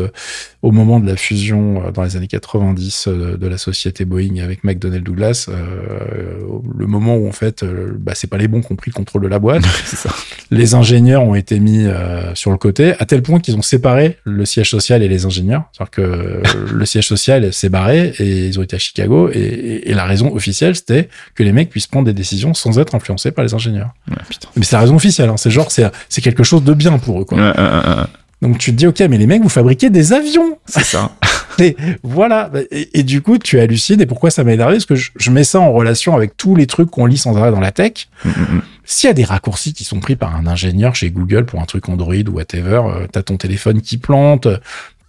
au 0.62 0.72
moment 0.72 1.02
de 1.02 1.08
la 1.08 1.18
fusion 1.18 1.92
dans 1.92 2.04
les 2.04 2.16
années 2.16 2.28
90 2.28 3.08
euh, 3.08 3.38
de 3.38 3.48
la 3.48 3.58
société 3.58 4.06
Boeing 4.06 4.38
avec 4.42 4.64
McDonnell 4.64 5.04
Douglas, 5.04 5.50
le 5.50 6.88
moment 6.88 7.18
où 7.18 7.28
en 7.28 7.32
fait, 7.32 7.66
bah, 7.66 8.14
c'est 8.16 8.28
pas 8.28 8.38
les 8.38 8.48
bons 8.48 8.62
qui 8.62 8.77
ont 8.78 8.82
pris 8.82 8.92
le 8.92 8.96
contrôle 8.96 9.24
de 9.24 9.28
la 9.28 9.40
boîte. 9.40 9.64
Ça. 9.86 10.10
les 10.52 10.76
ingénieurs 10.76 11.24
ont 11.24 11.36
été 11.36 11.60
mis 11.60 11.86
euh, 11.86 12.34
sur 12.36 12.52
le 12.52 12.58
côté, 12.58 12.94
à 13.00 13.06
tel 13.06 13.22
point 13.24 13.40
qu'ils 13.40 13.56
ont 13.58 13.62
séparé 13.62 14.18
le 14.24 14.46
siège 14.46 14.70
social 14.70 15.02
et 15.04 15.08
les 15.08 15.26
ingénieurs. 15.26 15.64
C'est-à-dire 15.74 15.92
que 15.92 16.02
euh, 16.02 16.42
le 16.72 16.86
siège 16.86 17.08
social 17.08 17.52
s'est 17.52 17.70
barré 17.70 18.14
et 18.20 18.48
ils 18.48 18.60
ont 18.60 18.64
été 18.64 18.76
à 18.76 18.80
Chicago. 18.80 19.30
Et, 19.34 19.40
et- 19.40 19.90
et 19.92 19.94
la 19.94 20.06
raison 20.06 20.34
officielle, 20.34 20.76
c'était 20.76 21.10
que 21.36 21.44
les 21.44 21.52
mecs 21.52 21.70
puissent 21.70 21.88
prendre 21.88 22.06
des 22.06 22.14
décisions 22.14 22.54
sans 22.54 22.78
être 22.80 22.94
influencés 22.96 23.32
par 23.32 23.44
les 23.44 23.54
ingénieurs. 23.54 23.90
Ouais. 24.10 24.18
Mais 24.56 24.64
c'est 24.64 24.76
la 24.76 24.82
raison 24.82 24.96
officielle. 24.96 25.30
Hein. 25.30 25.38
C'est 25.38 25.52
genre, 25.52 25.72
c'est 25.72 26.22
quelque 26.22 26.44
chose 26.44 26.64
de 26.64 26.74
bien 26.74 26.98
pour 27.00 27.22
eux. 27.22 27.26
Quoi. 27.26 27.38
Ouais. 27.38 27.54
Donc 28.42 28.58
tu 28.60 28.72
te 28.72 28.78
dis, 28.78 28.88
ok, 28.88 29.00
mais 29.02 29.18
les 29.18 29.26
mecs, 29.26 29.42
vous 29.42 29.50
fabriquez 29.50 29.90
des 29.90 30.14
avions. 30.14 30.58
C'est 30.66 30.84
ça. 30.84 31.12
Et 31.60 31.76
voilà. 32.04 32.52
Et, 32.70 33.00
et 33.00 33.04
du 33.04 33.22
coup, 33.22 33.40
tu 33.40 33.60
hallucines. 33.60 34.00
Et 34.00 34.06
pourquoi 34.06 34.30
ça 34.30 34.44
m'a 34.44 34.54
énervé? 34.54 34.76
Parce 34.76 34.86
que 34.86 34.96
je, 34.96 35.10
je 35.16 35.32
mets 35.32 35.44
ça 35.44 35.60
en 35.60 35.72
relation 35.72 36.16
avec 36.16 36.38
tous 36.38 36.56
les 36.56 36.68
trucs 36.68 36.92
qu'on 36.92 37.08
lit 37.08 37.18
sans 37.18 37.36
arrêt 37.36 37.50
dans 37.50 37.60
la 37.60 37.72
tech. 37.72 38.10
Mm, 38.24 38.30
mm, 38.30 38.32
mm. 38.58 38.62
S'il 38.90 39.08
y 39.08 39.12
a 39.12 39.14
des 39.14 39.26
raccourcis 39.26 39.74
qui 39.74 39.84
sont 39.84 40.00
pris 40.00 40.16
par 40.16 40.36
un 40.36 40.48
ingénieur 40.48 40.96
chez 40.96 41.12
Google 41.12 41.46
pour 41.46 41.60
un 41.62 41.66
truc 41.66 41.90
Android 41.90 42.14
ou 42.14 42.32
whatever, 42.32 42.84
euh, 42.86 43.08
t'as 43.12 43.22
ton 43.22 43.36
téléphone 43.36 43.82
qui 43.82 43.98
plante, 43.98 44.48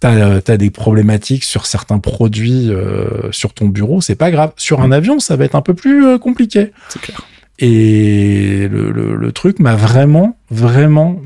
t'as 0.01 0.15
euh, 0.15 0.57
des 0.57 0.69
problématiques 0.69 1.45
sur 1.45 1.65
certains 1.65 1.99
produits 1.99 2.71
euh, 2.71 3.31
sur 3.31 3.53
ton 3.53 3.67
bureau, 3.67 4.01
c'est 4.01 4.15
pas 4.15 4.31
grave. 4.31 4.51
Sur 4.57 4.81
un 4.81 4.91
avion, 4.91 5.19
ça 5.19 5.37
va 5.37 5.45
être 5.45 5.55
un 5.55 5.61
peu 5.61 5.73
plus 5.73 6.19
compliqué. 6.19 6.73
C'est 6.89 7.01
clair. 7.01 7.21
Et 7.61 8.67
le, 8.71 8.91
le, 8.91 9.15
le 9.17 9.31
truc 9.31 9.59
m'a 9.59 9.75
vraiment, 9.75 10.37
vraiment. 10.49 11.19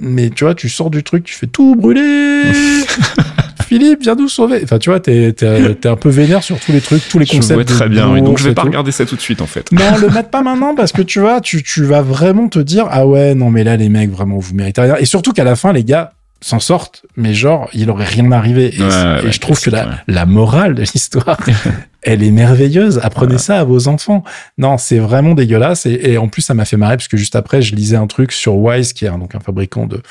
Mais 0.00 0.30
tu 0.30 0.44
vois, 0.44 0.54
tu 0.54 0.68
sors 0.68 0.88
du 0.90 1.02
truc, 1.02 1.24
tu 1.24 1.34
fais 1.34 1.46
tout 1.48 1.74
brûler. 1.74 2.42
Philippe, 3.66 4.02
viens 4.02 4.14
nous 4.14 4.28
sauver. 4.28 4.60
Enfin, 4.62 4.78
tu 4.78 4.90
vois, 4.90 5.00
t'es 5.00 5.32
t'es- 5.32 5.74
t'es 5.74 5.88
un 5.88 5.96
peu 5.96 6.10
vénère 6.10 6.42
sur 6.44 6.60
tous 6.60 6.70
les 6.70 6.80
trucs, 6.80 7.08
tous 7.08 7.18
les 7.18 7.24
Je 7.26 7.32
concepts. 7.32 7.54
vois 7.54 7.64
très 7.64 7.88
bien. 7.88 8.12
oui. 8.12 8.20
Donc 8.22 8.38
je 8.38 8.44
vais 8.48 8.54
pas 8.54 8.60
tout. 8.62 8.68
regarder 8.68 8.92
ça 8.92 9.04
tout 9.06 9.16
de 9.16 9.20
suite, 9.20 9.40
en 9.40 9.46
fait. 9.46 9.72
Non, 9.72 9.96
le 10.00 10.10
mettre 10.10 10.28
pas 10.28 10.42
maintenant 10.42 10.74
parce 10.74 10.92
que 10.92 11.02
tu 11.02 11.18
vois, 11.18 11.40
tu, 11.40 11.62
tu 11.62 11.82
vas 11.84 12.02
vraiment 12.02 12.48
te 12.48 12.58
dire 12.58 12.86
ah 12.90 13.06
ouais 13.06 13.34
non 13.34 13.50
mais 13.50 13.64
là 13.64 13.76
les 13.76 13.88
mecs 13.88 14.10
vraiment 14.10 14.38
vous 14.38 14.54
méritez 14.54 14.82
rien 14.82 14.96
et 14.98 15.06
surtout 15.06 15.32
qu'à 15.32 15.44
la 15.44 15.56
fin 15.56 15.72
les 15.72 15.82
gars 15.82 16.12
s'en 16.44 16.60
sortent 16.60 17.04
mais 17.16 17.32
genre 17.32 17.68
il 17.72 17.90
aurait 17.90 18.04
rien 18.04 18.30
arrivé. 18.32 18.74
Et, 18.74 18.82
Ouais, 18.82 19.26
et 19.26 19.32
je 19.32 19.40
trouve 19.40 19.60
que 19.60 19.70
la, 19.70 20.00
la 20.06 20.26
morale 20.26 20.74
de 20.74 20.82
l'histoire 20.82 21.38
elle 22.02 22.22
est 22.22 22.30
merveilleuse. 22.30 23.00
Apprenez 23.02 23.38
ça 23.38 23.60
à 23.60 23.64
vos 23.64 23.88
enfants. 23.88 24.24
Non 24.58 24.76
c'est 24.76 24.98
vraiment 24.98 25.34
dégueulasse. 25.34 25.86
Et, 25.86 26.12
et 26.12 26.18
en 26.18 26.28
plus 26.28 26.42
ça 26.42 26.54
m'a 26.54 26.64
fait 26.64 26.76
marrer 26.76 26.96
parce 26.96 27.08
que 27.08 27.16
juste 27.16 27.34
après 27.36 27.62
je 27.62 27.74
lisais 27.74 27.96
un 27.96 28.06
truc 28.06 28.32
sur 28.32 28.56
Wise 28.56 28.92
qui 28.92 29.06
est 29.06 29.08
un, 29.08 29.18
donc 29.18 29.34
un 29.34 29.40
fabricant 29.40 29.86
de 29.86 30.02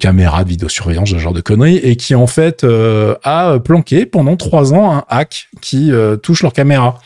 caméras 0.00 0.44
de 0.44 0.48
vidéosurveillance 0.48 1.10
ce 1.10 1.18
genre 1.18 1.34
de 1.34 1.42
conneries 1.42 1.76
et 1.76 1.96
qui 1.96 2.14
en 2.14 2.26
fait 2.26 2.64
euh, 2.64 3.14
a 3.22 3.58
planqué 3.58 4.06
pendant 4.06 4.36
trois 4.36 4.72
ans 4.72 4.92
un 4.92 5.04
hack 5.08 5.48
qui 5.60 5.92
euh, 5.92 6.16
touche 6.16 6.42
leur 6.42 6.52
caméra 6.52 6.98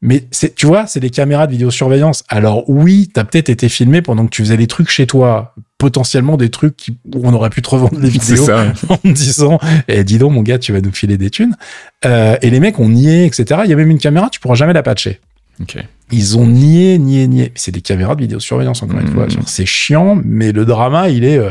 mais 0.00 0.26
c'est, 0.30 0.54
tu 0.54 0.66
vois, 0.66 0.86
c'est 0.86 1.00
des 1.00 1.10
caméras 1.10 1.46
de 1.46 1.52
vidéosurveillance. 1.52 2.22
Alors 2.28 2.68
oui, 2.68 3.10
t'as 3.12 3.24
peut-être 3.24 3.48
été 3.48 3.68
filmé 3.68 4.00
pendant 4.00 4.26
que 4.26 4.30
tu 4.30 4.42
faisais 4.42 4.56
des 4.56 4.68
trucs 4.68 4.90
chez 4.90 5.06
toi, 5.06 5.54
potentiellement 5.76 6.36
des 6.36 6.50
trucs 6.50 6.76
qui, 6.76 6.98
où 7.14 7.20
on 7.24 7.32
aurait 7.32 7.50
pu 7.50 7.62
te 7.62 7.70
revendre 7.70 7.98
des 7.98 8.10
C'est 8.20 8.34
vidéos 8.34 8.46
ça. 8.46 8.72
en 8.88 8.98
me 9.02 9.12
disant, 9.12 9.58
eh, 9.88 10.04
dis 10.04 10.18
donc 10.18 10.32
mon 10.32 10.42
gars, 10.42 10.58
tu 10.58 10.72
vas 10.72 10.80
nous 10.80 10.92
filer 10.92 11.18
des 11.18 11.30
thunes. 11.30 11.56
Euh, 12.04 12.36
et 12.42 12.50
les 12.50 12.60
mecs 12.60 12.78
ont 12.78 12.88
nié, 12.88 13.24
etc. 13.24 13.62
Il 13.64 13.70
y 13.70 13.72
a 13.72 13.76
même 13.76 13.90
une 13.90 13.98
caméra, 13.98 14.28
tu 14.30 14.38
pourras 14.38 14.54
jamais 14.54 14.72
la 14.72 14.84
patcher. 14.84 15.20
Ok. 15.60 15.76
Ils 16.12 16.38
ont 16.38 16.46
nié, 16.46 16.98
nié, 16.98 17.26
nié. 17.26 17.44
Mais 17.46 17.52
c'est 17.56 17.72
des 17.72 17.80
caméras 17.80 18.14
de 18.14 18.20
vidéosurveillance 18.20 18.82
encore 18.84 19.00
une 19.00 19.08
fois. 19.08 19.28
Genre, 19.28 19.48
C'est 19.48 19.66
chiant, 19.66 20.16
mais 20.24 20.52
le 20.52 20.64
drama, 20.64 21.08
il 21.08 21.24
est 21.24 21.38
euh, 21.38 21.50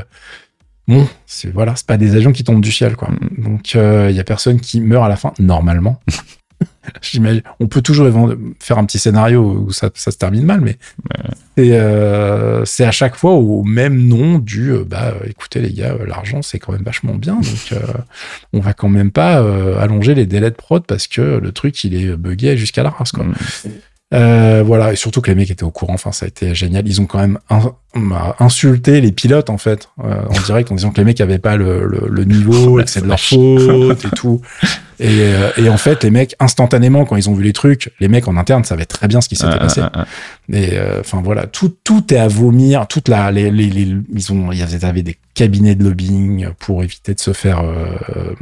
bon. 0.88 1.06
C'est 1.26 1.52
voilà, 1.54 1.76
c'est 1.76 1.86
pas 1.86 1.98
des 1.98 2.16
avions 2.16 2.32
qui 2.32 2.46
tombent 2.46 2.62
du 2.62 2.72
ciel, 2.72 2.96
quoi. 2.96 3.10
Mhm. 3.10 3.44
Donc 3.44 3.74
il 3.74 4.16
y 4.16 4.20
a 4.22 4.24
personne 4.24 4.62
qui 4.62 4.80
meurt 4.80 5.04
à 5.04 5.10
la 5.10 5.18
fin, 5.18 5.34
normalement. 5.38 6.00
J'imagine. 7.02 7.42
On 7.60 7.68
peut 7.68 7.82
toujours 7.82 8.08
faire 8.60 8.78
un 8.78 8.86
petit 8.86 9.00
scénario 9.00 9.42
où 9.68 9.72
ça, 9.72 9.90
ça 9.94 10.12
se 10.12 10.18
termine 10.18 10.46
mal, 10.46 10.62
mais 10.62 10.78
c'est 11.58 11.72
euh, 11.74 12.66
c'est 12.66 12.86
à 12.86 12.92
chaque 12.92 13.16
fois 13.16 13.32
au 13.32 13.64
même 13.64 14.08
nom 14.08 14.40
du 14.40 14.72
euh, 14.72 14.84
bah 14.88 15.14
écoutez 15.28 15.60
les 15.60 15.72
gars, 15.74 15.96
l'argent 16.06 16.42
c'est 16.42 16.60
quand 16.60 16.72
même 16.72 16.84
vachement 16.84 17.16
bien, 17.16 17.36
donc 17.36 17.72
euh, 17.74 17.80
on 18.54 18.60
va 18.60 18.74
quand 18.74 18.90
même 18.90 19.12
pas 19.12 19.38
allonger 19.80 20.14
les 20.16 20.26
délais 20.26 20.52
de 20.52 20.56
prod 20.56 20.86
parce 20.86 21.08
que 21.08 21.22
le 21.22 21.52
truc 21.52 21.84
il 21.84 21.96
est 21.96 22.16
buggé 22.16 22.58
jusqu'à 22.58 22.84
la 22.84 22.90
race 22.92 23.12
quoi. 23.12 23.24
Mm. 23.26 23.34
Voilà, 24.12 24.94
et 24.94 24.96
surtout 24.96 25.20
que 25.22 25.30
les 25.30 25.36
mecs 25.36 25.52
étaient 25.52 25.64
au 25.64 25.72
courant, 25.72 25.96
enfin 25.96 26.12
ça 26.12 26.26
a 26.26 26.28
été 26.30 26.56
génial. 26.56 26.88
Ils 26.88 27.02
ont 27.02 27.06
quand 27.06 27.20
même 27.20 27.40
in- 27.50 27.74
m'a 27.94 28.36
insulté 28.40 29.02
les 29.02 29.12
pilotes 29.12 29.50
en 29.50 29.58
fait, 29.58 29.90
en 29.98 30.40
direct, 30.46 30.72
en 30.72 30.76
disant 30.76 30.92
que 30.92 30.98
les 30.98 31.04
mecs 31.06 31.20
avaient 31.20 31.40
pas 31.40 31.58
le, 31.58 31.86
le, 31.86 32.08
le 32.10 32.24
niveau, 32.24 32.80
et 32.80 32.84
que 32.86 32.90
c'est 32.90 33.02
de 33.02 33.08
leur 33.08 33.20
faute 33.20 34.06
et 34.06 34.10
tout. 34.16 34.42
Et, 35.00 35.08
euh, 35.22 35.50
et 35.58 35.70
en 35.70 35.78
fait, 35.78 36.04
les 36.04 36.10
mecs, 36.12 36.36
instantanément, 36.40 37.06
quand 37.06 37.16
ils 37.18 37.30
ont 37.30 37.34
vu 37.34 37.44
les 37.44 37.54
trucs, 37.54 37.92
les 38.00 38.08
mecs 38.08 38.28
en 38.28 38.36
interne 38.38 38.64
savaient 38.64 38.86
très 38.86 39.08
bien 39.08 39.22
ce 39.22 39.30
qui 39.30 39.36
s'était 39.36 39.52
Ah, 39.54 39.60
passé. 39.60 39.82
ah, 39.82 39.92
ah, 39.94 40.06
Et 40.52 40.78
euh, 40.78 41.02
enfin 41.02 41.22
voilà, 41.24 41.46
tout 41.46 41.76
tout 41.84 42.14
est 42.14 42.18
à 42.18 42.28
vomir. 42.28 42.88
Toute 42.88 43.10
la 43.10 43.32
les, 43.32 43.52
les, 43.52 43.68
les- 43.70 43.98
ils 44.14 44.32
ont 44.32 44.52
il 44.52 44.58
y 44.60 44.62
avait, 44.64 44.86
avait 44.86 45.04
des 45.04 45.18
cabinets 45.34 45.76
de 45.76 45.84
lobbying 45.84 46.48
pour 46.58 46.84
éviter 46.84 47.14
de 47.14 47.20
se 47.20 47.34
faire 47.34 47.60
euh, 47.64 48.34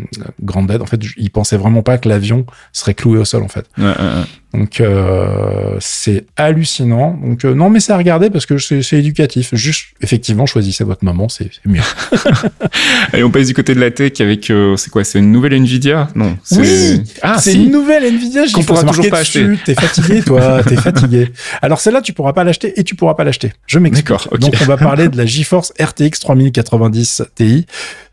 grande 0.41 0.69
aide. 0.71 0.81
En 0.81 0.85
fait, 0.85 1.01
ils 1.17 1.31
pensaient 1.31 1.57
vraiment 1.57 1.81
pas 1.83 1.97
que 1.97 2.07
l'avion 2.07 2.45
serait 2.73 2.93
cloué 2.93 3.17
au 3.17 3.25
sol 3.25 3.43
en 3.43 3.47
fait. 3.47 3.65
Ouais, 3.77 3.85
ouais, 3.85 3.91
ouais. 3.91 4.23
Donc 4.53 4.79
euh, 4.79 5.75
c'est 5.79 6.25
hallucinant. 6.37 7.19
Donc 7.21 7.43
euh, 7.43 7.53
non 7.53 7.69
mais 7.69 7.79
c'est 7.81 7.91
à 7.91 7.97
regarder 7.97 8.29
parce 8.29 8.45
que 8.45 8.57
c'est 8.59 8.79
éducatif. 8.93 9.49
Juste 9.53 9.87
effectivement 10.01 10.45
choisissez 10.45 10.83
votre 10.83 11.03
moment, 11.03 11.27
c'est 11.27 11.49
mieux. 11.65 11.81
Allez, 13.13 13.23
on 13.23 13.31
passe 13.31 13.47
du 13.47 13.53
côté 13.53 13.75
de 13.75 13.79
la 13.79 13.91
tech 13.91 14.13
avec, 14.21 14.51
c'est 14.77 14.89
quoi, 14.91 15.03
c'est 15.03 15.19
une 15.19 15.31
nouvelle 15.31 15.53
Nvidia? 15.53 16.07
Non. 16.15 16.37
c'est- 16.43 16.59
Oui, 16.59 17.03
ah, 17.21 17.37
c'est 17.39 17.51
si. 17.51 17.63
une 17.65 17.71
nouvelle 17.71 18.05
Nvidia. 18.05 18.43
Qu'on 18.53 18.63
pourra 18.63 18.83
toujours 18.83 19.09
pas 19.09 19.19
dessus. 19.23 19.57
T'es 19.65 19.73
fatigué, 19.75 20.21
toi. 20.21 20.63
T'es 20.63 20.75
fatigué. 20.77 21.31
Alors 21.61 21.81
celle-là, 21.95 22.01
tu 22.01 22.13
pourras 22.13 22.33
pas 22.33 22.43
l'acheter 22.43 22.79
et 22.79 22.83
tu 22.83 22.95
pourras 22.95 23.13
pas 23.13 23.23
l'acheter. 23.23 23.53
Je 23.67 23.79
m'explique. 23.79 24.17
Donc 24.39 24.53
on 24.61 24.65
va 24.65 24.77
parler 24.77 25.07
de 25.09 25.17
la 25.17 25.25
GeForce 25.25 25.73
RTX 25.79 26.19
3090 26.19 27.23
Ti 27.35 27.65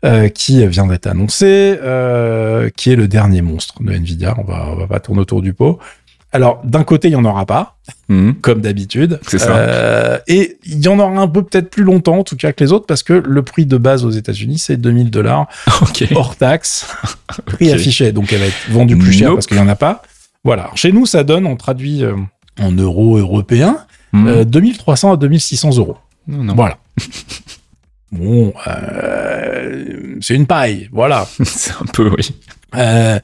euh, 0.05 0.29
qui 0.29 0.65
vient 0.67 0.87
d'être 0.87 1.07
annoncée, 1.07 1.77
euh, 1.81 2.69
qui 2.75 2.91
est 2.91 2.95
le 2.95 3.07
dernier 3.07 3.41
monstre 3.41 3.81
de 3.83 3.91
Nvidia. 3.91 4.35
On 4.37 4.43
va, 4.43 4.67
on 4.71 4.75
va 4.75 4.87
pas 4.87 4.99
tourner 4.99 5.21
autour 5.21 5.41
du 5.41 5.53
pot. 5.53 5.79
Alors 6.31 6.61
d'un 6.63 6.83
côté, 6.83 7.09
il 7.09 7.11
y 7.11 7.15
en 7.15 7.25
aura 7.25 7.45
pas, 7.45 7.75
Mhm. 8.09 8.35
comme 8.41 8.61
d'habitude. 8.61 9.19
C'est 9.27 9.37
ça. 9.37 9.55
Euh, 9.55 10.17
et 10.27 10.57
il 10.65 10.83
y 10.83 10.87
en 10.87 10.97
aura 10.97 11.21
un 11.21 11.27
peu 11.27 11.43
peut-être 11.43 11.69
plus 11.69 11.83
longtemps, 11.83 12.17
en 12.19 12.23
tout 12.23 12.35
cas 12.37 12.51
que 12.53 12.63
les 12.63 12.71
autres, 12.71 12.85
parce 12.87 13.03
que 13.03 13.13
le 13.13 13.41
prix 13.43 13.65
de 13.67 13.77
base 13.77 14.03
aux 14.03 14.09
États-Unis, 14.09 14.57
c'est 14.57 14.77
2000 14.77 15.11
dollars 15.11 15.47
hors 16.15 16.35
taxe, 16.35 16.87
prix 17.45 17.71
affiché. 17.71 18.11
Donc 18.11 18.33
elle 18.33 18.39
va 18.39 18.45
être 18.47 18.69
vendue 18.69 18.97
plus 18.97 19.11
cher 19.13 19.27
Nope. 19.29 19.37
parce 19.37 19.47
qu'il 19.47 19.57
y 19.57 19.59
en 19.59 19.67
a 19.67 19.75
pas. 19.75 20.01
Voilà. 20.43 20.63
Alors, 20.63 20.77
chez 20.77 20.91
nous, 20.91 21.05
ça 21.05 21.23
donne, 21.23 21.45
on 21.45 21.55
traduit 21.55 22.03
euh, 22.03 22.15
en 22.59 22.71
euros 22.71 23.17
européens, 23.17 23.77
Mhm. 24.13 24.27
euh, 24.27 24.43
2300 24.45 25.13
à 25.13 25.17
2600 25.17 25.77
euros. 25.77 25.97
non, 26.27 26.43
non. 26.43 26.53
Voilà. 26.55 26.77
bon, 28.11 28.53
euh, 28.67 30.15
c'est 30.21 30.35
une 30.35 30.45
paille, 30.45 30.89
voilà. 30.91 31.27
c'est 31.43 31.71
un 31.73 31.85
peu, 31.85 32.09
oui. 32.15 32.29
Euh, 32.75 33.19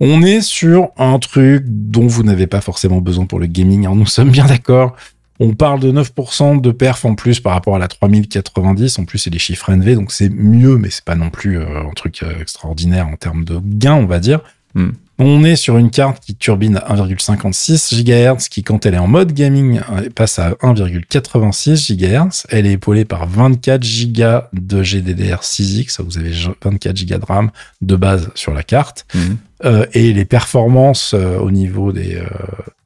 on 0.00 0.22
est 0.22 0.40
sur 0.40 0.88
un 0.98 1.18
truc 1.18 1.62
dont 1.66 2.06
vous 2.06 2.22
n'avez 2.24 2.46
pas 2.46 2.60
forcément 2.60 3.00
besoin 3.00 3.26
pour 3.26 3.38
le 3.38 3.46
gaming. 3.46 3.82
Alors, 3.84 3.96
nous 3.96 4.06
sommes 4.06 4.30
bien 4.30 4.46
d'accord. 4.46 4.96
On 5.40 5.52
parle 5.54 5.80
de 5.80 5.90
9% 5.90 6.60
de 6.60 6.70
perf 6.70 7.04
en 7.04 7.14
plus 7.14 7.40
par 7.40 7.52
rapport 7.54 7.74
à 7.74 7.78
la 7.78 7.88
3090. 7.88 8.98
En 8.98 9.04
plus, 9.04 9.18
c'est 9.18 9.30
des 9.30 9.38
chiffres 9.38 9.70
NV, 9.72 9.94
donc 9.96 10.12
c'est 10.12 10.28
mieux, 10.30 10.78
mais 10.78 10.90
c'est 10.90 11.04
pas 11.04 11.16
non 11.16 11.30
plus 11.30 11.58
euh, 11.58 11.80
un 11.88 11.90
truc 11.94 12.24
extraordinaire 12.40 13.08
en 13.08 13.16
termes 13.16 13.44
de 13.44 13.60
gain, 13.64 13.94
on 13.94 14.06
va 14.06 14.18
dire. 14.20 14.40
Hmm. 14.74 14.90
On 15.18 15.44
est 15.44 15.54
sur 15.54 15.78
une 15.78 15.90
carte 15.90 16.24
qui 16.24 16.34
turbine 16.34 16.76
à 16.76 16.96
1,56 16.96 18.02
GHz, 18.02 18.48
qui 18.48 18.64
quand 18.64 18.84
elle 18.84 18.94
est 18.94 18.98
en 18.98 19.06
mode 19.06 19.32
gaming 19.32 19.80
euh, 19.92 20.10
passe 20.12 20.40
à 20.40 20.50
1,86 20.54 21.96
GHz. 21.96 22.46
Elle 22.48 22.66
est 22.66 22.72
épaulée 22.72 23.04
par 23.04 23.28
24 23.28 23.80
Go 24.12 24.46
de 24.52 24.82
GDDR6X, 24.82 25.90
ça 25.90 26.02
vous 26.02 26.18
avez 26.18 26.32
24 26.62 27.06
Go 27.06 27.18
de 27.18 27.24
RAM 27.24 27.50
de 27.80 27.94
base 27.94 28.30
sur 28.34 28.52
la 28.52 28.64
carte. 28.64 29.06
Mhm. 29.14 29.36
Euh, 29.64 29.86
et 29.92 30.12
les 30.12 30.24
performances 30.24 31.14
euh, 31.14 31.38
au 31.38 31.50
niveau 31.50 31.92
des 31.92 32.16
euh, 32.16 32.26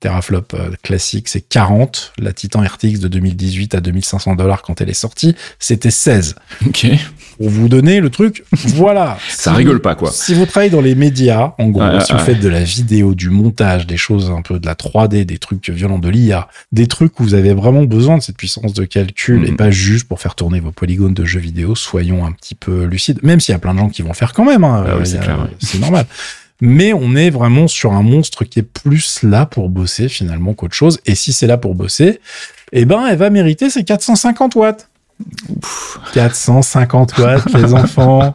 teraflops 0.01 0.55
classiques, 0.83 1.29
c'est 1.29 1.41
40. 1.41 2.13
La 2.19 2.33
Titan 2.33 2.63
RTX 2.63 3.01
de 3.01 3.09
2018 3.09 3.75
à 3.75 3.81
2500 3.81 4.37
dollars 4.37 4.63
quand 4.63 4.81
elle 4.81 4.91
est 4.91 4.95
sortie, 4.95 5.35
c'était 5.59 5.91
16. 5.91 6.37
Ok. 6.67 6.87
Pour 7.39 7.49
vous 7.51 7.69
donner 7.69 8.01
le 8.01 8.11
truc, 8.11 8.45
voilà. 8.53 9.17
Ça 9.29 9.53
Si 9.53 9.57
rigole 9.57 9.77
vous- 9.77 9.81
pas, 9.81 9.95
quoi. 9.95 10.11
Si 10.11 10.35
vous 10.35 10.45
travaillez 10.45 10.71
dans 10.71 10.81
les 10.81 10.95
médias, 10.95 11.55
en 11.59 11.69
gros, 11.69 11.83
Ouais, 11.83 12.01
si 12.01 12.13
vous 12.13 12.19
faites 12.19 12.41
de 12.41 12.49
la 12.49 12.63
vidéo, 12.65 13.15
du 13.15 13.31
montage, 13.31 13.87
des 13.87 13.97
choses 13.97 14.31
un 14.31 14.43
peu 14.43 14.59
de 14.59 14.67
la 14.67 14.75
3D, 14.75 15.25
des 15.25 15.39
trucs 15.39 15.71
violents 15.71 15.99
de 16.01 16.09
l'IA, 16.09 16.49
des 16.73 16.87
trucs 16.89 17.19
où 17.21 17.23
vous 17.23 17.35
avez 17.35 17.55
vraiment 17.55 17.85
besoin 17.85 18.19
de 18.19 18.23
cette 18.23 18.37
puissance 18.37 18.73
de 18.75 18.85
calcul 18.85 19.47
et 19.49 19.53
pas 19.53 19.71
juste 19.71 20.09
pour 20.09 20.21
faire 20.21 20.35
tourner 20.35 20.61
vos 20.61 20.73
polygones 20.73 21.15
de 21.15 21.25
jeux 21.25 21.41
vidéo, 21.41 21.75
soyons 21.75 22.27
un 22.27 22.33
petit 22.33 22.55
peu 22.57 22.85
lucides. 22.85 23.21
Même 23.23 23.39
s'il 23.41 23.53
y 23.53 23.57
a 23.57 23.61
plein 23.61 23.75
de 23.75 23.79
gens 23.79 23.89
qui 23.89 24.03
vont 24.03 24.09
le 24.09 24.15
faire 24.15 24.33
quand 24.33 24.45
même, 24.45 24.65
hein, 24.65 24.85
Ah 24.87 24.93
oui, 24.97 25.01
ouais. 25.09 25.49
c'est 25.61 25.79
normal. 25.81 26.07
Mais 26.61 26.93
on 26.93 27.15
est 27.15 27.31
vraiment 27.31 27.69
sur 27.69 27.93
un 27.93 28.03
monstre 28.03 28.43
qui 28.45 28.59
est 28.59 28.63
plus 28.65 29.23
là 29.23 29.47
pour 29.47 29.69
bosser 29.71 30.09
finalement 30.09 30.55
qu'autre 30.55 30.75
chose. 30.75 30.99
Et 31.07 31.15
si 31.15 31.33
c'est 31.33 31.47
là 31.47 31.57
pour 31.57 31.77
bosser, 31.77 32.19
eh 32.73 32.85
ben, 32.85 33.07
elle 33.09 33.17
va 33.17 33.31
mériter 33.31 33.71
ses 33.71 33.85
450 33.85 34.57
watts. 34.57 34.89
450 36.13 37.19
watts, 37.19 37.53
les 37.53 37.75
enfants. 37.75 38.35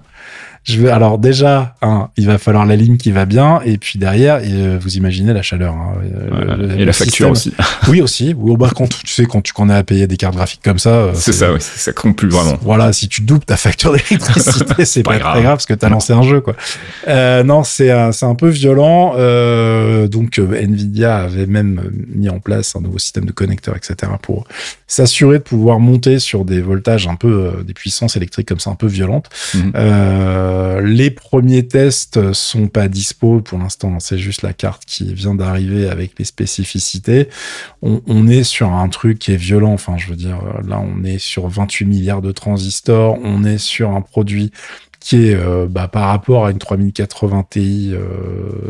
Je 0.64 0.80
vais, 0.80 0.90
alors 0.90 1.18
déjà, 1.18 1.76
hein, 1.82 2.10
il 2.16 2.26
va 2.26 2.38
falloir 2.38 2.66
la 2.66 2.76
ligne 2.78 2.96
qui 2.98 3.12
va 3.12 3.26
bien, 3.26 3.60
et 3.66 3.78
puis 3.78 4.00
derrière, 4.00 4.40
euh, 4.44 4.78
vous 4.82 4.96
imaginez 4.96 5.34
la 5.34 5.42
chaleur. 5.42 5.74
hein, 5.74 5.96
euh, 6.04 6.28
Voilà. 6.32 6.56
le- 6.56 6.72
Et 6.72 6.78
le 6.78 6.86
la 6.86 6.94
facture 6.94 7.36
système. 7.36 7.54
aussi. 7.54 7.54
Oui 7.90 8.02
aussi. 8.02 8.34
Oui, 8.38 8.56
bah, 8.58 8.70
quand 8.74 8.88
tu 8.88 9.08
sais 9.08 9.26
quand 9.26 9.42
tu 9.42 9.52
connais 9.52 9.74
à 9.74 9.84
payer 9.84 10.08
des 10.08 10.16
cartes 10.16 10.36
graphiques 10.36 10.62
comme 10.64 10.80
ça, 10.80 10.90
euh, 10.92 11.12
c'est 11.16 11.34
ça, 11.34 11.52
oui. 11.52 11.60
Ça 11.60 11.92
compte 11.92 12.16
plus 12.16 12.30
vraiment. 12.30 12.58
voilà, 12.62 12.94
si 12.94 13.10
tu 13.10 13.22
doubles 13.22 13.44
ta 13.44 13.58
facture 13.58 13.92
d'électricité, 13.92 14.86
c'est 14.86 15.04
Pas 15.04 15.12
pas, 15.12 15.20
grave. 15.20 15.34
très 15.34 15.42
grave 15.44 15.56
parce 15.56 15.66
que 15.66 15.74
t'as 15.74 15.90
lancé 15.90 16.14
un 16.14 16.22
jeu, 16.24 16.40
quoi. 16.40 16.56
Euh, 17.10 17.44
non, 17.44 17.64
c'est 17.64 17.92
un, 17.92 18.12
peu 18.36 18.48
violent. 18.48 19.16
Euh, 19.18 20.08
donc, 20.08 20.40
Nvidia 20.40 21.18
avait 21.18 21.46
même 21.46 21.82
mis 22.16 22.30
en 22.30 22.40
place 22.40 22.76
un 22.78 22.82
nouveau 22.82 23.00
système 23.00 23.26
de 23.26 23.32
connecteurs, 23.34 23.76
etc., 23.76 24.12
pour 24.22 24.48
s'assurer 24.88 25.40
de 25.40 25.44
pouvoir 25.44 25.80
monter 25.80 26.20
sur 26.20 26.46
des 26.46 26.62
voltages 26.62 27.08
un 27.08 27.16
peu, 27.16 27.52
euh, 27.58 27.64
des 27.64 27.74
puissances 27.74 28.16
électriques 28.16 28.48
comme 28.48 28.60
ça 28.60 28.70
un 28.70 28.76
peu 28.76 28.88
violentes. 28.88 29.30
Mhm. 29.56 29.72
Euh, 30.54 30.82
les 30.82 31.10
premiers 31.12 31.68
tests 31.68 32.32
sont 32.34 32.68
pas 32.68 32.88
dispo 32.88 33.42
pour 33.42 33.58
l'instant. 33.60 34.00
C'est 34.00 34.18
juste 34.18 34.42
la 34.42 34.54
carte 34.54 34.84
qui 34.86 35.14
vient 35.14 35.36
d'arriver 35.36 35.90
avec 35.90 36.18
les 36.20 36.26
spécificités. 36.26 37.28
On, 37.82 38.02
on 38.08 38.28
est 38.28 38.44
sur 38.44 38.72
un 38.72 38.88
truc 38.90 39.20
qui 39.20 39.32
est 39.34 39.38
violent. 39.38 39.74
Enfin, 39.74 39.98
je 39.98 40.08
veux 40.08 40.16
dire, 40.16 40.40
là, 40.68 40.80
on 40.80 41.04
est 41.04 41.18
sur 41.18 41.48
28 41.48 41.86
milliards 41.86 42.22
de 42.22 42.32
transistors. 42.32 43.18
On 43.24 43.44
est 43.44 43.58
sur 43.58 43.92
un 43.92 44.02
produit 44.02 44.52
qui 45.00 45.28
est 45.28 45.36
euh, 45.36 45.68
bah, 45.70 45.88
par 45.90 46.08
rapport 46.08 46.46
à 46.46 46.52
une 46.52 46.60
3080 46.60 47.46
Ti 47.50 47.92
euh, 47.94 48.00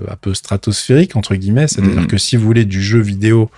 un 0.09 0.15
peu 0.15 0.33
stratosphérique 0.33 1.15
entre 1.15 1.35
guillemets. 1.35 1.67
C'est-à-dire 1.67 2.01
Mhm. 2.01 2.07
que 2.07 2.17
si 2.17 2.37
vous 2.37 2.45
voulez 2.45 2.65
du 2.65 2.81
jeu 2.81 2.99
vidéo 2.99 3.49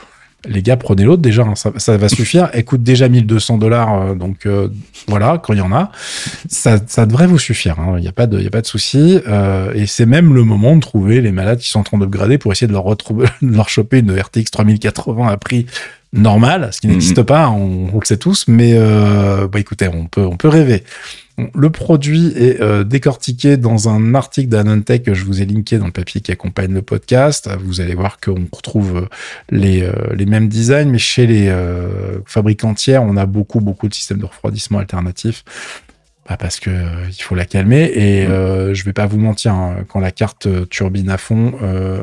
les 0.47 0.61
gars, 0.61 0.77
prenez 0.77 1.03
l'autre 1.03 1.21
déjà, 1.21 1.43
hein, 1.43 1.55
ça, 1.55 1.71
ça 1.77 1.97
va 1.97 2.09
suffire. 2.09 2.49
Elle 2.53 2.65
coûte 2.65 2.83
déjà 2.83 3.07
1200 3.09 3.57
dollars, 3.57 3.93
euh, 4.01 4.15
donc 4.15 4.45
euh, 4.45 4.69
voilà, 5.07 5.39
quand 5.43 5.53
il 5.53 5.59
y 5.59 5.61
en 5.61 5.71
a, 5.71 5.91
ça, 6.49 6.77
ça 6.87 7.05
devrait 7.05 7.27
vous 7.27 7.39
suffire. 7.39 7.79
hein, 7.79 7.95
Il 7.97 8.01
n'y 8.01 8.07
a 8.07 8.11
pas 8.11 8.27
de, 8.27 8.39
y 8.39 8.47
a 8.47 8.51
pas 8.51 8.61
de 8.61 8.67
souci. 8.67 9.19
Euh, 9.27 9.73
et 9.73 9.85
c'est 9.87 10.05
même 10.05 10.33
le 10.33 10.43
moment 10.43 10.75
de 10.75 10.81
trouver 10.81 11.21
les 11.21 11.31
malades 11.31 11.59
qui 11.59 11.69
sont 11.69 11.79
en 11.79 11.83
train 11.83 11.97
d'upgrader 11.97 12.37
pour 12.37 12.51
essayer 12.51 12.67
de 12.67 12.73
leur 12.73 12.83
retrouver, 12.83 13.27
de 13.41 13.55
leur 13.55 13.69
choper 13.69 13.99
une 13.99 14.17
RTX 14.17 14.51
3080 14.51 15.27
à 15.27 15.37
prix 15.37 15.65
normal, 16.15 16.69
ce 16.71 16.81
qui 16.81 16.87
Mhm. 16.87 16.93
n'existe 16.93 17.21
pas, 17.23 17.49
on, 17.49 17.89
on 17.93 17.99
le 17.99 18.05
sait 18.05 18.17
tous. 18.17 18.47
Mais 18.47 18.73
euh, 18.75 19.47
bah 19.47 19.59
écoutez, 19.59 19.87
on 19.87 20.07
peut, 20.07 20.25
on 20.25 20.37
peut 20.37 20.47
rêver. 20.47 20.83
Le 21.53 21.69
produit 21.69 22.27
est 22.37 22.61
euh, 22.61 22.85
décortiqué 22.85 23.57
dans 23.57 23.89
un 23.89 24.15
article 24.15 24.47
d'Anantech 24.47 25.03
que 25.03 25.13
je 25.13 25.25
vous 25.25 25.41
ai 25.41 25.45
linké 25.45 25.77
dans 25.77 25.85
le 25.85 25.91
papier 25.91 26.21
qui 26.21 26.31
accompagne 26.31 26.73
le 26.73 26.81
podcast. 26.81 27.49
Vous 27.61 27.81
allez 27.81 27.93
voir 27.93 28.19
qu'on 28.21 28.47
retrouve 28.53 28.95
euh, 28.97 29.05
les, 29.49 29.83
euh, 29.83 29.91
les 30.15 30.25
mêmes 30.25 30.47
designs, 30.47 30.85
mais 30.89 30.97
chez 30.97 31.27
les 31.27 31.53
fabricants 32.25 32.73
tiers, 32.73 33.03
on 33.03 33.17
a 33.17 33.25
beaucoup, 33.25 33.59
beaucoup 33.59 33.89
de 33.89 33.93
systèmes 33.93 34.19
de 34.19 34.25
refroidissement 34.25 34.79
alternatifs. 34.79 35.43
Bah, 36.29 36.37
parce 36.39 36.59
que 36.59 36.71
il 37.09 37.21
faut 37.21 37.35
la 37.35 37.45
calmer 37.45 37.91
et 37.93 38.25
Mm. 38.25 38.31
euh, 38.31 38.73
je 38.73 38.83
vais 38.83 38.93
pas 38.93 39.05
vous 39.05 39.19
mentir 39.19 39.53
hein, 39.53 39.75
quand 39.89 39.99
la 39.99 40.09
carte 40.11 40.47
turbine 40.69 41.09
à 41.11 41.17
fond 41.19 41.53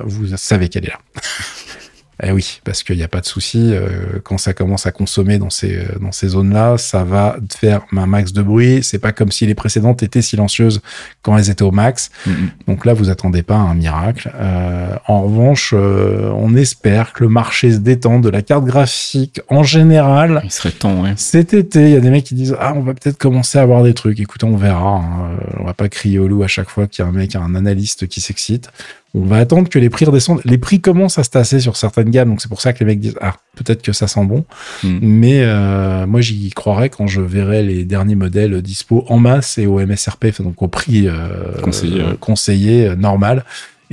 vous 0.05 0.37
savez 0.37 0.69
qu'elle 0.69 0.85
est 0.85 0.91
là 0.91 1.01
Eh 2.25 2.31
oui, 2.31 2.61
parce 2.65 2.83
qu'il 2.85 2.97
n'y 2.97 3.03
a 3.03 3.09
pas 3.09 3.21
de 3.21 3.27
souci. 3.27 3.71
euh, 3.73 4.21
quand 4.23 4.39
ça 4.39 4.53
commence 4.53 4.87
à 4.87 4.93
consommer 4.93 5.39
dans 5.39 5.51
ces, 5.51 5.77
euh, 5.77 5.99
dans 6.01 6.13
ces 6.13 6.29
zones-là, 6.29 6.79
ça 6.79 7.03
va 7.03 7.37
faire 7.59 7.83
un 7.97 8.07
max 8.07 8.33
de 8.33 8.43
bruit. 8.43 8.81
C'est 8.83 9.01
pas 9.01 9.11
comme 9.13 9.33
si 9.33 9.45
les 9.47 9.55
précédentes 9.57 10.03
étaient 10.05 10.23
silencieuses 10.23 10.81
quand 11.23 11.37
elles 11.37 11.51
étaient 11.51 11.65
au 11.65 11.73
max. 11.73 12.11
Mhm. 12.27 12.51
Donc 12.69 12.85
là, 12.87 12.95
vous 12.95 13.11
attendez 13.11 13.43
pas 13.43 13.57
un 13.57 13.75
miracle. 13.75 14.31
Euh, 14.37 14.95
en 15.09 15.23
revanche, 15.23 15.75
euh, 15.77 16.31
on 16.37 16.55
espère 16.55 17.13
que 17.13 17.25
le 17.25 17.29
marché 17.29 17.73
se 17.73 17.79
détende 17.79 18.23
de 18.23 18.29
la 18.29 18.43
carte 18.43 18.65
graphique 18.65 19.41
en 19.49 19.63
général. 19.65 20.41
Il 20.45 20.51
serait 20.53 20.71
temps, 20.71 21.03
ouais. 21.03 21.15
Cet 21.17 21.55
été, 21.55 21.83
il 21.83 21.91
y 21.91 21.97
a 21.97 22.01
des 22.01 22.11
mecs 22.11 22.25
qui 22.25 22.35
disent 22.35 22.57
ah 22.61 22.73
on 22.77 22.81
va 22.83 22.95
peut-être 22.95 23.19
commencer 23.19 23.59
à 23.59 23.63
avoir 23.63 23.83
des 23.83 23.95
trucs. 23.95 24.21
Écoutez, 24.21 24.47
on 24.47 24.57
verra. 24.57 24.97
hein. 24.99 25.37
On 25.59 25.65
va 25.65 25.75
pas 25.75 25.89
crier 25.89 26.19
au 26.21 26.29
loup 26.29 26.45
à 26.45 26.49
chaque 26.49 26.71
fois 26.71 26.87
qu'il 26.87 27.05
y 27.05 27.07
a 27.07 27.09
un 27.09 27.13
mec, 27.13 27.35
un 27.35 27.55
analyste 27.57 28.07
qui 28.07 28.21
s'excite. 28.21 28.69
On 29.15 29.27
va 29.27 29.37
attendre 29.37 29.69
que 29.69 29.79
les 29.79 29.91
prix 29.91 30.07
redescendent. 30.07 30.41
Les 30.45 30.57
prix 30.57 30.81
commencent 30.81 31.19
à 31.19 31.25
se 31.25 31.31
tasser 31.31 31.61
sur 31.61 31.77
certaines 31.77 32.11
gammes, 32.11 32.31
donc 32.31 32.41
c'est 32.41 32.49
pour 32.49 32.63
ça 32.63 32.73
que 32.73 32.79
les 32.79 32.87
mecs 32.87 33.01
disent 33.01 33.19
ah 33.21 33.35
peut-être 33.57 33.83
que 33.83 33.93
ça 33.93 34.09
sent 34.09 34.25
bon. 34.25 34.47
Mm. 34.83 34.99
Mais 35.03 35.41
euh, 35.43 36.07
moi 36.07 36.23
j'y 36.23 36.51
croirais 36.51 36.89
quand 36.89 37.07
je 37.07 37.21
verrai 37.21 37.63
les 37.63 37.85
derniers 37.85 38.15
modèles 38.15 38.63
dispo 38.63 39.05
en 39.09 39.19
masse 39.19 39.59
et 39.59 39.67
au 39.67 39.79
MSRP, 39.85 40.41
donc 40.43 40.63
au 40.63 40.69
prix 40.69 41.09
euh, 41.09 41.13
euh, 41.13 42.15
conseillé, 42.21 42.87
euh, 42.87 42.97
normal. 42.97 43.45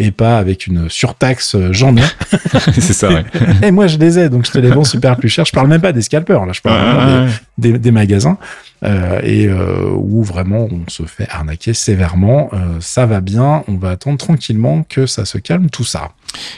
Et 0.02 0.12
pas 0.12 0.38
avec 0.38 0.66
une 0.66 0.90
surtaxe, 0.90 1.56
euh, 1.56 1.70
j'en 1.72 1.96
ai. 1.96 2.04
c'est 2.74 2.94
ça, 2.94 3.10
ouais. 3.10 3.26
Et 3.64 3.70
moi, 3.72 3.88
je 3.88 3.98
les 3.98 4.18
ai, 4.18 4.30
donc 4.30 4.46
je 4.46 4.52
te 4.52 4.58
les 4.58 4.70
vends 4.70 4.86
super 4.86 5.18
plus 5.18 5.30
cher. 5.30 5.46
Je 5.46 5.52
parle 5.52 5.68
même 5.68 5.82
pas 5.82 5.92
des 5.92 6.02
scalpers, 6.02 6.46
là, 6.46 6.54
je 6.54 6.62
parle 6.62 6.82
vraiment 6.82 7.06
des, 7.06 7.20
Ouais, 7.20 7.34
des, 7.58 7.78
des 7.78 7.92
magasins 7.92 8.38
euh, 8.84 9.20
et 9.24 9.48
euh, 9.48 9.92
où 9.94 10.24
vraiment 10.24 10.68
on 10.72 10.90
se 10.90 11.04
fait 11.04 11.28
arnaquer 11.30 11.74
sévèrement. 11.74 12.50
Euh, 12.54 12.78
ça 12.80 13.06
va 13.06 13.22
bien, 13.22 13.64
on 13.68 13.76
va 13.76 13.92
attendre 13.92 14.18
tranquillement 14.18 14.86
que 14.88 15.06
ça 15.06 15.26
se 15.26 15.38
calme, 15.38 15.70
tout 15.70 15.84
ça. 15.84 16.10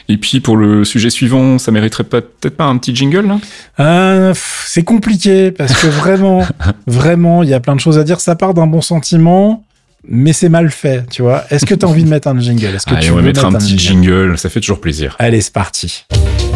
Et 0.08 0.16
puis 0.18 0.40
pour 0.40 0.56
le 0.56 0.84
sujet 0.84 1.10
suivant, 1.10 1.58
ça 1.58 1.72
mériterait 1.72 2.04
peut-être 2.04 2.56
pas 2.56 2.64
un 2.64 2.76
petit 2.76 2.94
jingle 2.94 3.26
là? 3.26 3.38
Euh, 3.80 4.34
c'est 4.66 4.84
compliqué 4.84 5.50
parce 5.50 5.74
que 5.80 5.86
vraiment, 5.88 6.46
vraiment, 6.86 7.42
il 7.42 7.48
y 7.48 7.54
a 7.54 7.60
plein 7.60 7.74
de 7.74 7.80
choses 7.80 7.98
à 7.98 8.04
dire. 8.04 8.20
Ça 8.20 8.36
part 8.36 8.54
d'un 8.54 8.66
bon 8.66 8.80
sentiment. 8.80 9.64
Mais 10.08 10.32
c'est 10.32 10.48
mal 10.48 10.70
fait, 10.70 11.08
tu 11.08 11.22
vois. 11.22 11.44
Est-ce 11.50 11.64
que 11.64 11.74
tu 11.74 11.86
as 11.86 11.88
envie 11.88 12.02
de 12.02 12.08
mettre 12.08 12.26
un 12.28 12.38
jingle? 12.40 12.66
Est-ce 12.74 12.86
que 12.86 12.94
Allez, 12.94 13.06
tu 13.06 13.12
on 13.12 13.14
va 13.14 13.20
veux 13.20 13.26
mettre 13.28 13.44
un 13.44 13.52
petit 13.52 13.78
jingle, 13.78 14.36
ça 14.36 14.48
fait 14.48 14.60
toujours 14.60 14.80
plaisir. 14.80 15.14
Allez, 15.18 15.40
c'est 15.40 15.52
parti. 15.52 16.04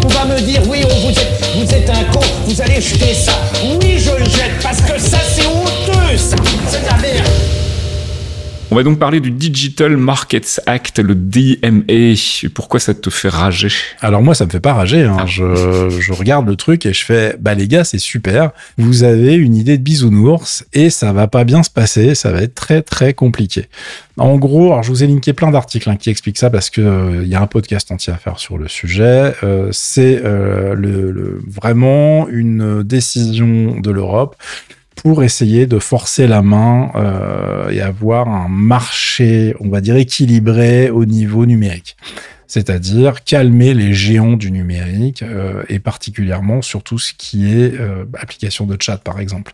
On 0.05 0.09
va 0.09 0.25
me 0.25 0.41
dire, 0.41 0.61
oui, 0.69 0.81
on 0.85 0.89
vous 1.07 1.11
êtes, 1.11 1.45
vous 1.57 1.75
êtes 1.75 1.89
un 1.91 2.05
con, 2.13 2.21
vous 2.47 2.61
allez 2.61 2.81
jeter 2.81 3.15
ça. 3.15 3.33
Oui, 3.65 3.99
je 3.99 4.11
le 4.11 4.25
jette, 4.25 4.61
parce 4.63 4.81
que 4.81 4.99
ça, 4.99 5.19
c'est 5.35 5.47
honteux, 5.47 6.17
ça. 6.17 6.37
C'est 6.69 6.83
de 6.83 6.87
la 6.87 6.97
merde. 6.99 7.26
On 8.77 8.81
va 8.81 8.85
donc 8.85 8.99
parler 8.99 9.21
du 9.21 9.31
Digital 9.31 9.97
Markets 9.97 10.61
Act, 10.67 10.99
le 10.99 11.15
DMA. 11.15 12.13
Pourquoi 12.53 12.79
ça 12.79 12.93
te 12.93 13.09
fait 13.09 13.31
rager? 13.31 13.71
Alors 14.03 14.21
moi, 14.21 14.35
ça 14.35 14.45
me 14.45 14.51
fait 14.51 14.61
pas 14.61 14.75
rager. 14.75 15.01
Hein. 15.05 15.25
Je, 15.25 15.89
je 15.89 16.13
regarde 16.13 16.47
le 16.47 16.57
truc 16.57 16.85
et 16.85 16.93
je 16.93 17.03
fais, 17.03 17.37
bah 17.41 17.55
les 17.55 17.69
gars, 17.69 17.85
c'est 17.85 17.97
super. 17.97 18.51
Vous 18.77 19.03
avez 19.03 19.33
une 19.33 19.57
idée 19.57 19.79
de 19.79 19.83
bisounours 19.83 20.67
et 20.75 20.91
ça 20.91 21.15
va 21.15 21.27
pas 21.27 21.45
bien 21.45 21.63
se 21.63 21.71
passer. 21.71 22.15
Ça 22.15 22.31
va 22.33 22.43
être 22.43 22.55
très 22.55 22.83
très 22.83 23.15
compliqué. 23.15 23.65
En 24.19 24.37
gros, 24.37 24.73
alors 24.73 24.83
je 24.83 24.91
vous 24.91 25.03
ai 25.03 25.07
linké 25.07 25.33
plein 25.33 25.51
d'articles 25.51 25.89
hein, 25.89 25.97
qui 25.97 26.11
expliquent 26.11 26.37
ça 26.39 26.51
parce 26.51 26.69
que 26.69 26.83
euh, 26.83 27.21
il 27.23 27.29
y 27.29 27.35
a 27.35 27.41
un 27.41 27.47
podcast 27.47 27.91
entier 27.91 28.13
à 28.13 28.17
faire 28.17 28.39
sur 28.39 28.59
le 28.59 28.69
sujet. 28.69 29.33
Euh, 29.43 29.71
c'est 29.73 30.21
euh, 30.23 30.75
le, 30.75 31.13
le- 31.13 31.41
vraiment 31.49 32.29
une 32.29 32.83
décision 32.83 33.81
de 33.81 33.91
l'Europe 33.91 34.37
pour 34.97 35.23
essayer 35.23 35.67
de 35.67 35.79
forcer 35.79 36.27
la 36.27 36.43
main 36.43 36.91
euh, 36.97 37.69
et 37.71 37.81
avoir 37.81 38.29
un 38.29 38.49
marché, 38.49 39.55
on 39.61 39.69
va 39.69 39.81
dire, 39.81 39.97
équilibré 39.97 40.91
au 40.91 41.05
niveau 41.05 41.47
numérique. 41.47 41.97
c'est-à-dire 42.49 43.25
calmer 43.25 43.75
les 43.75 43.93
géants 43.93 44.37
du 44.37 44.51
numérique 44.51 45.23
euh, 45.23 45.63
et 45.69 45.79
particulièrement 45.79 46.63
sur 46.63 46.83
tout 46.83 46.99
ce 46.99 47.13
qui 47.13 47.53
est 47.53 47.79
euh, 47.79 48.05
application 48.19 48.67
de 48.67 48.77
chat 48.81 48.99
par 48.99 49.21
exemple. 49.21 49.53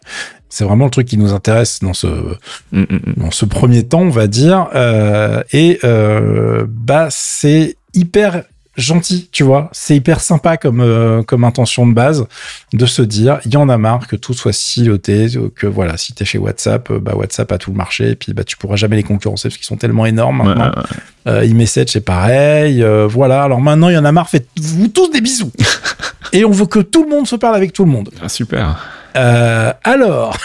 C'est 0.48 0.64
vraiment 0.64 0.84
le 0.84 0.90
truc 0.90 1.08
qui 1.08 1.16
nous 1.16 1.32
intéresse 1.32 1.80
dans 1.80 1.94
ce 1.94 2.36
Mm, 2.72 2.80
mm, 2.80 2.84
mm. 2.94 3.14
dans 3.18 3.30
ce 3.30 3.44
premier 3.44 3.82
temps, 3.84 4.02
on 4.02 4.10
va 4.10 4.26
dire. 4.26 4.68
Euh, 4.74 5.42
et 5.52 5.78
euh, 5.84 6.64
bah 6.68 7.08
c'est 7.10 7.76
hyper 7.94 8.44
gentil, 8.76 9.28
tu 9.30 9.42
vois. 9.42 9.68
C'est 9.72 9.96
hyper 9.96 10.20
sympa 10.20 10.56
comme 10.56 10.80
euh, 10.80 11.22
comme 11.22 11.44
intention 11.44 11.86
de 11.86 11.92
base 11.92 12.26
de 12.72 12.86
se 12.86 13.02
dire, 13.02 13.38
il 13.44 13.52
y 13.52 13.56
en 13.56 13.68
a 13.68 13.76
marre 13.76 14.06
que 14.06 14.16
tout 14.16 14.32
soit 14.34 14.52
siloté, 14.52 15.26
que 15.54 15.66
voilà, 15.66 15.96
si 15.96 16.14
t'es 16.14 16.24
chez 16.24 16.38
WhatsApp, 16.38 16.90
euh, 16.90 16.98
bah 16.98 17.14
WhatsApp 17.14 17.52
a 17.52 17.58
tout 17.58 17.70
le 17.70 17.76
marché, 17.76 18.10
et 18.10 18.14
puis 18.16 18.32
bah 18.32 18.44
tu 18.44 18.56
pourras 18.56 18.76
jamais 18.76 18.96
les 18.96 19.02
concurrencer 19.02 19.48
parce 19.48 19.58
qu'ils 19.58 19.66
sont 19.66 19.76
tellement 19.76 20.06
énormes 20.06 20.38
maintenant. 20.38 20.70
ouais, 20.70 20.78
ouais. 21.26 21.52
Euh, 21.52 21.86
c'est 21.86 22.00
pareil. 22.00 22.82
euh, 22.82 23.06
voilà. 23.06 23.42
Alors 23.42 23.60
maintenant, 23.60 23.88
il 23.88 23.94
y 23.94 23.98
en 23.98 24.04
a 24.04 24.12
marre. 24.12 24.28
Faites-vous 24.28 24.88
tous 24.88 25.08
des 25.10 25.20
bisous. 25.20 25.52
Et 26.32 26.44
on 26.44 26.50
veut 26.50 26.66
que 26.66 26.78
tout 26.78 27.04
le 27.04 27.10
monde 27.10 27.26
se 27.26 27.36
parle 27.36 27.56
avec 27.56 27.72
tout 27.72 27.84
le 27.84 27.90
monde. 27.90 28.10
Ah, 28.22 28.28
super. 28.28 28.78
Alors, 29.14 30.36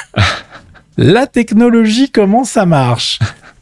la 0.97 1.28
technologie, 1.28 2.11
comment 2.11 2.43
ça 2.43 2.65
marche? 2.65 3.19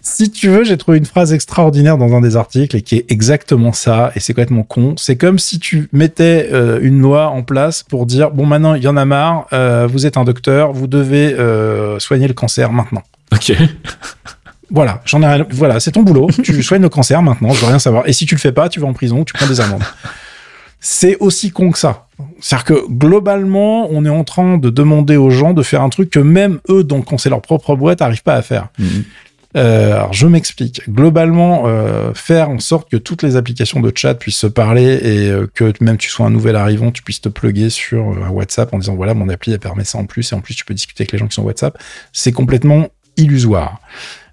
Si 0.08 0.30
tu 0.30 0.49
veux, 0.49 0.64
j'ai 0.64 0.78
trouvé 0.78 0.99
une 0.99 1.06
phrase 1.06 1.34
extraordinaire 1.34 1.97
dans 1.97 2.14
un 2.16 2.22
des 2.22 2.38
articles 2.38 2.76
et 2.78 2.84
qui 2.84 2.95
est 2.95 3.12
exactement 3.12 3.74
ça, 3.74 4.12
et 4.16 4.20
c'est 4.20 4.34
complètement 4.34 4.62
con. 4.62 4.93
C'est 4.99 5.16
comme 5.16 5.39
si 5.39 5.58
tu 5.58 5.89
mettais 5.93 6.47
euh, 6.53 6.78
une 6.84 7.01
loi 7.01 7.30
en 7.30 7.41
place 7.41 7.82
pour 7.82 8.06
dire, 8.06 8.30
bon 8.30 8.45
maintenant, 8.45 8.76
il 8.76 8.84
y 8.84 8.88
en 8.88 8.97
a 8.97 9.06
marre, 9.06 9.47
euh, 9.51 9.88
vous 9.91 10.06
êtes 10.06 10.16
un 10.18 10.24
docteur, 10.24 10.74
vous 10.74 10.86
devez 10.86 11.34
euh, 11.34 11.97
soigner 11.97 12.28
le 12.28 12.36
cancer 12.36 12.72
maintenant. 12.72 13.01
Ok. 13.34 13.51
Voilà, 14.72 15.01
j'en 15.06 15.22
ai 15.22 15.28
rien- 15.28 15.45
voilà, 15.51 15.80
c'est 15.80 15.91
ton 15.91 16.01
boulot. 16.01 16.28
tu 16.43 16.64
soignes 16.64 16.82
le 16.82 16.89
cancer 16.89 17.22
maintenant, 17.22 17.51
je 17.51 17.62
veux 17.62 17.68
rien 17.68 17.78
savoir. 17.78 18.08
Et 18.10 18.14
si 18.14 18.26
tu 18.26 18.34
le 18.34 18.39
fais 18.39 18.51
pas, 18.51 18.68
tu 18.68 18.80
vas 18.80 18.88
en 18.88 18.93
prison, 18.93 19.24
tu 19.24 19.32
prends 19.34 19.45
des 19.45 19.62
amendes. 19.62 19.84
C'est 20.80 21.18
aussi 21.20 21.51
con 21.51 21.70
que 21.72 21.78
ça. 21.78 22.08
C'est-à-dire 22.39 22.64
que 22.66 22.88
globalement, 22.91 23.88
on 23.91 24.06
est 24.06 24.10
en 24.10 24.24
train 24.24 24.58
de 24.58 24.72
demander 24.72 25.18
aux 25.18 25.30
gens 25.30 25.53
de 25.53 25.62
faire 25.62 25.84
un 25.84 25.89
truc 25.89 26.10
que 26.10 26.20
même 26.20 26.60
eux, 26.70 26.84
donc 26.84 27.06
quand 27.06 27.20
c'est 27.20 27.30
leur 27.30 27.41
propre 27.41 27.76
boîte, 27.76 27.99
n'arrivent 27.99 28.24
pas 28.24 28.34
à 28.34 28.41
faire. 28.41 28.70
Mhm. 28.80 29.03
Euh, 29.56 29.93
alors 29.93 30.14
je 30.14 30.28
m'explique. 30.28 30.82
Globalement, 30.89 31.64
euh, 31.66 32.14
faire 32.14 32.49
en 32.49 32.60
sorte 32.60 32.89
que 32.89 32.97
toutes 32.97 33.24
les 33.24 33.36
applications 33.36 33.80
de 33.80 33.91
chat 33.95 34.16
puissent 34.16 34.38
se 34.38 34.47
parler 34.47 34.99
et 35.01 35.30
euh, 35.30 35.47
que 35.53 35.72
même 35.82 35.97
tu 35.97 36.10
sois 36.10 36.26
un 36.26 36.30
nouvel 36.30 36.56
arrivant, 36.56 36.91
tu 36.91 37.03
puisses 37.03 37.22
te 37.22 37.30
plugger 37.30 37.70
sur 37.70 38.06
WhatsApp 38.34 38.74
en 38.74 38.80
disant 38.80 38.95
voilà 38.95 39.14
mon 39.14 39.30
appli 39.30 39.53
elle 39.53 39.60
permet 39.60 39.86
ça 39.86 39.97
en 39.97 40.06
plus 40.06 40.32
et 40.32 40.36
en 40.36 40.41
plus 40.41 40.56
tu 40.56 40.66
peux 40.66 40.74
discuter 40.74 41.03
avec 41.03 41.14
les 41.14 41.18
gens 41.18 41.28
qui 41.28 41.36
sont 41.36 41.43
WhatsApp. 41.43 41.78
C'est 42.12 42.32
complètement 42.32 42.89
illusoire. 43.18 43.80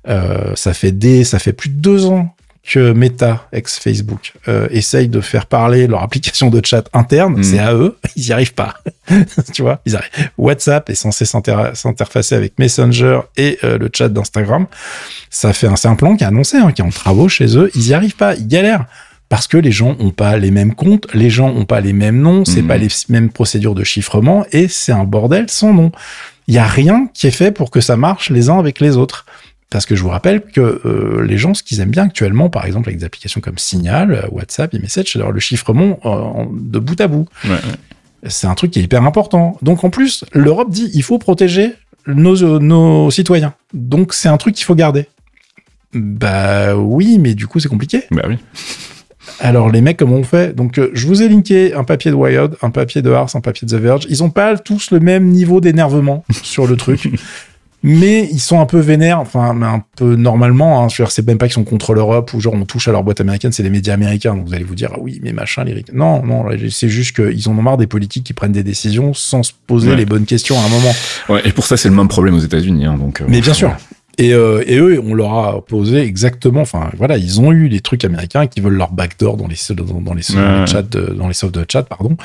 Ça 0.04 0.74
fait 0.74 0.90
des, 0.90 1.22
ça 1.22 1.38
fait 1.38 1.52
plus 1.52 1.70
de 1.70 1.76
deux 1.76 2.06
ans 2.06 2.34
que 2.64 2.92
Meta, 2.92 3.48
ex-Facebook, 3.52 4.34
euh, 4.46 4.68
essaye 4.70 5.08
de 5.08 5.20
faire 5.20 5.46
parler 5.46 5.86
leur 5.88 6.02
application 6.02 6.48
de 6.48 6.64
chat 6.64 6.84
interne. 6.92 7.36
Mhm. 7.38 7.42
C'est 7.42 7.58
à 7.58 7.74
eux, 7.74 7.96
ils 8.16 8.26
y 8.28 8.32
arrivent 8.32 8.54
pas. 8.54 8.74
tu 9.52 9.62
vois, 9.62 9.80
ils 9.84 9.96
arrivent. 9.96 10.30
WhatsApp 10.38 10.88
est 10.88 10.94
censé 10.94 11.24
s'inter- 11.24 11.70
s'interfacer 11.74 12.34
avec 12.36 12.58
Messenger 12.58 13.20
et 13.36 13.58
euh, 13.64 13.78
le 13.78 13.90
chat 13.92 14.08
d'Instagram. 14.08 14.66
Ça 15.28 15.52
fait 15.52 15.66
un, 15.66 15.76
c'est 15.76 15.88
un 15.88 15.96
plan 15.96 16.14
qui 16.16 16.22
est 16.24 16.26
annoncé, 16.28 16.56
hein, 16.58 16.70
qui 16.72 16.82
est 16.82 16.84
en 16.84 16.90
travaux 16.90 17.28
chez 17.28 17.56
eux. 17.58 17.70
Ils 17.74 17.88
y 17.88 17.94
arrivent 17.94 18.16
pas, 18.16 18.34
ils 18.36 18.46
galèrent. 18.46 18.84
Parce 19.28 19.46
que 19.48 19.56
les 19.56 19.72
gens 19.72 19.96
ont 19.98 20.10
pas 20.10 20.36
les 20.36 20.50
mêmes 20.50 20.74
comptes, 20.74 21.06
les 21.14 21.30
gens 21.30 21.48
ont 21.48 21.64
pas 21.64 21.80
les 21.80 21.94
mêmes 21.94 22.20
noms, 22.20 22.44
c'est 22.44 22.60
Mhm. 22.62 22.68
pas 22.68 22.76
les 22.76 22.88
mêmes 23.08 23.30
procédures 23.30 23.74
de 23.74 23.82
chiffrement 23.82 24.44
et 24.52 24.68
c'est 24.68 24.92
un 24.92 25.04
bordel 25.04 25.46
sans 25.48 25.72
nom. 25.72 25.90
Il 26.48 26.54
y 26.54 26.58
a 26.58 26.66
rien 26.66 27.08
qui 27.14 27.26
est 27.28 27.30
fait 27.32 27.50
pour 27.50 27.70
que 27.70 27.80
ça 27.80 27.96
marche 27.96 28.28
les 28.30 28.50
uns 28.50 28.58
avec 28.58 28.78
les 28.78 28.96
autres. 28.98 29.24
Parce 29.72 29.86
que 29.86 29.96
je 29.96 30.02
vous 30.02 30.10
rappelle 30.10 30.42
que 30.42 30.82
euh, 30.84 31.24
les 31.24 31.38
gens, 31.38 31.54
ce 31.54 31.62
qu'ils 31.62 31.80
aiment 31.80 31.90
bien 31.90 32.04
actuellement, 32.04 32.50
par 32.50 32.66
exemple 32.66 32.90
avec 32.90 32.98
des 32.98 33.06
applications 33.06 33.40
comme 33.40 33.56
Signal, 33.56 34.12
euh, 34.12 34.28
WhatsApp, 34.30 34.74
iMessage, 34.74 35.12
c'est 35.12 35.18
le 35.18 35.40
chiffrement 35.40 35.98
euh, 36.04 36.44
de 36.52 36.78
bout 36.78 37.00
à 37.00 37.08
bout. 37.08 37.26
Ouais, 37.44 37.50
ouais. 37.50 38.28
C'est 38.28 38.46
un 38.46 38.54
truc 38.54 38.70
qui 38.70 38.80
est 38.80 38.82
hyper 38.82 39.02
important. 39.02 39.56
Donc 39.62 39.82
en 39.82 39.90
plus, 39.90 40.24
l'Europe 40.32 40.70
dit 40.70 40.90
il 40.92 41.02
faut 41.02 41.18
protéger 41.18 41.72
nos, 42.06 42.60
nos 42.60 43.10
citoyens. 43.10 43.54
Donc 43.72 44.12
c'est 44.12 44.28
un 44.28 44.36
truc 44.36 44.54
qu'il 44.54 44.66
faut 44.66 44.74
garder. 44.74 45.06
Bah 45.94 46.76
oui, 46.76 47.18
mais 47.18 47.34
du 47.34 47.46
coup 47.46 47.58
c'est 47.58 47.68
compliqué. 47.68 48.04
Bah 48.10 48.24
oui. 48.28 48.36
Alors 49.40 49.70
les 49.70 49.80
mecs, 49.80 49.96
comment 49.96 50.16
on 50.16 50.22
fait? 50.22 50.54
Donc 50.54 50.78
euh, 50.78 50.90
je 50.92 51.06
vous 51.06 51.22
ai 51.22 51.28
linké 51.28 51.74
un 51.74 51.84
papier 51.84 52.10
de 52.10 52.16
Wired, 52.16 52.56
un 52.62 52.70
papier 52.70 53.02
de 53.02 53.10
Ars, 53.10 53.34
un 53.34 53.40
papier 53.40 53.66
de 53.66 53.76
The 53.76 53.80
Verge. 53.80 54.06
Ils 54.08 54.22
ont 54.22 54.30
pas 54.30 54.56
tous 54.58 54.90
le 54.90 55.00
même 55.00 55.28
niveau 55.28 55.60
d'énervement 55.60 56.24
sur 56.42 56.66
le 56.66 56.76
truc. 56.76 57.08
Mais 57.82 58.28
ils 58.30 58.38
sont 58.38 58.60
un 58.60 58.66
peu 58.66 58.78
vénères, 58.78 59.18
enfin, 59.18 59.54
mais 59.54 59.66
un 59.66 59.82
peu 59.96 60.14
normalement. 60.14 60.82
Hein, 60.84 60.88
Je 60.88 60.96
veux 61.02 61.04
dire, 61.06 61.10
c'est 61.12 61.26
même 61.26 61.38
pas 61.38 61.46
qu'ils 61.46 61.54
sont 61.54 61.64
contre 61.64 61.94
l'Europe 61.94 62.32
ou 62.32 62.40
genre 62.40 62.54
on 62.54 62.64
touche 62.64 62.86
à 62.88 62.92
leur 62.92 63.02
boîte 63.02 63.20
américaine, 63.20 63.50
c'est 63.52 63.62
les 63.64 63.70
médias 63.70 63.94
américains. 63.94 64.34
Donc 64.36 64.46
vous 64.46 64.54
allez 64.54 64.64
vous 64.64 64.74
dire, 64.76 64.90
ah 64.94 64.98
oui, 65.00 65.20
mais 65.22 65.32
machin, 65.32 65.64
les 65.64 65.84
Non, 65.92 66.22
non, 66.24 66.44
c'est 66.70 66.88
juste 66.88 67.16
qu'ils 67.16 67.48
en 67.48 67.52
ont 67.58 67.62
marre 67.62 67.76
des 67.78 67.86
politiques 67.88 68.24
qui 68.24 68.32
prennent 68.34 68.52
des 68.52 68.62
décisions 68.62 69.14
sans 69.14 69.42
se 69.42 69.52
poser 69.66 69.90
Ouais. 69.90 69.96
les 69.96 70.04
bonnes 70.06 70.26
questions 70.26 70.56
à 70.58 70.64
un 70.64 70.68
moment. 70.68 70.92
Ouais, 71.28 71.42
et 71.44 71.52
pour 71.52 71.66
ça, 71.66 71.76
c'est 71.76 71.88
le 71.88 71.94
même 71.96 72.08
problème 72.08 72.34
aux 72.34 72.38
États-Unis. 72.40 72.84
Hein, 72.86 72.96
donc, 72.98 73.20
euh, 73.20 73.24
Mais 73.28 73.40
bien 73.40 73.54
sûr. 73.54 73.74
Et, 74.18 74.32
euh, 74.34 74.62
et 74.66 74.76
eux, 74.76 75.00
on 75.04 75.14
leur 75.14 75.32
a 75.34 75.60
posé 75.64 76.00
exactement. 76.02 76.60
Enfin, 76.60 76.90
voilà, 76.98 77.16
ils 77.16 77.40
ont 77.40 77.50
eu 77.50 77.68
des 77.68 77.80
trucs 77.80 78.04
américains 78.04 78.46
qui 78.46 78.60
veulent 78.60 78.74
leur 78.76 78.92
backdoor 78.92 79.36
dans 79.38 79.48
les 79.48 79.56
dans, 79.74 80.00
dans 80.00 80.14
les, 80.14 80.22
les 80.28 80.36
Ouais. 80.36 80.66
chats, 80.66 80.82
de- 80.82 81.14
dans 81.18 81.28
les 81.28 81.34
softs 81.34 81.54
de 81.54 81.64
chat, 81.68 81.82
pardon. 81.82 82.16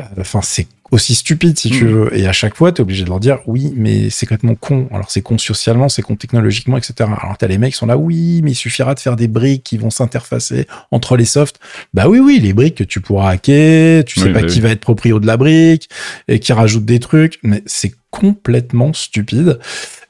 Euh, 0.00 0.02
Enfin, 0.20 0.40
c'est 0.42 0.66
aussi 0.90 1.14
stupide 1.14 1.58
si 1.58 1.70
tu 1.70 1.84
Mhm. 1.84 1.90
veux. 1.92 2.16
Et 2.18 2.26
à 2.26 2.32
chaque 2.32 2.54
fois, 2.56 2.72
t'es 2.72 2.80
obligé 2.80 3.04
de 3.04 3.08
leur 3.08 3.20
dire 3.20 3.38
oui, 3.46 3.72
mais 3.76 4.10
c'est 4.10 4.26
complètement 4.26 4.54
con. 4.54 4.88
Alors 4.92 5.10
c'est 5.10 5.22
con 5.22 5.36
socialement, 5.38 5.88
c'est 5.88 6.02
con 6.02 6.16
technologiquement, 6.16 6.76
etc. 6.76 6.94
Alors 7.20 7.36
t'as 7.38 7.46
les 7.48 7.58
mecs 7.58 7.72
qui 7.72 7.78
sont 7.78 7.86
là, 7.86 7.96
oui, 7.96 8.40
mais 8.44 8.52
il 8.52 8.54
suffira 8.54 8.94
de 8.94 9.00
faire 9.00 9.16
des 9.16 9.28
briques 9.28 9.64
qui 9.64 9.78
vont 9.78 9.90
s'interfacer 9.90 10.66
entre 10.90 11.16
les 11.16 11.24
softs. 11.24 11.58
Bah 11.94 12.08
oui, 12.08 12.18
oui, 12.18 12.38
les 12.40 12.52
briques 12.52 12.76
que 12.76 12.84
tu 12.84 13.00
pourras 13.00 13.30
hacker. 13.30 14.04
Tu 14.04 14.20
sais 14.20 14.26
Oui, 14.26 14.32
pas 14.32 14.42
bah 14.42 14.46
qui 14.46 14.60
va 14.60 14.70
être 14.70 14.80
proprio 14.80 15.18
de 15.20 15.26
la 15.26 15.36
brique 15.36 15.88
et 16.28 16.38
qui 16.40 16.52
rajoute 16.52 16.84
des 16.84 17.00
trucs, 17.00 17.38
mais 17.42 17.62
c'est 17.66 17.92
complètement 18.10 18.92
stupide. 18.92 19.58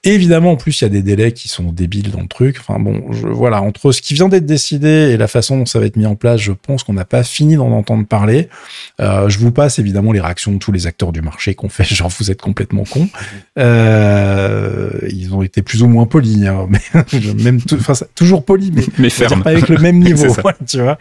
Évidemment, 0.06 0.52
en 0.52 0.56
plus, 0.56 0.80
il 0.80 0.84
y 0.84 0.86
a 0.86 0.88
des 0.90 1.02
délais 1.02 1.32
qui 1.32 1.48
sont 1.48 1.64
débiles 1.72 2.10
dans 2.10 2.20
le 2.20 2.28
truc. 2.28 2.56
Enfin 2.60 2.78
bon, 2.78 3.12
je- 3.12 3.26
voilà, 3.26 3.60
entre 3.62 3.92
ce 3.92 4.00
qui 4.00 4.14
vient 4.14 4.28
d'être 4.28 4.46
décidé 4.46 4.88
et 5.12 5.16
la 5.16 5.26
façon 5.28 5.58
dont 5.58 5.66
ça 5.66 5.78
va 5.80 5.86
être 5.86 5.96
mis 5.96 6.06
en 6.06 6.14
place, 6.14 6.40
je 6.40 6.52
pense 6.52 6.82
qu'on 6.84 6.92
n'a 6.92 7.04
pas 7.04 7.22
fini 7.22 7.56
d'en 7.56 7.72
entendre 7.72 8.06
parler. 8.06 8.48
Euh, 9.00 9.28
je 9.28 9.38
vous 9.38 9.50
passe 9.50 9.78
évidemment 9.78 10.12
les 10.12 10.20
réactions 10.20 10.52
de 10.52 10.58
tous 10.58 10.72
les 10.72 10.86
acteurs 10.86 11.12
du 11.12 11.22
marché 11.22 11.54
qu'on 11.54 11.68
fait, 11.68 11.84
genre 11.94 12.10
vous 12.18 12.30
êtes 12.30 12.40
complètement 12.40 12.84
cons. 12.84 13.08
Euh, 13.58 14.90
ils 15.10 15.34
ont 15.34 15.42
été 15.42 15.62
plus 15.62 15.82
ou 15.82 15.88
moins 15.88 16.06
polis, 16.06 16.46
hein, 16.46 16.66
mais 16.70 16.80
même 17.42 17.60
tout- 17.60 17.78
toujours 18.14 18.44
polis, 18.44 18.70
mais 18.98 19.10
ferme. 19.10 19.42
pas 19.42 19.50
avec 19.50 19.68
le 19.68 19.78
même 19.78 19.98
niveau, 20.02 20.28
voilà, 20.42 20.58
tu 20.66 20.80
vois. 20.80 20.98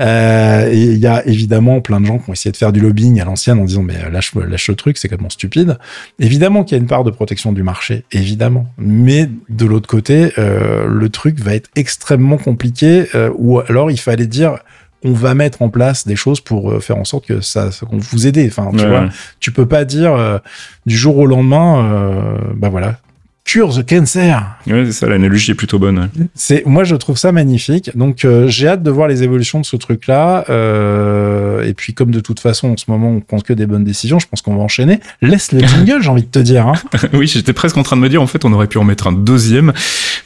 Euh, 0.00 0.70
et 0.70 0.82
il 0.84 0.98
y 0.98 1.06
a 1.06 1.26
évidemment 1.26 1.80
plein 1.80 2.00
de 2.00 2.06
gens 2.06 2.18
qui 2.18 2.30
ont 2.30 2.32
essayé 2.32 2.50
de 2.52 2.56
faire 2.56 2.72
du 2.72 2.80
lobbying 2.80 3.20
à 3.20 3.24
l'ancienne 3.24 3.58
en 3.58 3.64
disant 3.64 3.82
mais 3.82 3.96
euh, 4.04 4.10
lâche, 4.10 4.34
lâche 4.34 4.68
le 4.68 4.74
truc, 4.74 4.96
c'est 4.98 5.08
complètement 5.08 5.30
stupide. 5.30 5.78
Évidemment 6.18 6.64
qu'il 6.64 6.76
y 6.76 6.80
a 6.80 6.82
une 6.82 6.88
part 6.88 7.04
de 7.04 7.10
protection 7.10 7.52
du 7.52 7.62
marché, 7.62 8.04
évidemment. 8.12 8.66
Mais 8.78 9.28
de 9.48 9.66
l'autre 9.66 9.88
côté, 9.88 10.32
euh, 10.38 10.86
le 10.88 11.08
truc 11.10 11.38
va 11.40 11.54
être 11.54 11.68
extrêmement 11.76 12.38
compliqué. 12.38 13.06
euh, 13.14 13.30
ou 13.36 13.60
alors 13.60 13.90
il 13.90 13.98
fallait 14.00 14.26
dire 14.26 14.58
on 15.02 15.12
va 15.12 15.34
mettre 15.34 15.62
en 15.62 15.70
place 15.70 16.06
des 16.06 16.16
choses 16.16 16.40
pour 16.40 16.72
euh, 16.72 16.80
faire 16.80 16.98
en 16.98 17.04
sorte 17.04 17.26
que 17.26 17.40
ça, 17.40 17.70
qu'on 17.88 17.96
vous 17.98 18.26
aider. 18.26 18.46
Enfin, 18.46 18.70
tu 18.76 18.84
Ouais, 18.84 18.88
vois, 18.88 19.08
tu 19.40 19.50
peux 19.50 19.64
pas 19.66 19.84
dire 19.86 20.12
euh, 20.14 20.38
du 20.86 20.96
jour 20.96 21.16
au 21.16 21.24
lendemain, 21.26 21.84
euh, 21.92 22.38
bah 22.54 22.68
voilà, 22.68 22.98
cure 23.50 23.74
the 23.76 23.84
cancer. 23.84 24.42
Ouais, 24.66 24.84
c'est 24.86 24.92
ça, 24.92 25.06
l'analogie 25.08 25.50
est 25.50 25.54
plutôt 25.54 25.78
bonne. 25.78 25.98
ouais. 25.98 26.26
C'est 26.34 26.64
moi 26.66 26.84
je 26.84 26.94
trouve 26.94 27.16
ça 27.16 27.32
magnifique. 27.32 27.90
Donc 27.96 28.24
euh, 28.24 28.46
j'ai 28.48 28.68
hâte 28.68 28.82
de 28.82 28.90
voir 28.90 29.08
les 29.08 29.22
évolutions 29.22 29.60
de 29.60 29.66
ce 29.66 29.76
truc-là. 29.76 30.44
Euh, 30.50 31.64
et 31.64 31.74
puis 31.74 31.92
comme 31.92 32.12
de 32.12 32.20
toute 32.20 32.38
façon 32.38 32.68
en 32.70 32.76
ce 32.76 32.84
moment 32.88 33.10
on 33.10 33.20
pense 33.20 33.42
que 33.42 33.52
des 33.52 33.66
bonnes 33.66 33.84
décisions, 33.84 34.18
je 34.18 34.26
pense 34.28 34.42
qu'on 34.42 34.54
va 34.54 34.62
enchaîner. 34.62 35.00
Laisse 35.20 35.50
le 35.52 35.60
jingle, 35.66 36.00
j'ai 36.00 36.08
envie 36.08 36.22
de 36.22 36.28
te 36.28 36.38
dire. 36.38 36.68
Hein. 36.68 36.74
oui, 37.12 37.26
j'étais 37.26 37.52
presque 37.52 37.76
en 37.76 37.82
train 37.82 37.96
de 37.96 38.02
me 38.02 38.08
dire, 38.08 38.22
en 38.22 38.26
fait, 38.26 38.44
on 38.44 38.52
aurait 38.52 38.66
pu 38.66 38.78
en 38.78 38.84
mettre 38.84 39.06
un 39.06 39.12
deuxième, 39.12 39.72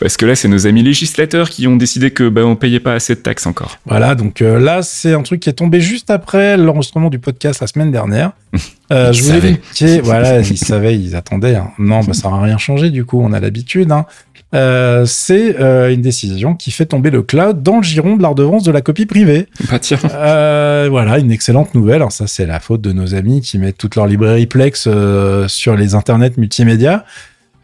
parce 0.00 0.16
que 0.16 0.26
là, 0.26 0.34
c'est 0.34 0.48
nos 0.48 0.66
amis 0.66 0.82
législateurs 0.82 1.48
qui 1.48 1.66
ont 1.66 1.76
décidé 1.76 2.10
que 2.10 2.28
bah, 2.28 2.44
on 2.44 2.56
payait 2.56 2.80
pas 2.80 2.92
assez 2.92 3.14
de 3.14 3.20
taxes 3.20 3.46
encore. 3.46 3.78
Voilà, 3.86 4.14
donc 4.14 4.42
euh, 4.42 4.60
là 4.60 4.82
c'est 4.82 5.14
un 5.14 5.22
truc 5.22 5.40
qui 5.40 5.48
est 5.48 5.54
tombé 5.54 5.80
juste 5.80 6.10
après 6.10 6.56
l'enregistrement 6.56 7.10
du 7.10 7.18
podcast 7.18 7.60
la 7.60 7.66
semaine 7.66 7.90
dernière. 7.90 8.32
Euh, 8.93 9.12
je 9.12 9.22
voulais 9.22 9.61
voilà, 10.03 10.41
ils 10.41 10.59
savaient, 10.59 10.99
ils 10.99 11.16
attendaient. 11.16 11.57
hein. 11.57 11.70
Non, 11.78 12.01
bah, 12.01 12.12
ça 12.12 12.30
n'a 12.30 12.41
rien 12.41 12.59
changé 12.59 12.91
du 12.91 13.05
coup, 13.05 13.20
on 13.22 13.32
a 13.32 13.41
l'habitude. 13.41 13.91
Hein. 13.91 14.07
Euh, 14.55 15.05
c'est 15.05 15.59
euh, 15.59 15.93
une 15.93 16.03
décision 16.03 16.55
qui 16.55 16.70
fait 16.70 16.87
tomber 16.87 17.11
le 17.11 17.22
cloud 17.22 17.62
dans 17.62 17.78
le 17.78 17.82
giron 17.82 18.16
de 18.16 18.22
la 18.22 18.28
redevance 18.28 18.62
de 18.62 18.70
la 18.70 18.82
copie 18.82 19.07
privée. 19.07 19.49
Bah 19.68 19.78
tiens. 19.80 19.99
Euh, 20.12 20.87
voilà, 20.89 21.18
une 21.18 21.32
excellente 21.32 21.74
nouvelle. 21.74 21.97
Alors 21.97 22.12
ça, 22.12 22.26
c'est 22.26 22.47
la 22.47 22.61
faute 22.61 22.80
de 22.80 22.93
nos 22.93 23.14
amis 23.14 23.41
qui 23.41 23.59
mettent 23.59 23.78
toute 23.78 23.97
leur 23.97 24.07
librairie 24.07 24.47
Plex 24.47 24.85
euh, 24.87 25.49
sur 25.49 25.76
les 25.76 25.95
internets 25.95 26.37
multimédia. 26.37 27.05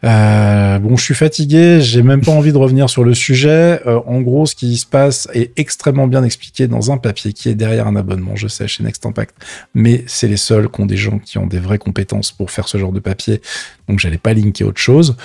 Euh, 0.03 0.79
bon, 0.79 0.97
je 0.97 1.03
suis 1.03 1.13
fatigué, 1.13 1.79
j'ai 1.81 2.01
même 2.01 2.21
pas 2.21 2.31
envie 2.31 2.51
de 2.51 2.57
revenir 2.57 2.89
sur 2.89 3.03
le 3.03 3.13
sujet. 3.13 3.79
Euh, 3.85 3.99
en 4.07 4.21
gros, 4.21 4.45
ce 4.45 4.55
qui 4.55 4.75
se 4.77 4.85
passe 4.85 5.27
est 5.33 5.51
extrêmement 5.57 6.07
bien 6.07 6.23
expliqué 6.23 6.67
dans 6.67 6.91
un 6.91 6.97
papier 6.97 7.33
qui 7.33 7.49
est 7.49 7.55
derrière 7.55 7.87
un 7.87 7.95
abonnement, 7.95 8.35
je 8.35 8.47
sais, 8.47 8.67
chez 8.67 8.83
Next 8.83 9.05
Impact. 9.05 9.35
Mais 9.75 10.03
c'est 10.07 10.27
les 10.27 10.37
seuls 10.37 10.69
qui 10.69 10.81
ont 10.81 10.85
des 10.85 10.97
gens 10.97 11.19
qui 11.19 11.37
ont 11.37 11.45
des 11.45 11.59
vraies 11.59 11.77
compétences 11.77 12.31
pour 12.31 12.49
faire 12.49 12.67
ce 12.67 12.77
genre 12.77 12.91
de 12.91 12.99
papier. 12.99 13.41
Donc, 13.87 13.99
j'allais 13.99 14.17
pas 14.17 14.33
linker 14.33 14.67
autre 14.67 14.79
chose. 14.79 15.15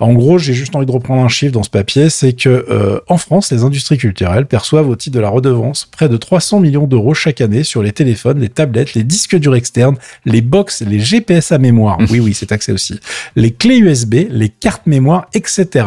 En 0.00 0.12
gros, 0.12 0.38
j'ai 0.38 0.52
juste 0.52 0.74
envie 0.76 0.86
de 0.86 0.90
reprendre 0.90 1.22
un 1.22 1.28
chiffre 1.28 1.52
dans 1.52 1.62
ce 1.62 1.70
papier, 1.70 2.10
c'est 2.10 2.32
que 2.32 2.66
euh, 2.68 3.00
en 3.08 3.16
France, 3.16 3.50
les 3.50 3.62
industries 3.62 3.96
culturelles 3.96 4.46
perçoivent 4.46 4.88
au 4.88 4.96
titre 4.96 5.16
de 5.16 5.20
la 5.20 5.28
redevance 5.28 5.88
près 5.90 6.08
de 6.08 6.16
300 6.16 6.60
millions 6.60 6.86
d'euros 6.86 7.14
chaque 7.14 7.40
année 7.40 7.62
sur 7.62 7.82
les 7.82 7.92
téléphones, 7.92 8.40
les 8.40 8.48
tablettes, 8.48 8.94
les 8.94 9.04
disques 9.04 9.36
durs 9.36 9.54
externes, 9.54 9.96
les 10.24 10.40
box, 10.40 10.82
les 10.82 11.00
GPS 11.00 11.52
à 11.52 11.58
mémoire. 11.58 11.98
Oui, 12.10 12.20
oui, 12.20 12.34
c'est 12.34 12.46
taxé 12.46 12.72
aussi. 12.72 12.98
Les 13.36 13.52
clés 13.52 13.78
USB, 13.78 14.17
les 14.24 14.48
cartes 14.48 14.86
mémoire, 14.86 15.26
etc. 15.34 15.86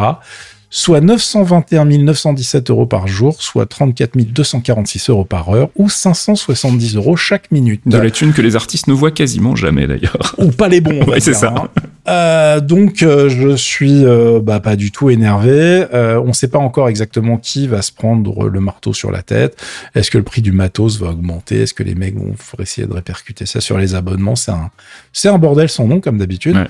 Soit 0.73 1.01
921 1.01 1.83
917 1.83 2.69
euros 2.69 2.85
par 2.85 3.05
jour, 3.05 3.41
soit 3.41 3.65
34 3.65 4.15
246 4.15 5.09
euros 5.09 5.25
par 5.25 5.49
heure, 5.49 5.67
ou 5.75 5.89
570 5.89 6.95
euros 6.95 7.17
chaque 7.17 7.51
minute. 7.51 7.81
De 7.85 7.97
la 7.97 8.09
thune 8.09 8.31
que 8.31 8.41
les 8.41 8.55
artistes 8.55 8.87
ne 8.87 8.93
voient 8.93 9.11
quasiment 9.11 9.57
jamais 9.57 9.85
d'ailleurs. 9.85 10.33
Ou 10.37 10.47
pas 10.51 10.69
les 10.69 10.79
bons. 10.79 11.03
Ouais, 11.07 11.19
c'est 11.19 11.33
ça. 11.33 11.53
hein. 11.57 11.67
Euh, 12.07 12.61
donc 12.61 13.03
euh, 13.03 13.27
je 13.27 13.53
suis 13.57 14.05
euh, 14.05 14.39
bah, 14.41 14.61
pas 14.61 14.77
du 14.77 14.91
tout 14.91 15.09
énervé. 15.09 15.85
Euh, 15.93 16.21
on 16.23 16.27
ne 16.27 16.33
sait 16.33 16.47
pas 16.47 16.59
encore 16.59 16.87
exactement 16.87 17.35
qui 17.37 17.67
va 17.67 17.81
se 17.81 17.91
prendre 17.91 18.47
le 18.47 18.59
marteau 18.61 18.93
sur 18.93 19.11
la 19.11 19.23
tête. 19.23 19.61
Est-ce 19.93 20.09
que 20.09 20.17
le 20.17 20.23
prix 20.23 20.41
du 20.41 20.53
matos 20.53 20.97
va 20.99 21.09
augmenter? 21.09 21.63
Est-ce 21.63 21.73
que 21.73 21.83
les 21.83 21.95
mecs 21.95 22.15
vont 22.17 22.33
essayer 22.59 22.87
de 22.87 22.93
répercuter 22.93 23.45
ça 23.45 23.59
sur 23.59 23.77
les 23.77 23.93
abonnements? 23.93 24.37
C'est 24.37 24.51
un, 24.51 24.69
c'est 25.11 25.27
un 25.27 25.37
bordel 25.37 25.67
sans 25.67 25.85
nom 25.85 25.99
comme 25.99 26.17
d'habitude. 26.17 26.55
Ouais. 26.55 26.67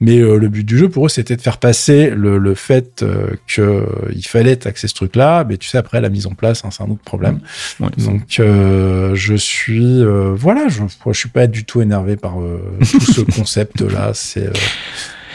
Mais 0.00 0.18
euh, 0.18 0.36
le 0.36 0.48
but 0.48 0.64
du 0.64 0.76
jeu 0.76 0.88
pour 0.90 1.06
eux, 1.06 1.08
c'était 1.08 1.36
de 1.36 1.40
faire 1.40 1.56
passer 1.58 2.10
le, 2.10 2.36
le 2.36 2.54
fait 2.54 3.02
euh, 3.02 3.30
que 3.46 3.62
euh, 3.62 4.20
fallait 4.24 4.56
taxer 4.56 4.88
ce 4.88 4.94
truc-là. 4.94 5.44
Mais 5.48 5.56
tu 5.56 5.68
sais, 5.68 5.78
après 5.78 6.00
la 6.02 6.10
mise 6.10 6.26
en 6.26 6.34
place, 6.34 6.64
hein, 6.64 6.68
c'est 6.70 6.82
un 6.82 6.90
autre 6.90 7.02
problème. 7.02 7.40
Ouais, 7.80 7.88
Donc 7.96 8.38
euh, 8.38 9.14
je 9.14 9.34
suis 9.34 10.02
euh, 10.02 10.34
voilà, 10.36 10.68
je, 10.68 10.82
je 11.06 11.18
suis 11.18 11.30
pas 11.30 11.46
du 11.46 11.64
tout 11.64 11.80
énervé 11.80 12.16
par 12.16 12.40
euh, 12.40 12.60
tout 12.90 13.00
ce 13.00 13.20
concept 13.36 13.80
là. 13.80 14.10
C'est 14.12 14.48
euh, 14.48 14.52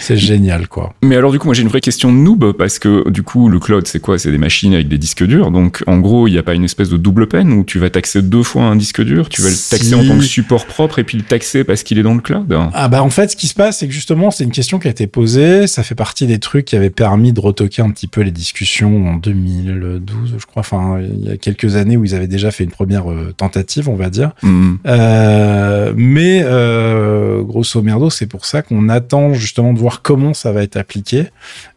c'est 0.01 0.17
génial 0.17 0.67
quoi. 0.67 0.93
Mais 1.03 1.15
alors 1.15 1.31
du 1.31 1.39
coup, 1.39 1.47
moi 1.47 1.53
j'ai 1.53 1.61
une 1.61 1.69
vraie 1.69 1.81
question 1.81 2.11
de 2.11 2.17
noob 2.17 2.53
parce 2.53 2.79
que 2.79 3.09
du 3.09 3.23
coup, 3.23 3.49
le 3.49 3.59
cloud 3.59 3.87
c'est 3.87 3.99
quoi? 3.99 4.17
C'est 4.17 4.31
des 4.31 4.37
machines 4.37 4.73
avec 4.73 4.87
des 4.87 4.97
disques 4.97 5.25
durs. 5.25 5.51
Donc 5.51 5.83
en 5.87 5.99
gros, 5.99 6.27
il 6.27 6.31
n'y 6.31 6.37
a 6.37 6.43
pas 6.43 6.53
une 6.53 6.63
espèce 6.63 6.89
de 6.89 6.97
double 6.97 7.27
peine 7.27 7.51
où 7.53 7.63
tu 7.63 7.79
vas 7.79 7.89
taxer 7.89 8.21
deux 8.21 8.43
fois 8.43 8.63
un 8.63 8.75
disque 8.75 9.01
dur? 9.03 9.29
Tu 9.29 9.41
vas 9.41 9.49
le 9.49 9.55
taxer 9.55 9.85
Si. 9.85 9.95
en 9.95 10.05
tant 10.05 10.17
que 10.17 10.23
support 10.23 10.65
propre 10.65 10.99
et 10.99 11.03
puis 11.03 11.17
le 11.17 11.23
taxer 11.23 11.63
parce 11.63 11.83
qu'il 11.83 11.99
est 11.99 12.03
dans 12.03 12.13
le 12.13 12.21
cloud? 12.21 12.53
Ah 12.73 12.87
bah 12.87 13.03
en 13.03 13.09
fait, 13.09 13.31
ce 13.31 13.35
qui 13.35 13.47
se 13.47 13.53
passe, 13.53 13.79
c'est 13.79 13.87
que 13.87 13.93
justement, 13.93 14.31
c'est 14.31 14.43
une 14.43 14.51
question 14.51 14.79
qui 14.79 14.87
a 14.87 14.91
été 14.91 15.07
posée. 15.07 15.67
Ça 15.67 15.83
fait 15.83 15.95
partie 15.95 16.27
des 16.27 16.39
trucs 16.39 16.65
qui 16.65 16.75
avaient 16.75 16.89
permis 16.89 17.33
de 17.33 17.39
retoquer 17.39 17.81
un 17.81 17.89
petit 17.91 18.07
peu 18.07 18.21
les 18.21 18.31
discussions 18.31 19.07
en 19.09 19.15
2012, 19.15 20.35
je 20.37 20.45
crois. 20.45 20.61
Enfin, 20.61 20.99
il 21.01 21.27
y 21.27 21.31
a 21.31 21.37
quelques 21.37 21.75
années 21.75 21.97
où 21.97 22.05
ils 22.05 22.15
avaient 22.15 22.27
déjà 22.27 22.51
fait 22.51 22.63
une 22.63 22.71
première 22.71 23.11
euh, 23.11 23.33
tentative, 23.35 23.89
on 23.89 23.95
va 23.95 24.09
dire. 24.09 24.31
Hmm. 24.43 24.75
Euh, 24.85 25.93
mais 25.95 26.41
euh, 26.43 27.41
grosso 27.41 27.81
merdo, 27.81 28.09
c'est 28.09 28.27
pour 28.27 28.45
ça 28.45 28.61
qu'on 28.61 28.89
attend 28.89 29.33
justement 29.33 29.73
de 29.73 29.79
voir 29.79 29.90
comment 30.01 30.33
ça 30.33 30.51
va 30.51 30.63
être 30.63 30.77
appliqué. 30.77 31.25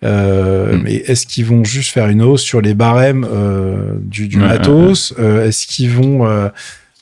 Euh, 0.05 0.55
Mm. 0.75 0.83
Mais 0.83 0.95
est-ce 0.95 1.27
qu'ils 1.27 1.45
vont 1.45 1.65
juste 1.65 1.91
faire 1.91 2.09
une 2.09 2.23
hausse 2.23 2.43
sur 2.43 2.61
les 2.61 2.75
barèmes 2.75 3.27
euh, 3.31 3.95
du, 4.01 4.37
matos? 4.37 5.15
Euh, 5.19 5.47
Est-ce 5.47 5.67
qu'ils 5.67 5.91
vont 5.91 6.51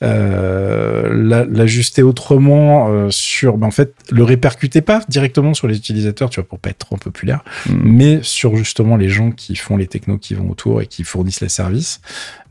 euh, 0.03 1.09
la- 1.13 1.45
l'ajuster 1.45 2.03
autrement 2.03 2.87
euh, 2.89 3.07
sur, 3.09 3.57
ben, 3.57 3.67
en 3.67 3.71
fait, 3.71 3.93
le 4.11 4.23
répercuter 4.23 4.81
pas 4.81 5.01
directement 5.09 5.53
sur 5.53 5.67
les 5.67 5.77
utilisateurs, 5.77 6.29
tu 6.29 6.39
vois, 6.39 6.47
pour 6.47 6.59
pas 6.59 6.69
être 6.69 6.79
trop 6.79 6.97
populaire, 6.97 7.43
Hmm. 7.69 7.79
mais 7.83 8.19
sur 8.21 8.55
justement 8.55 8.97
les 8.97 9.09
gens 9.09 9.31
qui 9.31 9.55
font 9.55 9.77
les 9.77 9.87
technos 9.87 10.17
qui 10.17 10.33
vont 10.33 10.49
autour 10.49 10.81
et 10.81 10.87
qui 10.87 11.03
fournissent 11.03 11.41
les 11.41 11.49
services. 11.49 12.01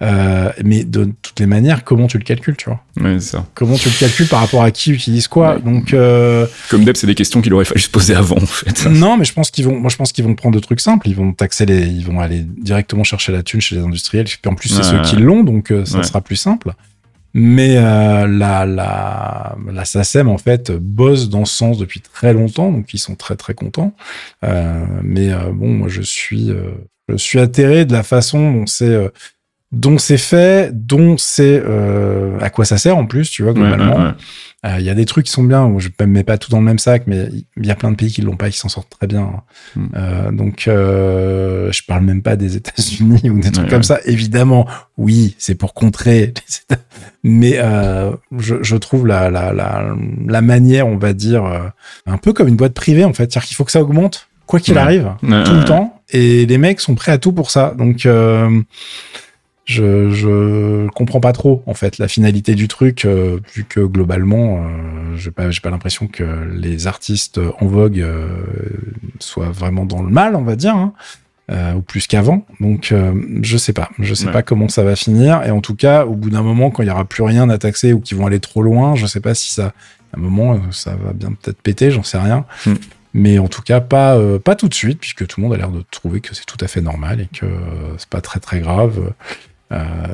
Euh, 0.03 0.51
mais 0.65 0.83
de 0.85 1.13
toutes 1.23 1.39
les 1.39 1.47
manières, 1.47 1.85
comment 1.85 2.07
tu 2.09 2.19
le 2.19 2.25
calcules, 2.25 2.57
tu 2.57 2.69
vois? 2.69 2.81
C'est 2.97 3.21
ça. 3.21 3.47
Comment 3.55 3.77
tu 3.77 3.89
le 3.89 3.95
calcules 3.99 4.27
par 4.27 4.41
rapport 4.41 4.63
à 4.65 4.71
qui 4.73 4.91
utilise 4.91 5.29
quoi? 5.29 5.55
Ouais. 5.55 5.61
Donc 5.63 5.95
euh, 5.95 6.47
Comme 6.71 6.85
d'hab, 6.85 6.97
c'est 6.97 7.07
des 7.07 7.15
questions 7.15 7.41
qu'il 7.41 7.55
aurait 7.55 7.65
fallu 7.65 7.81
se 7.81 7.89
poser 7.89 8.15
avant 8.15 8.37
en 8.37 8.41
fait. 8.47 8.85
non, 8.91 9.17
mais 9.17 9.25
je 9.25 9.33
pense 9.33 9.51
qu'ils 9.51 9.65
vont, 9.65 9.79
moi 9.79 9.91
je 9.91 9.97
pense 9.97 10.11
qu'ils 10.13 10.25
vont 10.25 10.35
prendre 10.35 10.55
de 10.57 10.61
trucs 10.61 10.81
simples. 10.81 11.09
Ils 11.09 11.15
vont 11.15 11.33
taxer 11.33 11.67
les, 11.67 11.83
ils 11.87 12.05
vont 12.05 12.19
aller 12.21 12.41
directement 12.41 13.05
chercher 13.05 13.31
la 13.33 13.43
thune 13.45 13.61
chez 13.61 13.77
les 13.77 13.83
industriels. 13.83 14.25
Puis 14.25 14.39
en 14.51 14.55
plus 14.55 14.69
c'est 14.71 14.79
Ouais, 14.79 14.83
ceux 14.83 14.97
ouais. 14.97 15.03
qui 15.03 15.17
l'ont, 15.17 15.45
donc 15.45 15.71
euh, 15.71 15.85
ça 15.85 16.03
sera 16.03 16.21
plus 16.21 16.37
simple. 16.37 16.73
Mais 17.35 17.77
euh, 17.79 18.27
la, 18.27 18.67
la, 18.67 19.57
la 19.73 19.85
SACEM 19.85 20.29
en 20.29 20.39
fait 20.39 20.71
bosse 20.71 21.29
dans 21.29 21.45
ce 21.45 21.57
sens 21.57 21.79
depuis 21.79 22.01
très 22.01 22.33
longtemps, 22.35 22.71
donc 22.71 22.93
ils 22.93 22.99
sont 22.99 23.15
très 23.15 23.37
très 23.37 23.55
contents. 23.55 23.95
Euh, 24.45 24.85
mais 25.03 25.33
euh, 25.33 25.51
bon, 25.53 25.69
moi 25.69 25.89
je 25.89 26.03
suis, 26.03 26.51
euh, 26.51 26.73
je 27.09 27.17
suis 27.17 27.39
atterré 27.39 27.85
de 27.87 27.93
la 27.93 28.03
façon 28.03 28.53
dont 28.53 28.67
c'est, 28.67 28.85
euh, 28.85 29.09
dont 29.73 29.97
c'est 29.99 30.19
fait, 30.19 30.71
dont 30.73 31.17
c'est 31.17 31.63
euh, 31.65 32.39
à 32.41 32.51
quoi 32.51 32.65
ça 32.65 32.77
sert 32.77 32.97
en 32.97 33.07
plus, 33.07 33.31
tu 33.31 33.43
vois 33.43 33.53
globalement. 33.55 33.97
ouais, 33.97 34.05
ouais. 34.05 34.11
Euh, 34.65 34.77
Il 34.79 34.85
y 34.85 34.91
a 34.91 34.95
des 34.95 35.07
trucs 35.07 35.27
qui 35.27 35.33
sont 35.33 35.43
bien, 35.43 35.75
je 35.79 35.89
ne 35.99 36.07
mets 36.07 36.23
pas 36.23 36.39
tout 36.39 36.51
dans 36.51 36.59
le 36.59 36.65
même 36.65 36.79
sac, 36.79 37.05
mais 37.07 37.29
il 37.57 37.67
y 37.67 37.71
a 37.71 37.75
plein 37.75 37.91
de 37.91 37.97
pays 37.97 38.13
qui 38.13 38.21
l'ont 38.23 38.37
pas, 38.37 38.47
et 38.49 38.51
qui 38.53 38.59
s'en 38.59 38.69
sortent 38.69 38.91
très 38.91 39.09
bien. 39.09 39.43
Hmm. 39.75 39.87
Euh, 39.97 40.31
donc, 40.31 40.69
euh, 40.69 41.73
je 41.73 41.83
parle 41.85 42.05
même 42.05 42.23
pas 42.23 42.37
des 42.37 42.55
États-Unis 42.57 43.29
ou 43.31 43.41
des 43.41 43.51
trucs 43.51 43.69
comme 43.69 43.83
ça. 43.83 43.99
Évidemment, 44.05 44.69
oui, 44.99 45.35
c'est 45.39 45.57
pour 45.57 45.75
contrer 45.75 46.27
les 46.49 46.57
États. 46.77 46.83
Mais 47.25 47.55
euh, 47.57 48.13
je, 48.39 48.57
je 48.63 48.77
trouve 48.77 49.07
la, 49.07 49.31
la, 49.31 49.53
la, 49.53 49.87
la 50.29 50.41
manière, 50.43 50.87
on 50.87 50.97
va 50.97 51.13
dire, 51.13 51.73
un 52.07 52.19
peu 52.19 52.33
comme 52.33 52.47
une 52.47 52.57
boîte 52.57 52.75
privée, 52.75 53.05
en 53.05 53.13
fait. 53.15 53.33
C'est-à-dire 53.33 53.49
qu'il 53.49 53.57
faut 53.57 53.65
que 53.65 53.73
ça 53.73 53.81
augmente, 53.83 54.29
quoi 54.47 54.61
qu'il 54.61 54.79
arrive, 54.79 55.13
tout 55.23 55.29
le 55.55 55.65
temps. 55.65 56.03
Et 56.11 56.47
les 56.47 56.59
mecs 56.59 56.81
sont 56.81 56.95
prêts 56.95 57.13
à 57.13 57.19
tout 57.19 57.33
pour 57.33 57.51
ça. 57.51 57.75
Donc, 57.77 58.07
euh, 58.07 58.61
je, 59.65 60.11
je 60.11 60.89
comprends 60.89 61.21
pas 61.21 61.33
trop 61.33 61.63
en 61.67 61.75
fait 61.75 61.99
la 61.99 62.09
finalité 62.09 62.55
du 62.55 62.67
truc 62.69 63.05
euh, 63.05 63.39
vu 63.55 63.65
que 63.65 63.81
globalement 63.81 64.65
euh, 64.65 65.17
j'ai 65.17 65.31
pas 65.31 65.51
j'ai 65.51 65.61
pas 65.61 65.71
l'impression 65.71 66.09
que 66.09 66.25
les 66.53 66.87
artistes 66.89 67.41
en 67.61 67.67
vogue 67.67 68.01
euh, 68.01 68.27
soient 69.21 69.51
vraiment 69.51 69.85
dans 69.85 70.03
le 70.03 70.11
mal 70.11 70.35
on 70.35 70.43
va 70.43 70.57
dire 70.57 70.75
hein, 70.75 70.93
ou 71.77 71.83
plus 71.83 72.07
qu'avant. 72.07 72.47
Donc 72.61 72.95
je 73.43 73.57
sais 73.59 73.73
pas. 73.75 73.91
Je 73.99 74.15
sais 74.15 74.27
Ouais. 74.27 74.33
pas 74.33 74.43
comment 74.43 74.69
ça 74.69 74.85
va 74.85 74.97
finir. 74.97 75.43
Et 75.45 75.51
en 75.51 75.61
tout 75.61 75.75
cas 75.75 76.07
au 76.07 76.15
bout 76.15 76.31
d'un 76.31 76.43
moment 76.43 76.71
quand 76.71 76.83
il 76.83 76.87
y 76.89 76.91
aura 76.91 77.05
plus 77.05 77.23
rien 77.23 77.51
à 77.51 77.59
taxer 77.59 77.93
ou 77.93 78.01
qu'ils 78.01 78.17
vont 78.17 78.27
aller 78.27 78.41
trop 78.41 78.63
loin 78.63 78.95
je 78.95 79.07
sais 79.07 79.21
pas 79.21 79.35
si 79.35 79.51
ça 79.53 79.67
à 80.15 80.19
un 80.19 80.21
moment 80.21 80.61
ça 80.73 80.95
va 80.97 81.13
bien 81.13 81.33
peut-être 81.33 81.61
péter 81.61 81.91
j'en 81.91 82.03
sais 82.05 82.19
rien. 82.19 82.47
Hmm. 82.67 82.75
mais 83.13 83.39
en 83.39 83.49
tout 83.49 83.61
cas 83.63 83.81
pas 83.81 84.17
euh, 84.17 84.39
pas 84.39 84.55
tout 84.57 84.69
de 84.69 84.75
suite 84.75 84.99
puisque 85.01 85.27
tout 85.27 85.41
le 85.41 85.47
monde 85.47 85.55
a 85.55 85.59
l'air 85.59 85.71
de 85.71 85.83
trouver 85.91 86.21
que 86.21 86.35
c'est 86.35 86.47
tout 86.47 86.57
à 86.61 86.69
fait 86.69 86.81
normal 86.81 87.21
et 87.21 87.27
que 87.27 87.45
euh, 87.45 87.51
c'est 87.99 88.09
pas 88.09 88.23
très 88.23 88.41
très 88.41 88.61
grave 88.61 89.13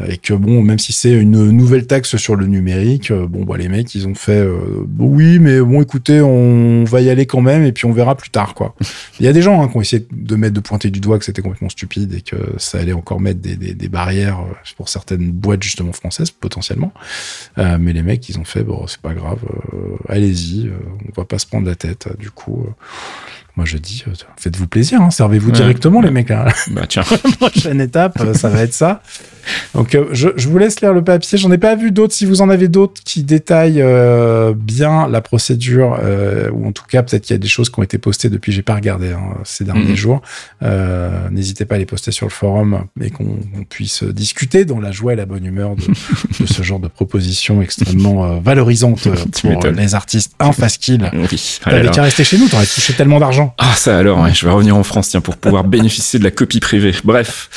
et 0.09 0.19
que 0.19 0.35
bon, 0.35 0.63
même 0.63 0.79
si 0.79 0.93
c'est 0.93 1.13
une 1.13 1.51
nouvelle 1.51 1.87
taxe 1.87 2.17
sur 2.17 2.37
le 2.37 2.47
numérique, 2.47 3.11
euh, 3.11 3.27
bon, 3.27 3.45
bah, 3.45 3.57
les 3.57 3.69
mecs, 3.69 3.95
ils 3.95 4.07
ont 4.07 4.15
fait, 4.15 4.41
euh, 4.41 4.87
oui, 4.99 5.39
mais 5.39 5.61
bon, 5.61 5.83
écoutez, 5.83 6.21
on 6.21 6.85
va 6.85 7.01
y 7.01 7.11
aller 7.11 7.27
quand 7.27 7.41
même, 7.41 7.65
et 7.65 7.73
puis 7.73 7.85
on 7.85 7.93
verra 7.93 8.15
plus 8.17 8.31
tard, 8.31 8.55
quoi. 8.55 8.75
Il 9.21 9.27
y 9.27 9.29
a 9.29 9.33
des 9.33 9.43
gens 9.43 9.63
hein, 9.63 9.69
qui 9.69 9.77
ont 9.77 9.81
essayé 9.81 10.07
de 10.11 10.37
mettre, 10.37 10.55
de 10.55 10.61
pointer 10.61 10.91
du 10.91 11.01
doigt 11.01 11.19
que 11.19 11.25
c'était 11.25 11.43
complètement 11.43 11.69
stupide 11.69 12.15
et 12.15 12.21
que 12.21 12.37
ça 12.57 12.79
allait 12.79 12.93
encore 12.93 13.21
mettre 13.21 13.41
des, 13.41 13.89
barrières 13.89 14.41
euh, 14.41 14.73
pour 14.77 14.89
certaines 14.89 15.31
boîtes 15.31 15.63
justement 15.63 15.93
françaises 15.93 16.31
potentiellement. 16.31 16.93
Euh, 17.59 17.79
mais 17.81 17.93
les 17.93 18.03
mecs, 18.03 18.29
ils 18.29 18.39
ont 18.39 18.45
fait, 18.45 18.63
bon, 18.63 18.87
c'est 18.87 19.01
pas 19.01 19.15
grave, 19.15 19.41
euh, 19.75 19.97
allez-y, 20.09 20.69
euh, 20.69 20.73
on 21.09 21.21
va 21.21 21.25
pas 21.25 21.39
se 21.39 21.47
prendre 21.47 21.67
la 21.67 21.75
tête. 21.75 22.07
euh, 22.07 22.15
du 22.19 22.31
coup, 22.31 22.65
euh, 22.67 22.71
moi 23.59 23.65
je 23.65 23.77
dis, 23.77 24.05
euh, 24.07 24.13
faites-vous 24.37 24.69
plaisir, 24.69 25.03
hein, 25.03 25.11
servez-vous 25.11 25.49
Ouais, 25.51 25.57
directement, 25.57 25.99
ouais. 25.99 26.05
les 26.07 26.13
mecs. 26.13 26.29
Là 26.29 26.47
Bah 26.71 26.83
tiens. 26.89 27.03
prochaine 27.41 27.81
étape, 27.81 28.21
euh, 28.21 28.33
ça 28.35 28.49
va 28.49 28.63
être 28.63 28.73
ça. 28.73 29.03
Donc, 29.75 29.95
euh, 29.95 30.05
je, 30.13 30.29
je 30.37 30.47
vous 30.47 30.59
laisse 30.59 30.81
lire 30.81 30.93
le 30.93 31.03
papier. 31.03 31.37
J'en 31.39 31.51
ai 31.51 31.59
pas 31.59 31.75
vu 31.75 31.91
d'autres. 31.91 32.13
Si 32.15 32.25
vous 32.25 32.41
en 32.43 32.51
avez 32.51 32.69
d'autres 32.69 33.01
qui 33.05 33.25
détaillent 33.25 33.81
euh, 33.83 34.53
bien 34.55 35.09
la 35.09 35.21
procédure, 35.23 35.99
ou 36.53 36.67
en 36.69 36.73
tout 36.73 36.85
cas, 36.89 37.03
peut-être 37.03 37.25
qu'il 37.25 37.35
y 37.35 37.39
a 37.39 37.39
des 37.39 37.49
choses 37.49 37.69
qui 37.71 37.81
ont 37.81 37.83
été 37.83 37.99
postées 37.99 38.29
depuis, 38.31 38.53
j'ai 38.53 38.63
pas 38.63 38.75
regardé 38.77 39.09
hein, 39.13 39.21
ces 39.45 39.65
derniers 39.65 39.87
Mhm. 39.89 39.97
jours. 39.97 40.23
N'hésitez 41.31 41.65
pas 41.65 41.75
à 41.77 41.79
les 41.79 41.87
poster 41.87 42.13
sur 42.13 42.27
le 42.27 42.31
forum 42.31 42.85
et 43.01 43.11
qu'on 43.11 43.39
puisse 43.69 44.05
discuter 44.05 44.65
dans 44.67 44.81
la 44.81 44.93
joie 44.93 45.15
et 45.15 45.17
la 45.17 45.27
bonne 45.27 45.45
humeur 45.45 45.75
de, 45.77 45.83
de 46.41 46.47
ce 46.47 46.63
genre 46.63 46.79
de 46.79 46.89
propositions 46.89 47.61
extrêmement 47.63 48.39
valorisantes 48.41 49.09
Tu 49.35 49.49
pour 49.49 49.67
les 49.67 49.95
artistes. 49.95 50.35
Oui. 51.15 51.59
Ah 51.65 51.71
là 51.73 51.79
T'avais 51.81 51.91
qu'à 51.91 52.03
rester 52.03 52.23
chez 52.25 52.39
nous, 52.39 52.49
t'aurais 52.49 52.67
touché 52.67 52.93
tellement 52.93 53.19
d'argent. 53.19 53.48
Ah 53.59 53.75
ça 53.77 53.97
alors, 53.99 54.21
ouais, 54.21 54.35
je 54.35 54.45
vais 54.45 54.53
revenir 54.53 54.77
en 54.77 54.83
France 54.83 55.09
tiens 55.09 55.21
pour 55.21 55.37
pouvoir 55.37 55.65
bénéficier 55.69 56.19
de 56.19 56.25
la 56.25 56.31
copie 56.31 56.61
privée. 56.61 56.95
Bref, 57.05 57.49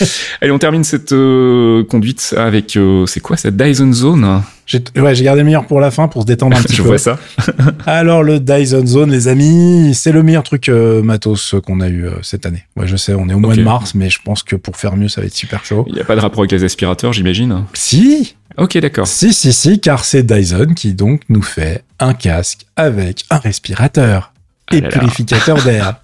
allez 0.41 0.51
on 0.51 0.59
termine 0.59 0.83
cette 0.83 1.11
euh, 1.11 1.83
conduite 1.83 2.33
avec 2.37 2.75
euh, 2.77 3.05
c'est 3.05 3.19
quoi 3.19 3.37
cette 3.37 3.57
Dyson 3.57 3.91
Zone? 3.93 4.41
J'ai 4.67 4.81
ouais, 4.97 5.15
j'ai 5.15 5.25
gardé 5.25 5.41
le 5.41 5.45
meilleur 5.45 5.65
pour 5.67 5.81
la 5.81 5.91
fin 5.91 6.07
pour 6.07 6.21
se 6.21 6.27
détendre 6.27 6.55
un 6.57 6.61
petit 6.63 6.75
Je 6.75 6.81
peu. 6.81 6.87
vois 6.89 6.97
ça. 6.97 7.19
Alors 7.85 8.23
le 8.23 8.39
Dyson 8.39 8.85
Zone, 8.85 9.11
les 9.11 9.27
amis, 9.27 9.93
c'est 9.93 10.11
le 10.11 10.23
meilleur 10.23 10.43
truc 10.43 10.69
euh, 10.69 11.01
matos 11.03 11.55
qu'on 11.65 11.81
a 11.81 11.89
eu 11.89 12.05
euh, 12.05 12.11
cette 12.21 12.45
année. 12.45 12.63
Ouais, 12.77 12.87
je 12.87 12.95
sais, 12.95 13.13
on 13.13 13.27
est 13.27 13.33
au 13.33 13.39
mois 13.39 13.55
de 13.55 13.63
mars, 13.63 13.95
mais 13.95 14.09
je 14.09 14.19
pense 14.23 14.43
que 14.43 14.55
pour 14.55 14.77
faire 14.77 14.95
mieux, 14.95 15.09
ça 15.09 15.19
va 15.21 15.27
être 15.27 15.33
super 15.35 15.65
chaud. 15.65 15.83
Il 15.87 15.95
n'y 15.95 15.99
a 16.01 16.05
pas 16.05 16.15
de 16.15 16.21
rapport 16.21 16.39
avec 16.39 16.51
les 16.51 16.63
aspirateurs, 16.63 17.11
j'imagine? 17.11 17.65
Si, 17.73 18.35
Ok 18.57 18.77
d'accord. 18.77 19.07
si, 19.07 19.33
si, 19.33 19.53
si, 19.53 19.79
car 19.79 20.03
c'est 20.05 20.23
Dyson 20.23 20.73
qui 20.75 20.93
donc 20.93 21.21
nous 21.29 21.41
fait 21.41 21.83
un 21.99 22.13
casque 22.13 22.65
avec 22.75 23.23
un 23.29 23.37
respirateur. 23.37 24.30
Et 24.73 24.81
là 24.81 24.89
là. 24.89 24.97
purificateur 24.99 25.61
d'air. 25.63 25.95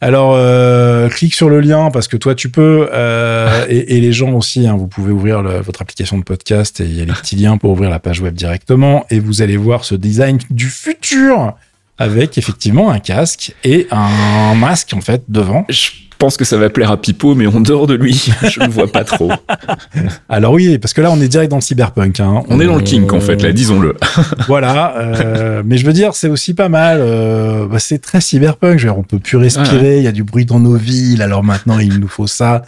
Alors, 0.00 0.34
euh, 0.36 1.08
clique 1.08 1.34
sur 1.34 1.48
le 1.48 1.58
lien 1.60 1.90
parce 1.90 2.06
que 2.06 2.16
toi, 2.16 2.36
tu 2.36 2.50
peux, 2.50 2.88
euh, 2.92 3.66
et, 3.68 3.96
et 3.96 4.00
les 4.00 4.12
gens 4.12 4.30
aussi, 4.34 4.68
hein, 4.68 4.76
vous 4.76 4.86
pouvez 4.86 5.10
ouvrir 5.10 5.42
le- 5.42 5.58
votre 5.60 5.82
application 5.82 6.16
de 6.18 6.22
podcast 6.22 6.78
et 6.80 6.84
il 6.84 6.94
y 6.94 7.02
a 7.02 7.04
les 7.04 7.12
petits 7.12 7.34
liens 7.34 7.56
pour 7.56 7.72
ouvrir 7.72 7.90
la 7.90 7.98
page 7.98 8.20
web 8.20 8.34
directement 8.34 9.06
et 9.10 9.18
vous 9.18 9.42
allez 9.42 9.56
voir 9.56 9.84
ce 9.84 9.96
design 9.96 10.38
du 10.50 10.66
futur 10.66 11.54
avec 11.98 12.38
effectivement 12.38 12.90
un 12.92 13.00
casque 13.00 13.54
et 13.64 13.88
un 13.90 14.54
masque 14.54 14.92
en 14.94 15.00
fait 15.00 15.24
devant. 15.28 15.66
Je 15.68 15.88
pense 16.18 16.36
que 16.36 16.44
ça 16.44 16.56
va 16.56 16.68
plaire 16.70 16.90
à 16.90 17.00
Pipo, 17.00 17.34
mais 17.34 17.46
en 17.46 17.60
dehors 17.60 17.86
de 17.86 17.94
lui, 17.94 18.30
je 18.50 18.60
ne 18.60 18.68
vois 18.68 18.86
pas 18.90 19.04
trop. 19.04 19.30
Alors 20.28 20.52
oui, 20.52 20.78
parce 20.78 20.92
que 20.92 21.00
là, 21.00 21.10
on 21.10 21.20
est 21.20 21.28
direct 21.28 21.50
dans 21.50 21.56
le 21.56 21.62
cyberpunk. 21.62 22.20
Hein. 22.20 22.42
On 22.48 22.60
est 22.60 22.66
dans 22.66 22.76
le 22.76 22.82
kink, 22.82 23.12
en 23.12 23.20
fait, 23.20 23.42
là, 23.42 23.52
disons-le. 23.52 23.94
Voilà, 24.48 24.96
euh, 24.98 25.62
mais 25.64 25.78
je 25.78 25.86
veux 25.86 25.92
dire, 25.92 26.14
c'est 26.14 26.28
aussi 26.28 26.54
pas 26.54 26.68
mal. 26.68 26.98
euh, 27.00 27.66
bah, 27.66 27.78
c'est 27.78 27.98
très 27.98 28.20
cyberpunk. 28.20 28.78
Je 28.78 28.86
dire, 28.86 28.98
on 28.98 29.02
peut 29.02 29.18
plus 29.18 29.36
respirer. 29.36 29.98
Il 29.98 30.02
y 30.04 30.08
a 30.08 30.12
du 30.12 30.24
bruit 30.24 30.44
dans 30.44 30.60
nos 30.60 30.76
villes. 30.76 31.22
Alors 31.22 31.44
maintenant, 31.44 31.78
il 31.78 31.98
nous 32.00 32.08
faut 32.08 32.26
ça. 32.26 32.62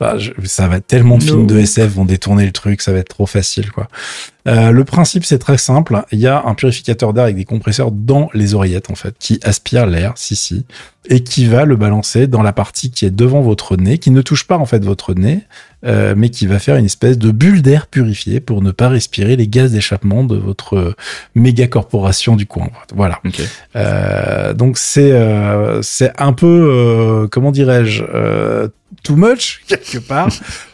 Enfin, 0.00 0.18
je- 0.18 0.32
ça 0.44 0.66
va 0.68 0.80
tellement 0.80 1.18
de 1.18 1.24
No. 1.24 1.28
films 1.32 1.46
de 1.46 1.58
SF 1.58 1.92
vont 1.92 2.04
détourner 2.04 2.44
le 2.46 2.52
truc. 2.52 2.82
Ça 2.82 2.92
va 2.92 2.98
être 2.98 3.08
trop 3.08 3.26
facile, 3.26 3.70
quoi. 3.70 3.88
Euh, 4.48 4.70
le 4.70 4.84
principe, 4.84 5.24
c'est 5.24 5.38
très 5.38 5.58
simple. 5.58 6.02
Il 6.12 6.18
y 6.18 6.26
a 6.26 6.42
un 6.44 6.54
purificateur 6.54 7.12
d'air 7.12 7.24
avec 7.24 7.36
des 7.36 7.44
compresseurs 7.44 7.90
dans 7.92 8.28
les 8.34 8.54
oreillettes, 8.54 8.90
en 8.90 8.94
fait, 8.94 9.14
qui 9.18 9.38
aspire 9.42 9.86
l'air, 9.86 10.12
si, 10.16 10.34
si, 10.36 10.64
et 11.08 11.22
qui 11.22 11.46
va 11.46 11.64
le 11.64 11.76
balancer 11.76 12.26
dans 12.26 12.42
la 12.42 12.52
partie 12.52 12.90
qui 12.90 13.04
est 13.04 13.10
devant 13.10 13.40
votre 13.40 13.76
nez, 13.76 13.98
qui 13.98 14.10
ne 14.10 14.22
touche 14.22 14.46
pas, 14.46 14.58
en 14.58 14.66
fait, 14.66 14.84
votre 14.84 15.14
nez, 15.14 15.46
euh, 15.84 16.14
mais 16.16 16.30
qui 16.30 16.46
va 16.46 16.60
faire 16.60 16.76
une 16.76 16.84
espèce 16.84 17.18
de 17.18 17.32
bulle 17.32 17.60
d'air 17.60 17.88
purifiée 17.88 18.38
pour 18.38 18.62
ne 18.62 18.70
pas 18.70 18.88
respirer 18.88 19.34
les 19.34 19.48
gaz 19.48 19.72
d'échappement 19.72 20.22
de 20.22 20.36
votre 20.36 20.94
méga 21.34 21.66
corporation 21.66 22.36
du 22.36 22.46
coin. 22.46 22.70
Voilà. 22.94 23.20
Euh, 23.74 24.54
donc 24.54 24.78
c'est 24.78 25.10
euh, 25.10 25.82
c'est 25.82 26.12
un 26.20 26.32
peu 26.32 26.46
euh, 26.46 27.26
comment 27.28 27.50
dirais-je 27.50 28.04
euh, 28.14 28.68
too 29.02 29.16
much 29.16 29.62
quelque 29.66 29.98
part. 29.98 30.28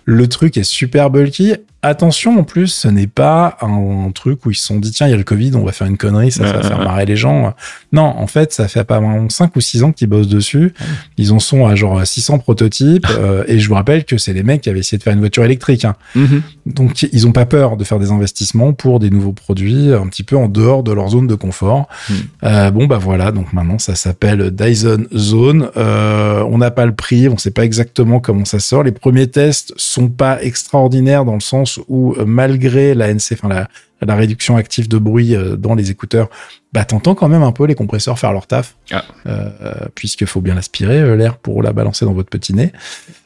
Le 0.04 0.28
truc 0.28 0.58
est 0.58 0.62
super 0.62 1.08
bulky. 1.08 1.54
Attention 1.88 2.38
en 2.38 2.44
plus, 2.44 2.66
ce 2.66 2.86
n'est 2.86 3.06
pas 3.06 3.56
un, 3.62 4.10
truc 4.14 4.44
où 4.44 4.50
ils 4.50 4.54
se 4.54 4.66
sont 4.66 4.78
dit 4.78 4.90
tiens 4.90 5.06
il 5.06 5.10
y 5.10 5.14
a 5.14 5.16
le 5.16 5.22
Covid, 5.22 5.52
on 5.54 5.64
va 5.64 5.72
faire 5.72 5.86
une 5.86 5.96
connerie, 5.96 6.30
ça, 6.30 6.46
ça 6.46 6.52
va 6.52 6.62
faire 6.62 6.84
marrer 6.84 7.06
les 7.06 7.16
gens. 7.16 7.54
Non, 7.92 8.02
en 8.02 8.26
fait 8.26 8.52
ça 8.52 8.68
fait 8.68 8.84
pas 8.84 9.00
5 9.30 9.56
ou 9.56 9.60
6 9.60 9.84
ans 9.84 9.92
qu'ils 9.92 10.08
bossent 10.08 10.28
dessus. 10.28 10.74
Ils 11.16 11.32
en 11.32 11.38
sont 11.38 11.66
à 11.66 11.74
genre 11.76 12.06
600 12.06 12.40
prototypes 12.40 13.06
euh, 13.18 13.44
et 13.48 13.58
je 13.58 13.68
vous 13.68 13.74
rappelle 13.74 14.04
que 14.04 14.18
c'est 14.18 14.34
les 14.34 14.42
mecs 14.42 14.60
qui 14.60 14.68
avaient 14.68 14.80
essayé 14.80 14.98
de 14.98 15.02
faire 15.02 15.14
une 15.14 15.20
voiture 15.20 15.44
électrique. 15.44 15.86
hein. 15.86 15.94
Mhm. 16.14 16.42
Donc 16.66 17.02
ils 17.10 17.26
ont 17.26 17.32
pas 17.32 17.46
peur 17.46 17.78
de 17.78 17.84
faire 17.84 17.98
des 17.98 18.10
investissements 18.10 18.74
pour 18.74 19.00
des 19.00 19.08
nouveaux 19.08 19.32
produits 19.32 19.94
un 19.94 20.06
petit 20.08 20.24
peu 20.24 20.36
en 20.36 20.48
dehors 20.48 20.82
de 20.82 20.92
leur 20.92 21.08
zone 21.08 21.26
de 21.26 21.34
confort. 21.34 21.88
Hmm. 22.10 22.14
Euh, 22.44 22.70
bon 22.70 22.86
bah 22.86 22.98
voilà, 22.98 23.32
donc 23.32 23.52
maintenant 23.54 23.78
ça 23.78 23.94
s'appelle 23.94 24.50
Dyson 24.50 25.06
Zone. 25.14 25.70
Euh, 25.76 26.44
on 26.50 26.58
n'a 26.58 26.70
pas 26.70 26.84
le 26.84 26.94
prix, 26.94 27.28
on 27.28 27.38
sait 27.38 27.50
pas 27.50 27.64
exactement 27.64 28.20
comment 28.20 28.44
ça 28.44 28.58
sort. 28.58 28.82
Les 28.82 28.92
premiers 28.92 29.28
tests 29.28 29.72
sont 29.76 30.08
pas 30.08 30.42
extraordinaires 30.42 31.24
dans 31.24 31.34
le 31.34 31.40
sens 31.40 31.77
où 31.88 32.14
euh, 32.14 32.24
malgré 32.24 32.94
la 32.94 33.12
NC, 33.12 33.32
enfin 33.32 33.48
la, 33.48 33.68
la 34.00 34.14
réduction 34.14 34.56
active 34.56 34.88
de 34.88 34.98
bruit 34.98 35.34
euh, 35.34 35.56
dans 35.56 35.74
les 35.74 35.90
écouteurs, 35.90 36.28
bah 36.72 36.84
t'entends 36.84 37.14
quand 37.14 37.28
même 37.28 37.42
un 37.42 37.52
peu 37.52 37.64
les 37.64 37.74
compresseurs 37.74 38.18
faire 38.18 38.32
leur 38.32 38.46
taf, 38.46 38.76
Ah. 38.92 39.04
euh, 39.26 39.50
puisqu'il 39.94 40.26
faut 40.26 40.40
bien 40.42 40.54
l'aspirer 40.54 40.98
euh, 41.00 41.16
l'air 41.16 41.36
pour 41.38 41.62
la 41.62 41.72
balancer 41.72 42.04
dans 42.04 42.12
votre 42.12 42.28
petit 42.30 42.52
nez. 42.54 42.72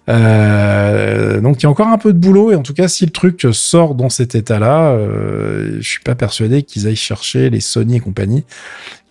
Euh, 0.09 1.41
donc 1.41 1.61
il 1.61 1.63
y 1.63 1.67
a 1.67 1.71
encore 1.71 1.87
un 1.89 1.99
peu 1.99 2.13
de 2.13 2.19
boulot 2.19 2.51
et 2.51 2.57
en 2.57 2.63
tout 2.63 2.75
cas 2.75 2.89
si 2.89 3.05
le 3.05 3.13
truc 3.13 3.47
sort 3.53 3.95
dans 3.95 4.09
cet 4.09 4.35
état-là, 4.35 4.91
euh, 4.93 5.77
je 5.81 5.89
suis 5.89 6.01
pas 6.01 6.15
persuadé 6.17 6.63
qu'ils 6.65 6.87
aillent 6.89 6.97
chercher 6.97 7.51
les 7.51 7.61
Sony 7.61 7.97
et 7.97 8.01
compagnie. 8.01 8.45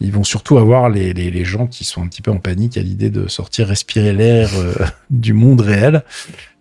Ils 0.01 0.11
vont 0.11 0.23
surtout 0.23 0.57
avoir 0.57 0.89
les, 0.89 1.13
les, 1.13 1.29
les 1.32 1.45
gens 1.45 1.67
qui 1.67 1.86
sont 1.86 2.01
un 2.03 2.07
petit 2.07 2.21
peu 2.21 2.32
en 2.32 2.38
panique 2.39 2.75
à 2.77 2.82
l'idée 2.82 3.09
de 3.09 3.27
sortir 3.27 3.67
respirer 3.67 4.13
l'air 4.13 4.49
du 5.09 5.34
monde 5.34 5.61
réel. 5.61 6.03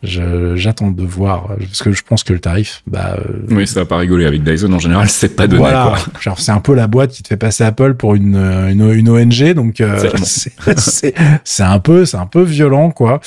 J'attends 0.03 0.91
de 0.91 1.03
voir 1.03 1.49
parce 1.59 1.83
que 1.83 1.93
je 1.93 2.03
pense 2.03 2.23
que 2.25 2.33
le 2.33 2.39
tarif, 2.41 2.83
bah 2.87 3.19
Oui, 3.51 3.67
ça 3.67 3.81
va 3.81 3.87
pas 3.87 3.99
rigoler 3.99 4.25
avec 4.27 4.43
Dyson 4.43 4.73
en 4.73 4.79
général, 4.79 5.09
c'est 5.11 5.37
pas 5.37 5.47
donné, 5.47 5.61
voilà, 5.61 5.95
c'est 6.39 6.53
un 6.53 6.61
peu 6.61 6.75
la 6.75 6.87
boîte 6.87 7.11
qui 7.11 7.23
te 7.23 7.29
fait 7.29 7.37
passer 7.37 7.60
Apple 7.61 7.95
pour 7.95 8.15
une 8.15 8.37
euh, 8.37 8.69
une, 8.71 8.91
une 8.93 9.09
ONG, 9.09 9.53
donc 9.55 9.81
euh, 9.81 10.09
c'est 10.77 11.63
un 11.63 11.79
peu 11.79 12.05
c'est 12.05 12.17
un 12.17 12.27
peu 12.27 12.43
violent 12.43 12.91
quoi. 12.91 13.21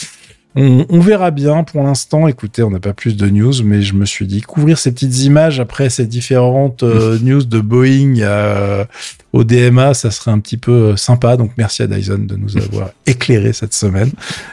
On, 0.56 0.86
on 0.90 1.00
verra 1.00 1.32
bien 1.32 1.64
pour 1.64 1.82
l'instant. 1.82 2.28
Écoutez, 2.28 2.62
on 2.62 2.70
n'a 2.70 2.80
pas 2.80 2.94
plus 2.94 3.18
de 3.18 3.28
news, 3.28 3.54
mais 3.66 3.82
je 3.82 3.96
me 3.96 4.06
suis 4.06 4.28
dit 4.28 4.42
couvrir 4.42 4.78
ces 4.78 4.92
petites 4.92 5.24
images 5.24 5.60
après 5.60 5.90
ces 5.90 6.06
différentes 6.06 6.84
euh, 6.84 7.18
news 7.24 7.44
de 7.44 7.60
Boeing 7.60 8.20
euh, 8.20 8.86
au 9.32 9.44
DMA, 9.44 9.96
ça 9.96 10.12
serait 10.12 10.30
un 10.30 10.38
petit 10.38 10.58
peu 10.58 10.96
sympa. 10.96 11.38
Donc 11.38 11.54
merci 11.58 11.82
à 11.82 11.88
Dyson 11.88 12.20
de 12.28 12.36
nous 12.36 12.56
avoir 12.56 12.92
éclairé 13.08 13.52
cette 13.52 13.74
semaine. 13.74 14.12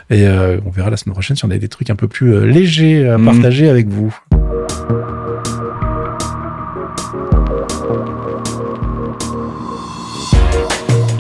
Et 0.09 0.27
on 0.27 0.71
verra 0.71 0.89
la 0.89 0.97
semaine 0.97 1.13
prochaine 1.13 1.37
si 1.37 1.45
on 1.45 1.51
a 1.51 1.59
des 1.59 1.69
trucs 1.69 1.91
un 1.91 1.97
peu 1.97 2.09
plus 2.09 2.47
légers 2.47 3.07
à 3.07 3.19
Mhm. 3.19 3.25
partager 3.27 3.69
avec 3.69 3.87
vous. 3.89 4.17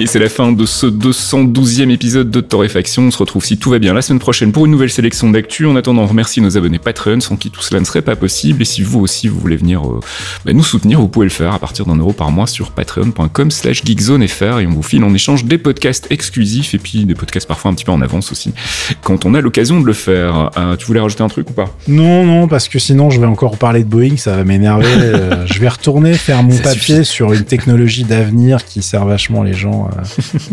Et 0.00 0.06
c'est 0.06 0.18
la 0.18 0.30
fin 0.30 0.50
de 0.50 0.64
ce 0.64 0.86
212e 0.86 1.90
épisode 1.90 2.30
de 2.30 2.40
Torréfaction. 2.40 3.02
On 3.02 3.10
se 3.10 3.18
retrouve 3.18 3.44
si 3.44 3.58
tout 3.58 3.68
va 3.68 3.78
bien 3.78 3.92
la 3.92 4.00
semaine 4.00 4.18
prochaine 4.18 4.50
pour 4.50 4.64
une 4.64 4.72
nouvelle 4.72 4.88
sélection 4.88 5.28
d'actu. 5.28 5.66
En 5.66 5.76
attendant, 5.76 6.00
on 6.00 6.06
remercie 6.06 6.40
nos 6.40 6.56
abonnés 6.56 6.78
Patreon 6.78 7.20
sans 7.20 7.36
qui 7.36 7.50
tout 7.50 7.60
cela 7.60 7.80
ne 7.80 7.84
serait 7.84 8.00
pas 8.00 8.16
possible. 8.16 8.62
Et 8.62 8.64
si 8.64 8.82
vous 8.82 8.98
aussi 9.00 9.28
vous 9.28 9.38
voulez 9.38 9.58
venir 9.58 9.86
euh, 9.86 10.00
bah, 10.46 10.54
nous 10.54 10.62
soutenir, 10.62 11.00
vous 11.00 11.08
pouvez 11.08 11.26
le 11.26 11.30
faire 11.30 11.52
à 11.52 11.58
partir 11.58 11.84
d'un 11.84 11.96
euro 11.96 12.14
par 12.14 12.30
mois 12.30 12.46
sur 12.46 12.70
patreon.com 12.70 13.50
slash 13.50 13.84
geekzonefr 13.84 14.60
et 14.60 14.66
on 14.66 14.70
vous 14.70 14.82
file 14.82 15.04
en 15.04 15.12
échange 15.12 15.44
des 15.44 15.58
podcasts 15.58 16.06
exclusifs 16.08 16.72
et 16.72 16.78
puis 16.78 17.04
des 17.04 17.14
podcasts 17.14 17.46
parfois 17.46 17.70
un 17.70 17.74
petit 17.74 17.84
peu 17.84 17.92
en 17.92 18.00
avance 18.00 18.32
aussi 18.32 18.54
quand 19.02 19.26
on 19.26 19.34
a 19.34 19.42
l'occasion 19.42 19.82
de 19.82 19.86
le 19.86 19.92
faire. 19.92 20.50
Euh, 20.56 20.76
tu 20.76 20.86
voulais 20.86 21.00
rajouter 21.00 21.24
un 21.24 21.28
truc 21.28 21.50
ou 21.50 21.52
pas? 21.52 21.76
Non, 21.88 22.24
non, 22.24 22.48
parce 22.48 22.68
que 22.68 22.78
sinon 22.78 23.10
je 23.10 23.20
vais 23.20 23.26
encore 23.26 23.58
parler 23.58 23.84
de 23.84 23.88
Boeing, 23.88 24.16
ça 24.16 24.34
va 24.34 24.44
m'énerver. 24.44 24.86
Euh, 25.10 25.44
je 25.46 25.58
vais 25.58 25.68
retourner 25.68 26.14
faire 26.14 26.42
mon 26.42 26.52
Ça 26.52 26.62
papier 26.62 27.04
sur 27.04 27.32
une 27.32 27.44
technologie 27.44 28.04
d'avenir 28.04 28.64
qui 28.64 28.80
sert 28.80 29.04
vachement 29.04 29.42
les 29.42 29.54
gens, 29.54 29.89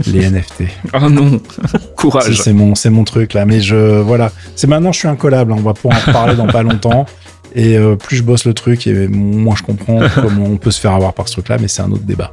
les 0.07 0.29
NFT. 0.29 0.63
Ah 0.93 1.09
non 1.09 1.39
Courage 1.95 2.35
C'est 2.41 2.53
mon, 2.53 2.75
c'est 2.75 2.89
mon 2.89 3.03
truc 3.03 3.33
là. 3.33 3.45
Mais 3.45 3.61
je, 3.61 3.99
voilà, 4.01 4.31
c'est 4.55 4.67
maintenant 4.67 4.91
je 4.91 4.99
suis 4.99 5.07
incollable. 5.07 5.51
hein, 5.53 5.57
on 5.59 5.63
va 5.63 5.73
pouvoir 5.73 5.97
en 5.97 6.05
reparler 6.07 6.35
dans 6.35 6.47
pas 6.47 6.63
longtemps. 6.63 7.05
Et 7.55 7.77
euh, 7.77 7.95
plus 7.95 8.17
je 8.17 8.23
bosse 8.23 8.45
le 8.45 8.53
truc, 8.53 8.85
et 8.87 9.07
moins 9.07 9.55
je 9.55 9.63
comprends 9.63 9.99
comment 10.21 10.45
on 10.45 10.57
peut 10.57 10.69
se 10.69 10.79
faire 10.79 10.91
avoir 10.91 11.13
par 11.13 11.27
ce 11.27 11.33
truc-là. 11.33 11.57
Mais 11.59 11.67
c'est 11.67 11.81
un 11.81 11.91
autre 11.91 12.03
débat. 12.03 12.29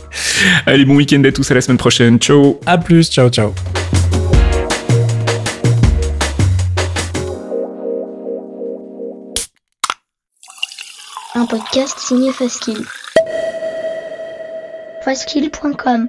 Allez, 0.66 0.84
bon 0.84 0.96
week-end 0.96 1.22
à 1.24 1.32
tous, 1.32 1.50
à 1.50 1.54
la 1.54 1.60
semaine 1.60 1.78
prochaine. 1.78 2.18
Ciao 2.18 2.58
À 2.66 2.76
plus, 2.78 3.08
ciao, 3.10 3.28
ciao. 3.30 3.54
Un 11.34 11.46
podcast 11.46 11.98
signé 11.98 12.32
Faskill. 12.32 12.84
Faskill.com 15.04 16.08